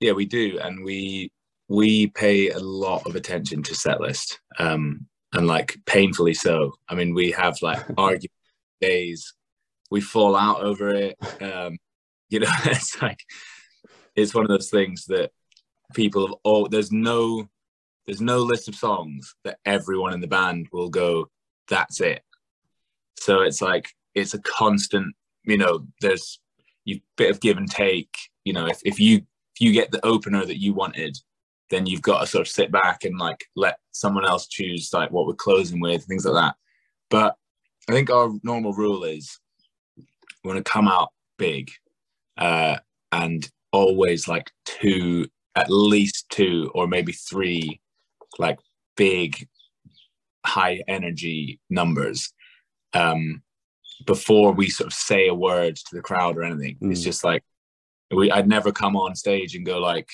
yeah, 0.00 0.12
we 0.12 0.26
do, 0.26 0.58
and 0.60 0.84
we 0.84 1.32
we 1.74 2.08
pay 2.08 2.50
a 2.50 2.58
lot 2.58 3.06
of 3.06 3.16
attention 3.16 3.62
to 3.64 3.74
set 3.74 4.00
list, 4.00 4.40
um, 4.58 5.06
and 5.32 5.46
like 5.46 5.76
painfully 5.86 6.34
so. 6.34 6.72
I 6.88 6.94
mean, 6.94 7.14
we 7.14 7.32
have 7.32 7.60
like 7.62 7.84
argument 7.98 8.30
days, 8.80 9.34
we 9.90 10.00
fall 10.00 10.36
out 10.36 10.60
over 10.60 10.90
it. 10.90 11.16
Um, 11.40 11.78
you 12.28 12.40
know, 12.40 12.52
it's 12.64 13.00
like 13.00 13.20
it's 14.16 14.34
one 14.34 14.44
of 14.44 14.50
those 14.50 14.70
things 14.70 15.06
that 15.06 15.30
people 15.94 16.26
have 16.26 16.36
all. 16.44 16.68
There's 16.68 16.92
no 16.92 17.48
there's 18.06 18.20
no 18.20 18.38
list 18.38 18.68
of 18.68 18.74
songs 18.74 19.34
that 19.44 19.58
everyone 19.64 20.12
in 20.12 20.20
the 20.20 20.26
band 20.26 20.68
will 20.72 20.90
go. 20.90 21.30
That's 21.68 22.00
it. 22.00 22.22
So 23.18 23.40
it's 23.40 23.62
like 23.62 23.88
it's 24.14 24.34
a 24.34 24.40
constant. 24.40 25.14
You 25.44 25.58
know, 25.58 25.86
there's 26.00 26.40
you 26.84 27.00
bit 27.16 27.30
of 27.30 27.40
give 27.40 27.56
and 27.56 27.70
take. 27.70 28.14
You 28.44 28.52
know, 28.52 28.66
if 28.66 28.80
if 28.84 29.00
you 29.00 29.16
if 29.16 29.60
you 29.60 29.72
get 29.72 29.90
the 29.90 30.04
opener 30.04 30.44
that 30.44 30.60
you 30.60 30.74
wanted, 30.74 31.16
then 31.70 31.86
you've 31.86 32.02
got 32.02 32.20
to 32.20 32.26
sort 32.26 32.42
of 32.42 32.52
sit 32.52 32.70
back 32.70 33.04
and 33.04 33.18
like 33.18 33.44
let 33.56 33.78
someone 33.92 34.26
else 34.26 34.46
choose 34.46 34.90
like 34.92 35.10
what 35.10 35.26
we're 35.26 35.34
closing 35.34 35.80
with, 35.80 36.04
things 36.04 36.24
like 36.24 36.34
that. 36.34 36.56
But 37.10 37.36
I 37.88 37.92
think 37.92 38.10
our 38.10 38.30
normal 38.42 38.72
rule 38.72 39.04
is 39.04 39.38
we 39.96 40.48
want 40.48 40.64
to 40.64 40.70
come 40.70 40.88
out 40.88 41.10
big 41.38 41.70
uh, 42.36 42.76
and 43.12 43.48
always 43.72 44.28
like 44.28 44.50
two, 44.64 45.26
at 45.54 45.70
least 45.70 46.26
two 46.30 46.70
or 46.74 46.86
maybe 46.86 47.12
three 47.12 47.80
like 48.38 48.58
big 48.96 49.48
high 50.44 50.82
energy 50.88 51.60
numbers 51.70 52.32
um, 52.92 53.42
before 54.06 54.52
we 54.52 54.68
sort 54.68 54.88
of 54.88 54.92
say 54.92 55.28
a 55.28 55.34
word 55.34 55.76
to 55.76 55.96
the 55.96 56.02
crowd 56.02 56.36
or 56.36 56.44
anything. 56.44 56.76
Mm. 56.82 56.92
It's 56.92 57.02
just 57.02 57.24
like 57.24 57.42
we 58.10 58.30
I'd 58.30 58.48
never 58.48 58.72
come 58.72 58.96
on 58.96 59.14
stage 59.14 59.54
and 59.54 59.66
go 59.66 59.78
like, 59.78 60.08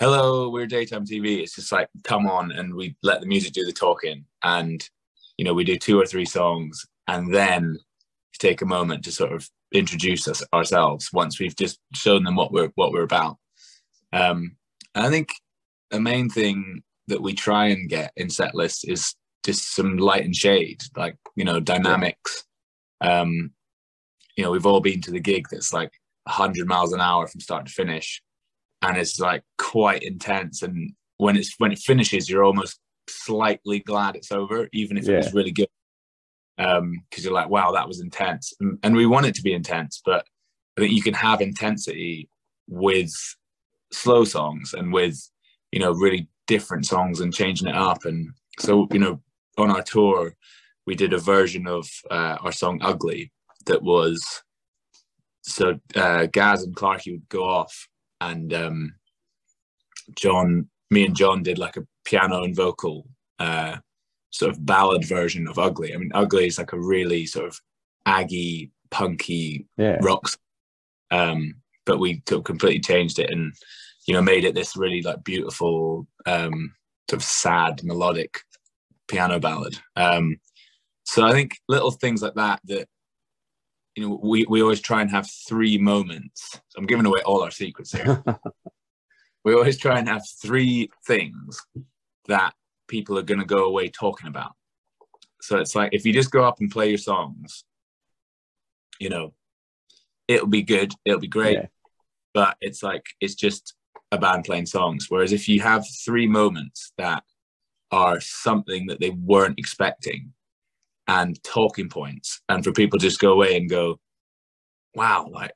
"Hello, 0.00 0.48
we're 0.48 0.66
daytime 0.66 1.04
TV." 1.04 1.40
It's 1.42 1.54
just 1.54 1.72
like 1.72 1.88
come 2.04 2.26
on 2.26 2.52
and 2.52 2.74
we 2.74 2.96
let 3.02 3.20
the 3.20 3.26
music 3.26 3.52
do 3.52 3.66
the 3.66 3.72
talking, 3.72 4.24
and 4.42 4.82
you 5.36 5.44
know 5.44 5.52
we 5.52 5.62
do 5.62 5.76
two 5.76 6.00
or 6.00 6.06
three 6.06 6.24
songs, 6.24 6.86
and 7.06 7.34
then 7.34 7.78
take 8.38 8.62
a 8.62 8.66
moment 8.66 9.04
to 9.04 9.12
sort 9.12 9.32
of 9.32 9.46
introduce 9.72 10.26
us 10.26 10.42
ourselves 10.54 11.10
once 11.12 11.38
we've 11.38 11.54
just 11.54 11.78
shown 11.94 12.24
them 12.24 12.34
what 12.34 12.50
we're 12.50 12.72
what 12.76 12.92
we're 12.92 13.02
about. 13.02 13.36
Um, 14.14 14.56
I 14.94 15.10
think 15.10 15.28
the 15.90 16.00
main 16.00 16.30
thing 16.30 16.82
that 17.08 17.20
we 17.20 17.34
try 17.34 17.66
and 17.66 17.86
get 17.88 18.12
in 18.16 18.30
set 18.30 18.54
lists 18.54 18.84
is 18.84 19.14
just 19.44 19.74
some 19.74 19.98
light 19.98 20.24
and 20.24 20.34
shade, 20.34 20.80
like 20.96 21.16
you 21.36 21.44
know 21.44 21.60
dynamics. 21.60 22.44
Um, 23.02 23.50
you 24.34 24.44
know, 24.44 24.50
we've 24.50 24.64
all 24.64 24.80
been 24.80 25.02
to 25.02 25.10
the 25.10 25.20
gig 25.20 25.48
that's 25.50 25.74
like 25.74 25.92
100 26.24 26.66
miles 26.66 26.94
an 26.94 27.00
hour 27.02 27.26
from 27.26 27.42
start 27.42 27.66
to 27.66 27.72
finish 27.72 28.22
and 28.82 28.96
it's 28.96 29.18
like 29.18 29.42
quite 29.58 30.02
intense 30.02 30.62
and 30.62 30.92
when 31.18 31.36
it's 31.36 31.54
when 31.58 31.72
it 31.72 31.78
finishes 31.78 32.28
you're 32.28 32.44
almost 32.44 32.78
slightly 33.08 33.80
glad 33.80 34.16
it's 34.16 34.32
over 34.32 34.68
even 34.72 34.96
if 34.96 35.06
yeah. 35.06 35.14
it 35.14 35.16
was 35.18 35.34
really 35.34 35.52
good. 35.52 35.68
Um 36.58 37.02
because 37.08 37.24
you're 37.24 37.34
like 37.34 37.50
wow 37.50 37.72
that 37.72 37.88
was 37.88 38.00
intense. 38.00 38.52
And, 38.60 38.78
and 38.82 38.96
we 38.96 39.06
want 39.06 39.26
it 39.26 39.34
to 39.36 39.42
be 39.42 39.52
intense 39.52 40.00
but 40.04 40.24
i 40.76 40.80
think 40.80 40.92
you 40.92 41.02
can 41.02 41.14
have 41.14 41.40
intensity 41.40 42.28
with 42.68 43.12
slow 43.92 44.24
songs 44.24 44.74
and 44.74 44.92
with 44.92 45.18
you 45.72 45.80
know 45.80 45.92
really 45.92 46.28
different 46.46 46.84
songs 46.84 47.20
and 47.20 47.32
changing 47.32 47.68
it 47.68 47.76
up. 47.76 48.04
And 48.04 48.30
so 48.58 48.88
you 48.92 48.98
know 48.98 49.20
on 49.56 49.70
our 49.70 49.82
tour 49.82 50.34
we 50.86 50.94
did 50.94 51.12
a 51.12 51.18
version 51.18 51.66
of 51.66 51.88
uh, 52.10 52.36
our 52.40 52.52
song 52.52 52.80
ugly 52.82 53.30
that 53.66 53.82
was 53.82 54.42
so 55.42 55.78
uh, 55.94 56.26
Gaz 56.26 56.64
and 56.64 56.74
Clarky 56.74 57.12
would 57.12 57.28
go 57.28 57.44
off, 57.44 57.88
and 58.20 58.52
um, 58.52 58.94
John, 60.16 60.68
me 60.90 61.06
and 61.06 61.16
John 61.16 61.42
did 61.42 61.58
like 61.58 61.76
a 61.76 61.86
piano 62.04 62.42
and 62.42 62.54
vocal 62.54 63.06
uh, 63.38 63.76
sort 64.30 64.50
of 64.50 64.64
ballad 64.64 65.04
version 65.04 65.48
of 65.48 65.58
Ugly. 65.58 65.94
I 65.94 65.96
mean, 65.96 66.10
Ugly 66.14 66.46
is 66.46 66.58
like 66.58 66.72
a 66.72 66.80
really 66.80 67.26
sort 67.26 67.46
of 67.46 67.60
aggy, 68.06 68.70
punky 68.90 69.66
yeah. 69.76 69.98
rock, 70.00 70.28
um, 71.10 71.54
but 71.86 71.98
we 71.98 72.22
completely 72.26 72.80
changed 72.80 73.18
it 73.18 73.30
and 73.30 73.52
you 74.06 74.14
know 74.14 74.22
made 74.22 74.44
it 74.44 74.54
this 74.54 74.76
really 74.76 75.02
like 75.02 75.22
beautiful, 75.24 76.06
um, 76.26 76.74
sort 77.08 77.20
of 77.20 77.24
sad, 77.24 77.82
melodic 77.84 78.40
piano 79.08 79.38
ballad. 79.38 79.78
Um, 79.96 80.36
so 81.04 81.24
I 81.24 81.32
think 81.32 81.56
little 81.68 81.90
things 81.90 82.22
like 82.22 82.34
that 82.34 82.60
that 82.64 82.88
you 84.00 84.08
know, 84.08 84.20
we, 84.22 84.46
we 84.48 84.62
always 84.62 84.80
try 84.80 85.02
and 85.02 85.10
have 85.10 85.28
three 85.46 85.76
moments. 85.76 86.58
I'm 86.74 86.86
giving 86.86 87.04
away 87.04 87.20
all 87.26 87.42
our 87.42 87.50
secrets 87.50 87.92
here. 87.92 88.24
we 89.44 89.52
always 89.52 89.76
try 89.76 89.98
and 89.98 90.08
have 90.08 90.26
three 90.40 90.90
things 91.06 91.60
that 92.26 92.54
people 92.88 93.18
are 93.18 93.22
going 93.22 93.40
to 93.40 93.46
go 93.46 93.64
away 93.64 93.90
talking 93.90 94.28
about. 94.28 94.52
So 95.42 95.58
it's 95.58 95.74
like 95.74 95.90
if 95.92 96.06
you 96.06 96.14
just 96.14 96.30
go 96.30 96.44
up 96.44 96.60
and 96.60 96.70
play 96.70 96.88
your 96.88 96.96
songs, 96.96 97.64
you 98.98 99.10
know, 99.10 99.34
it'll 100.28 100.46
be 100.46 100.62
good, 100.62 100.94
it'll 101.04 101.20
be 101.20 101.28
great. 101.28 101.58
Yeah. 101.58 101.66
But 102.32 102.56
it's 102.62 102.82
like 102.82 103.04
it's 103.20 103.34
just 103.34 103.74
a 104.12 104.18
band 104.18 104.44
playing 104.44 104.66
songs. 104.66 105.06
Whereas 105.10 105.32
if 105.32 105.46
you 105.46 105.60
have 105.60 105.84
three 106.06 106.26
moments 106.26 106.94
that 106.96 107.22
are 107.90 108.18
something 108.18 108.86
that 108.86 108.98
they 109.00 109.10
weren't 109.10 109.58
expecting, 109.58 110.32
and 111.10 111.42
talking 111.42 111.88
points 111.88 112.40
and 112.48 112.62
for 112.62 112.72
people 112.72 112.98
to 112.98 113.06
just 113.06 113.20
go 113.20 113.32
away 113.32 113.56
and 113.56 113.68
go 113.68 113.98
wow 114.94 115.28
like 115.30 115.52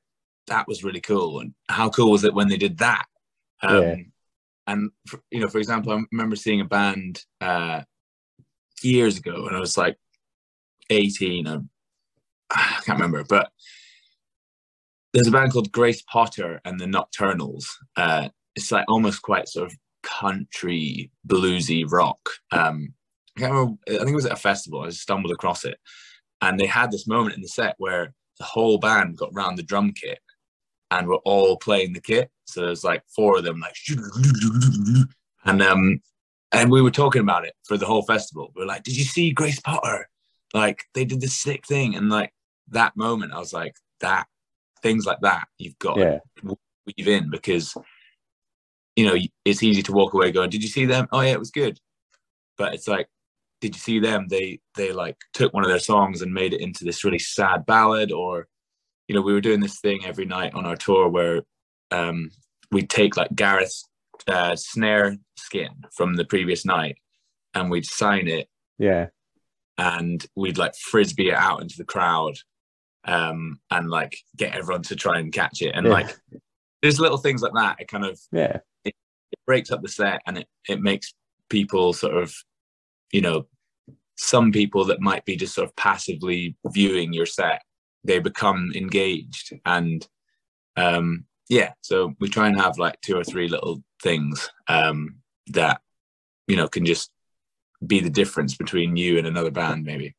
that 0.46 0.66
was 0.68 0.84
really 0.84 1.00
cool 1.00 1.40
and 1.40 1.54
how 1.68 1.88
cool 1.88 2.10
was 2.10 2.24
it 2.24 2.34
when 2.34 2.48
they 2.48 2.58
did 2.58 2.78
that? 2.78 3.06
Um, 3.62 3.82
yeah. 3.82 3.96
and 4.66 4.90
for, 5.08 5.20
you 5.30 5.40
know 5.40 5.48
for 5.48 5.58
example 5.58 5.92
i 5.92 6.02
remember 6.12 6.36
seeing 6.36 6.60
a 6.60 6.66
band 6.66 7.22
uh, 7.40 7.82
years 8.82 9.16
ago 9.16 9.46
and 9.46 9.56
i 9.56 9.60
was 9.60 9.78
like 9.78 9.96
18 10.90 11.48
or, 11.48 11.64
i 12.50 12.80
can't 12.84 12.98
remember 12.98 13.24
but 13.24 13.50
there's 15.14 15.28
a 15.28 15.30
band 15.30 15.52
called 15.52 15.70
grace 15.70 16.02
potter 16.02 16.60
and 16.64 16.78
the 16.78 16.86
nocturnals. 16.86 17.66
Uh, 17.96 18.28
it's 18.56 18.72
like 18.72 18.84
almost 18.88 19.22
quite 19.22 19.48
sort 19.48 19.70
of 19.70 19.76
country 20.02 21.10
bluesy 21.26 21.84
rock. 21.90 22.18
Um, 22.50 22.94
I 23.36 23.40
can't 23.40 23.52
remember, 23.52 23.78
I 23.88 23.98
think 23.98 24.10
it 24.10 24.14
was 24.14 24.26
at 24.26 24.32
a 24.32 24.36
festival. 24.36 24.82
I 24.82 24.86
just 24.86 25.00
stumbled 25.00 25.32
across 25.32 25.64
it, 25.64 25.78
and 26.40 26.58
they 26.58 26.66
had 26.66 26.90
this 26.90 27.06
moment 27.06 27.34
in 27.34 27.42
the 27.42 27.48
set 27.48 27.74
where 27.78 28.14
the 28.38 28.44
whole 28.44 28.78
band 28.78 29.16
got 29.16 29.34
round 29.34 29.58
the 29.58 29.62
drum 29.62 29.92
kit, 29.92 30.20
and 30.90 31.08
were 31.08 31.20
all 31.24 31.56
playing 31.56 31.92
the 31.92 32.00
kit. 32.00 32.30
So 32.44 32.60
there's 32.62 32.84
like 32.84 33.02
four 33.14 33.38
of 33.38 33.44
them, 33.44 33.58
like, 33.60 33.74
and 35.44 35.62
um, 35.62 36.00
and 36.52 36.70
we 36.70 36.82
were 36.82 36.90
talking 36.90 37.22
about 37.22 37.44
it 37.44 37.54
for 37.64 37.76
the 37.76 37.86
whole 37.86 38.02
festival. 38.02 38.52
We 38.54 38.62
are 38.62 38.66
like, 38.66 38.84
"Did 38.84 38.96
you 38.96 39.04
see 39.04 39.32
Grace 39.32 39.60
Potter? 39.60 40.08
Like, 40.52 40.84
they 40.94 41.04
did 41.04 41.20
this 41.20 41.34
sick 41.34 41.66
thing." 41.66 41.96
And 41.96 42.08
like 42.08 42.32
that 42.68 42.96
moment, 42.96 43.32
I 43.32 43.38
was 43.38 43.52
like, 43.52 43.74
"That 44.00 44.26
things 44.82 45.06
like 45.06 45.20
that, 45.22 45.46
you've 45.58 45.78
got 45.78 45.98
yeah. 45.98 46.18
to 46.38 46.56
weave 46.86 47.08
in 47.08 47.30
because." 47.30 47.74
You 48.96 49.06
know, 49.06 49.16
it's 49.44 49.64
easy 49.64 49.82
to 49.82 49.92
walk 49.92 50.14
away 50.14 50.30
going, 50.30 50.50
"Did 50.50 50.62
you 50.62 50.68
see 50.68 50.84
them? 50.84 51.08
Oh 51.10 51.20
yeah, 51.20 51.32
it 51.32 51.40
was 51.40 51.50
good." 51.50 51.80
But 52.56 52.74
it's 52.74 52.86
like 52.86 53.08
did 53.64 53.74
you 53.74 53.80
see 53.80 53.98
them? 53.98 54.26
They 54.28 54.60
they 54.76 54.92
like 54.92 55.16
took 55.32 55.54
one 55.54 55.64
of 55.64 55.70
their 55.70 55.78
songs 55.78 56.20
and 56.20 56.34
made 56.34 56.52
it 56.52 56.60
into 56.60 56.84
this 56.84 57.02
really 57.02 57.18
sad 57.18 57.64
ballad. 57.64 58.12
Or, 58.12 58.46
you 59.08 59.14
know, 59.14 59.22
we 59.22 59.32
were 59.32 59.40
doing 59.40 59.60
this 59.60 59.80
thing 59.80 60.04
every 60.04 60.26
night 60.26 60.52
on 60.52 60.66
our 60.66 60.76
tour 60.76 61.08
where 61.08 61.40
um, 61.90 62.30
we'd 62.70 62.90
take 62.90 63.16
like 63.16 63.34
Gareth's 63.34 63.88
uh, 64.28 64.54
snare 64.54 65.16
skin 65.38 65.70
from 65.96 66.14
the 66.14 66.26
previous 66.26 66.66
night 66.66 66.98
and 67.54 67.70
we'd 67.70 67.86
sign 67.86 68.28
it. 68.28 68.48
Yeah. 68.78 69.06
And 69.78 70.24
we'd 70.36 70.58
like 70.58 70.74
frisbee 70.76 71.30
it 71.30 71.34
out 71.34 71.62
into 71.62 71.78
the 71.78 71.84
crowd 71.84 72.34
um, 73.06 73.60
and 73.70 73.88
like 73.88 74.18
get 74.36 74.54
everyone 74.54 74.82
to 74.82 74.96
try 74.96 75.18
and 75.18 75.32
catch 75.32 75.62
it. 75.62 75.72
And 75.74 75.86
yeah. 75.86 75.92
like 75.92 76.14
there's 76.82 77.00
little 77.00 77.16
things 77.16 77.40
like 77.40 77.54
that. 77.54 77.76
It 77.80 77.88
kind 77.88 78.04
of 78.04 78.20
yeah, 78.30 78.58
it, 78.84 78.94
it 79.32 79.38
breaks 79.46 79.70
up 79.70 79.80
the 79.80 79.88
set 79.88 80.20
and 80.26 80.36
it 80.36 80.48
it 80.68 80.82
makes 80.82 81.14
people 81.48 81.94
sort 81.94 82.14
of 82.14 82.34
you 83.10 83.22
know 83.22 83.46
some 84.16 84.52
people 84.52 84.84
that 84.84 85.00
might 85.00 85.24
be 85.24 85.36
just 85.36 85.54
sort 85.54 85.68
of 85.68 85.74
passively 85.76 86.56
viewing 86.66 87.12
your 87.12 87.26
set 87.26 87.62
they 88.04 88.18
become 88.18 88.70
engaged 88.74 89.52
and 89.64 90.06
um 90.76 91.24
yeah 91.48 91.72
so 91.80 92.14
we 92.20 92.28
try 92.28 92.46
and 92.46 92.60
have 92.60 92.78
like 92.78 93.00
two 93.00 93.16
or 93.16 93.24
three 93.24 93.48
little 93.48 93.82
things 94.02 94.50
um 94.68 95.16
that 95.48 95.80
you 96.46 96.56
know 96.56 96.68
can 96.68 96.84
just 96.84 97.10
be 97.86 98.00
the 98.00 98.10
difference 98.10 98.56
between 98.56 98.96
you 98.96 99.18
and 99.18 99.26
another 99.26 99.50
band 99.50 99.84
maybe. 99.84 100.14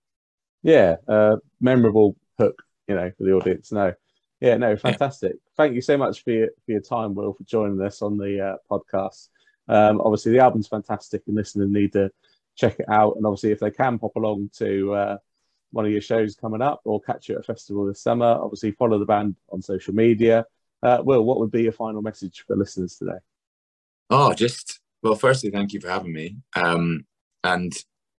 Yeah 0.61 0.97
uh 1.07 1.37
memorable 1.59 2.15
hook 2.37 2.61
you 2.87 2.95
know 2.95 3.11
for 3.17 3.23
the 3.23 3.33
audience. 3.33 3.71
No 3.71 3.93
yeah 4.39 4.57
no 4.57 4.75
fantastic. 4.75 5.33
Yeah. 5.33 5.51
thank 5.57 5.73
you 5.73 5.81
so 5.81 5.97
much 5.97 6.23
for 6.23 6.31
your 6.31 6.47
for 6.65 6.71
your 6.71 6.81
time 6.81 7.15
will 7.15 7.33
for 7.33 7.43
joining 7.43 7.81
us 7.81 8.01
on 8.01 8.17
the 8.17 8.39
uh, 8.41 8.55
podcast. 8.69 9.29
Um 9.67 10.01
obviously 10.01 10.33
the 10.33 10.39
album's 10.39 10.67
fantastic 10.67 11.23
and 11.27 11.35
listeners 11.35 11.69
need 11.69 11.93
to 11.93 12.11
check 12.56 12.80
it 12.80 12.89
out. 12.89 13.16
And 13.18 13.26
obviously, 13.26 13.51
if 13.51 13.60
they 13.60 13.72
can 13.72 13.99
pop 13.99 14.16
along 14.16 14.49
to 14.58 14.93
uh, 14.93 15.18
one 15.72 15.86
of 15.86 15.91
your 15.91 16.01
shows 16.01 16.36
coming 16.36 16.62
up 16.62 16.82
or 16.86 17.01
catch 17.01 17.30
you 17.30 17.36
at 17.36 17.41
a 17.41 17.43
festival 17.43 17.86
this 17.86 18.01
summer, 18.01 18.26
obviously 18.26 18.72
follow 18.72 18.99
the 18.99 19.06
band 19.06 19.36
on 19.51 19.62
social 19.62 19.93
media. 19.93 20.45
Uh, 20.84 20.99
Will, 21.03 21.24
what 21.24 21.39
would 21.39 21.51
be 21.51 21.64
your 21.64 21.72
final 21.72 22.01
message 22.01 22.43
for 22.45 22.56
listeners 22.56 22.95
today? 22.97 23.18
Oh, 24.10 24.34
just 24.34 24.80
well, 25.01 25.16
firstly, 25.16 25.51
thank 25.51 25.74
you 25.74 25.80
for 25.80 25.89
having 25.89 26.14
me. 26.14 26.38
Um, 26.56 27.06
and 27.43 27.74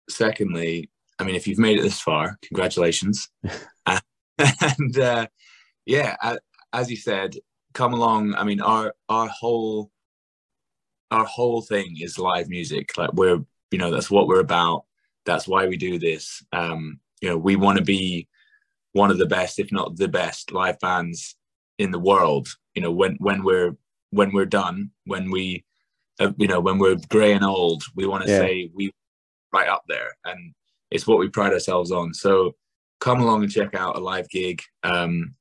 secondly, 0.09 0.91
I 1.19 1.25
mean, 1.25 1.35
if 1.35 1.47
you've 1.47 1.59
made 1.59 1.79
it 1.79 1.83
this 1.83 2.01
far, 2.01 2.39
congratulations. 2.43 3.29
and 3.87 4.99
uh, 4.99 5.27
yeah, 5.85 6.17
as 6.73 6.91
you 6.91 6.97
said, 6.97 7.37
come 7.73 7.95
along. 7.95 8.35
I 8.35 8.45
mean, 8.45 8.61
our 8.61 8.95
our 9.09 9.29
whole 9.29 9.91
our 11.11 11.25
whole 11.25 11.63
thing 11.63 11.97
is 12.01 12.19
live 12.19 12.49
music. 12.49 12.97
Like 12.97 13.13
we're, 13.13 13.45
you 13.77 13.83
know, 13.83 13.91
that's 13.91 14.11
what 14.11 14.27
we're 14.27 14.41
about. 14.41 14.87
That's 15.27 15.47
why 15.47 15.67
we 15.67 15.77
do 15.77 15.99
this. 15.99 16.43
Um, 16.51 16.99
you 17.21 17.29
know, 17.29 17.37
we 17.37 17.57
want 17.57 17.77
to 17.77 17.85
be 17.85 18.27
one 18.93 19.11
of 19.11 19.19
the 19.19 19.27
best, 19.27 19.59
if 19.59 19.71
not 19.71 19.99
the 19.99 20.09
best, 20.09 20.51
live 20.51 20.79
bands 20.79 21.37
in 21.77 21.91
the 21.91 21.99
world. 21.99 22.49
You 22.75 22.81
know, 22.81 22.91
when 22.91 23.17
when 23.17 23.45
we're 23.45 23.77
when 24.13 24.33
we're 24.33 24.47
done, 24.47 24.93
when 25.05 25.31
we, 25.31 25.67
uh, 26.19 26.33
you 26.39 26.49
know, 26.49 26.59
when 26.59 26.79
we're 26.79 26.97
grey 27.11 27.35
and 27.35 27.45
old, 27.45 27.83
we 27.95 28.07
want 28.07 28.25
to 28.25 28.31
yeah. 28.31 28.39
say 28.39 28.71
we 28.73 28.93
right 29.53 29.69
up 29.69 29.85
there, 29.89 30.09
and 30.25 30.55
it's 30.91 31.07
what 31.07 31.19
we 31.19 31.29
pride 31.29 31.53
ourselves 31.53 31.93
on. 31.93 32.15
So 32.15 32.53
come 33.01 33.21
along 33.21 33.43
and 33.43 33.53
check 33.53 33.75
out 33.75 33.99
a 33.99 34.01
live 34.01 34.31
gig, 34.31 34.63
um, 34.85 35.35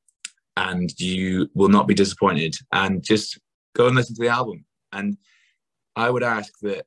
and 0.57 0.91
you 0.99 1.49
will 1.53 1.69
not 1.69 1.87
be 1.87 1.93
disappointed. 1.93 2.53
And 2.73 3.01
just 3.01 3.39
go 3.77 3.87
and 3.87 3.95
listen 3.95 4.13
to 4.15 4.21
the 4.23 4.27
album. 4.27 4.65
And 4.91 5.15
I 5.95 6.09
would 6.09 6.23
ask 6.23 6.51
that, 6.63 6.85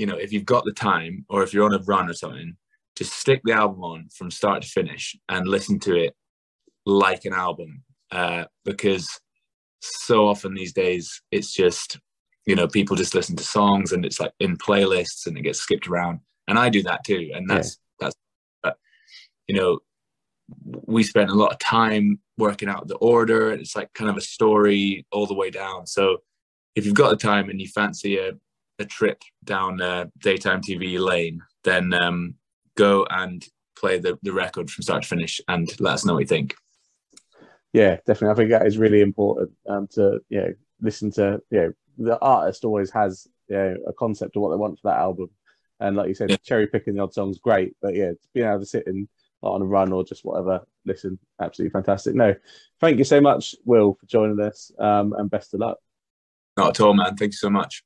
you 0.00 0.06
know, 0.06 0.16
if 0.16 0.32
you've 0.32 0.46
got 0.46 0.64
the 0.64 0.72
time 0.72 1.26
or 1.28 1.42
if 1.42 1.52
you're 1.52 1.66
on 1.66 1.74
a 1.74 1.84
run 1.84 2.08
or 2.08 2.14
something, 2.14 2.56
just 2.96 3.12
stick 3.12 3.42
the 3.44 3.52
album 3.52 3.84
on 3.84 4.08
from 4.08 4.30
start 4.30 4.62
to 4.62 4.68
finish 4.68 5.14
and 5.28 5.46
listen 5.46 5.78
to 5.80 5.94
it 5.94 6.14
like 6.86 7.26
an 7.26 7.34
album. 7.34 7.82
Uh, 8.10 8.44
because 8.64 9.20
so 9.82 10.26
often 10.26 10.54
these 10.54 10.72
days 10.72 11.22
it's 11.30 11.52
just 11.52 11.98
you 12.46 12.56
know 12.56 12.66
people 12.66 12.96
just 12.96 13.14
listen 13.14 13.36
to 13.36 13.44
songs 13.44 13.92
and 13.92 14.04
it's 14.04 14.18
like 14.18 14.32
in 14.40 14.56
playlists 14.56 15.26
and 15.26 15.36
it 15.36 15.42
gets 15.42 15.60
skipped 15.60 15.86
around. 15.86 16.20
And 16.48 16.58
i 16.58 16.70
do 16.70 16.82
that 16.84 17.04
too. 17.04 17.30
And 17.34 17.48
that's 17.48 17.76
yeah. 18.00 18.06
that's 18.06 18.16
but 18.62 18.76
you 19.48 19.54
know 19.54 19.80
we 20.64 21.02
spent 21.02 21.28
a 21.28 21.34
lot 21.34 21.52
of 21.52 21.58
time 21.58 22.18
working 22.38 22.70
out 22.70 22.88
the 22.88 22.96
order 22.96 23.50
and 23.50 23.60
it's 23.60 23.76
like 23.76 23.92
kind 23.92 24.08
of 24.08 24.16
a 24.16 24.22
story 24.22 25.04
all 25.12 25.26
the 25.26 25.34
way 25.34 25.50
down. 25.50 25.86
So 25.86 26.22
if 26.74 26.86
you've 26.86 26.94
got 26.94 27.10
the 27.10 27.16
time 27.16 27.50
and 27.50 27.60
you 27.60 27.68
fancy 27.68 28.16
a, 28.16 28.32
a 28.80 28.86
trip 28.86 29.22
down 29.44 29.80
uh, 29.80 30.06
daytime 30.18 30.60
tv 30.60 30.98
lane 30.98 31.40
then 31.64 31.92
um, 31.92 32.34
go 32.76 33.06
and 33.10 33.46
play 33.76 33.98
the, 33.98 34.18
the 34.22 34.32
record 34.32 34.70
from 34.70 34.82
start 34.82 35.02
to 35.02 35.08
finish 35.08 35.40
and 35.48 35.68
let 35.80 35.94
us 35.94 36.04
know 36.04 36.14
what 36.14 36.20
you 36.20 36.26
think 36.26 36.54
yeah, 37.72 37.96
definitely. 38.06 38.30
I 38.30 38.34
think 38.34 38.50
that 38.50 38.66
is 38.66 38.78
really 38.78 39.00
important 39.00 39.50
um, 39.68 39.86
to 39.92 40.20
you 40.28 40.40
know 40.40 40.52
listen 40.80 41.10
to. 41.12 41.40
You 41.50 41.60
know, 41.60 41.72
the 41.98 42.18
artist 42.20 42.64
always 42.64 42.90
has 42.90 43.28
you 43.48 43.56
know, 43.56 43.76
a 43.88 43.92
concept 43.92 44.36
of 44.36 44.42
what 44.42 44.50
they 44.50 44.56
want 44.56 44.78
for 44.80 44.90
that 44.90 44.98
album, 44.98 45.30
and 45.78 45.96
like 45.96 46.08
you 46.08 46.14
said, 46.14 46.30
yeah. 46.30 46.36
cherry 46.42 46.66
picking 46.66 46.94
the 46.94 47.02
odd 47.02 47.14
songs 47.14 47.38
great, 47.38 47.76
but 47.80 47.94
yeah, 47.94 48.12
being 48.34 48.46
able 48.46 48.60
to 48.60 48.66
sit 48.66 48.86
in 48.86 49.08
on 49.42 49.62
a 49.62 49.64
run 49.64 49.92
or 49.92 50.04
just 50.04 50.24
whatever, 50.24 50.60
listen, 50.84 51.18
absolutely 51.40 51.72
fantastic. 51.72 52.14
No, 52.14 52.34
thank 52.80 52.98
you 52.98 53.04
so 53.04 53.20
much, 53.20 53.54
Will, 53.64 53.94
for 53.94 54.06
joining 54.06 54.40
us, 54.40 54.70
um, 54.78 55.14
and 55.14 55.30
best 55.30 55.54
of 55.54 55.60
luck. 55.60 55.78
Not 56.56 56.70
at 56.70 56.80
all, 56.80 56.94
man. 56.94 57.16
Thank 57.16 57.30
you 57.30 57.38
so 57.38 57.50
much. 57.50 57.84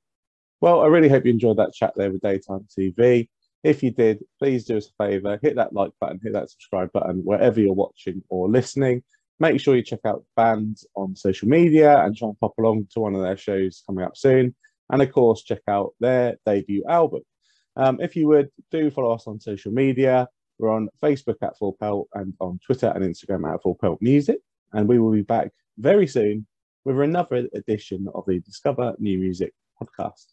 Well, 0.65 0.81
I 0.81 0.87
really 0.87 1.11
hope 1.11 1.27
you 1.27 1.31
enjoyed 1.31 1.59
that 1.59 1.75
chat 1.75 1.93
there 1.95 2.11
with 2.11 2.23
Daytime 2.23 2.67
TV. 2.75 3.29
If 3.63 3.83
you 3.83 3.91
did, 3.91 4.25
please 4.39 4.65
do 4.65 4.79
us 4.79 4.89
a 4.89 5.05
favour, 5.05 5.39
hit 5.43 5.57
that 5.57 5.75
like 5.75 5.93
button, 6.01 6.21
hit 6.23 6.33
that 6.33 6.49
subscribe 6.49 6.91
button 6.93 7.19
wherever 7.19 7.61
you're 7.61 7.75
watching 7.75 8.23
or 8.31 8.49
listening 8.49 9.03
make 9.41 9.61
sure 9.61 9.77
you 9.77 9.83
check 9.83 10.01
out 10.05 10.25
bands 10.37 10.87
on 10.95 11.17
social 11.17 11.49
media 11.49 11.99
and 12.05 12.17
try 12.17 12.29
and 12.29 12.39
pop 12.41 12.55
along 12.59 12.87
to 12.93 13.01
one 13.01 13.15
of 13.15 13.23
their 13.23 13.37
shows 13.37 13.83
coming 13.87 14.05
up 14.05 14.17
soon. 14.17 14.55
And 14.91 15.03
of 15.03 15.13
course, 15.13 15.43
check 15.43 15.61
out 15.69 15.93
their 16.01 16.37
debut 16.47 16.85
album. 16.89 17.23
Um, 17.77 18.01
if 18.01 18.15
you 18.15 18.29
would, 18.29 18.51
do 18.71 18.91
follow 18.91 19.13
us 19.13 19.27
on 19.27 19.41
social 19.41 19.73
media. 19.73 20.29
We're 20.59 20.71
on 20.71 20.89
Facebook 21.03 21.37
at 21.43 21.59
Full 21.59 21.77
Pelt 21.81 22.09
and 22.15 22.33
on 22.41 22.61
Twitter 22.65 22.93
and 22.95 23.05
Instagram 23.05 23.53
at 23.53 23.63
Full 23.63 23.77
Pelt 23.81 23.99
Music. 24.01 24.39
And 24.73 24.89
we 24.89 24.99
will 24.99 25.13
be 25.13 25.23
back 25.23 25.51
very 25.79 26.07
soon 26.07 26.47
with 26.85 27.01
another 27.01 27.49
edition 27.55 28.09
of 28.15 28.25
the 28.27 28.41
Discover 28.41 28.95
New 28.99 29.19
Music 29.19 29.53
podcast. 29.83 30.27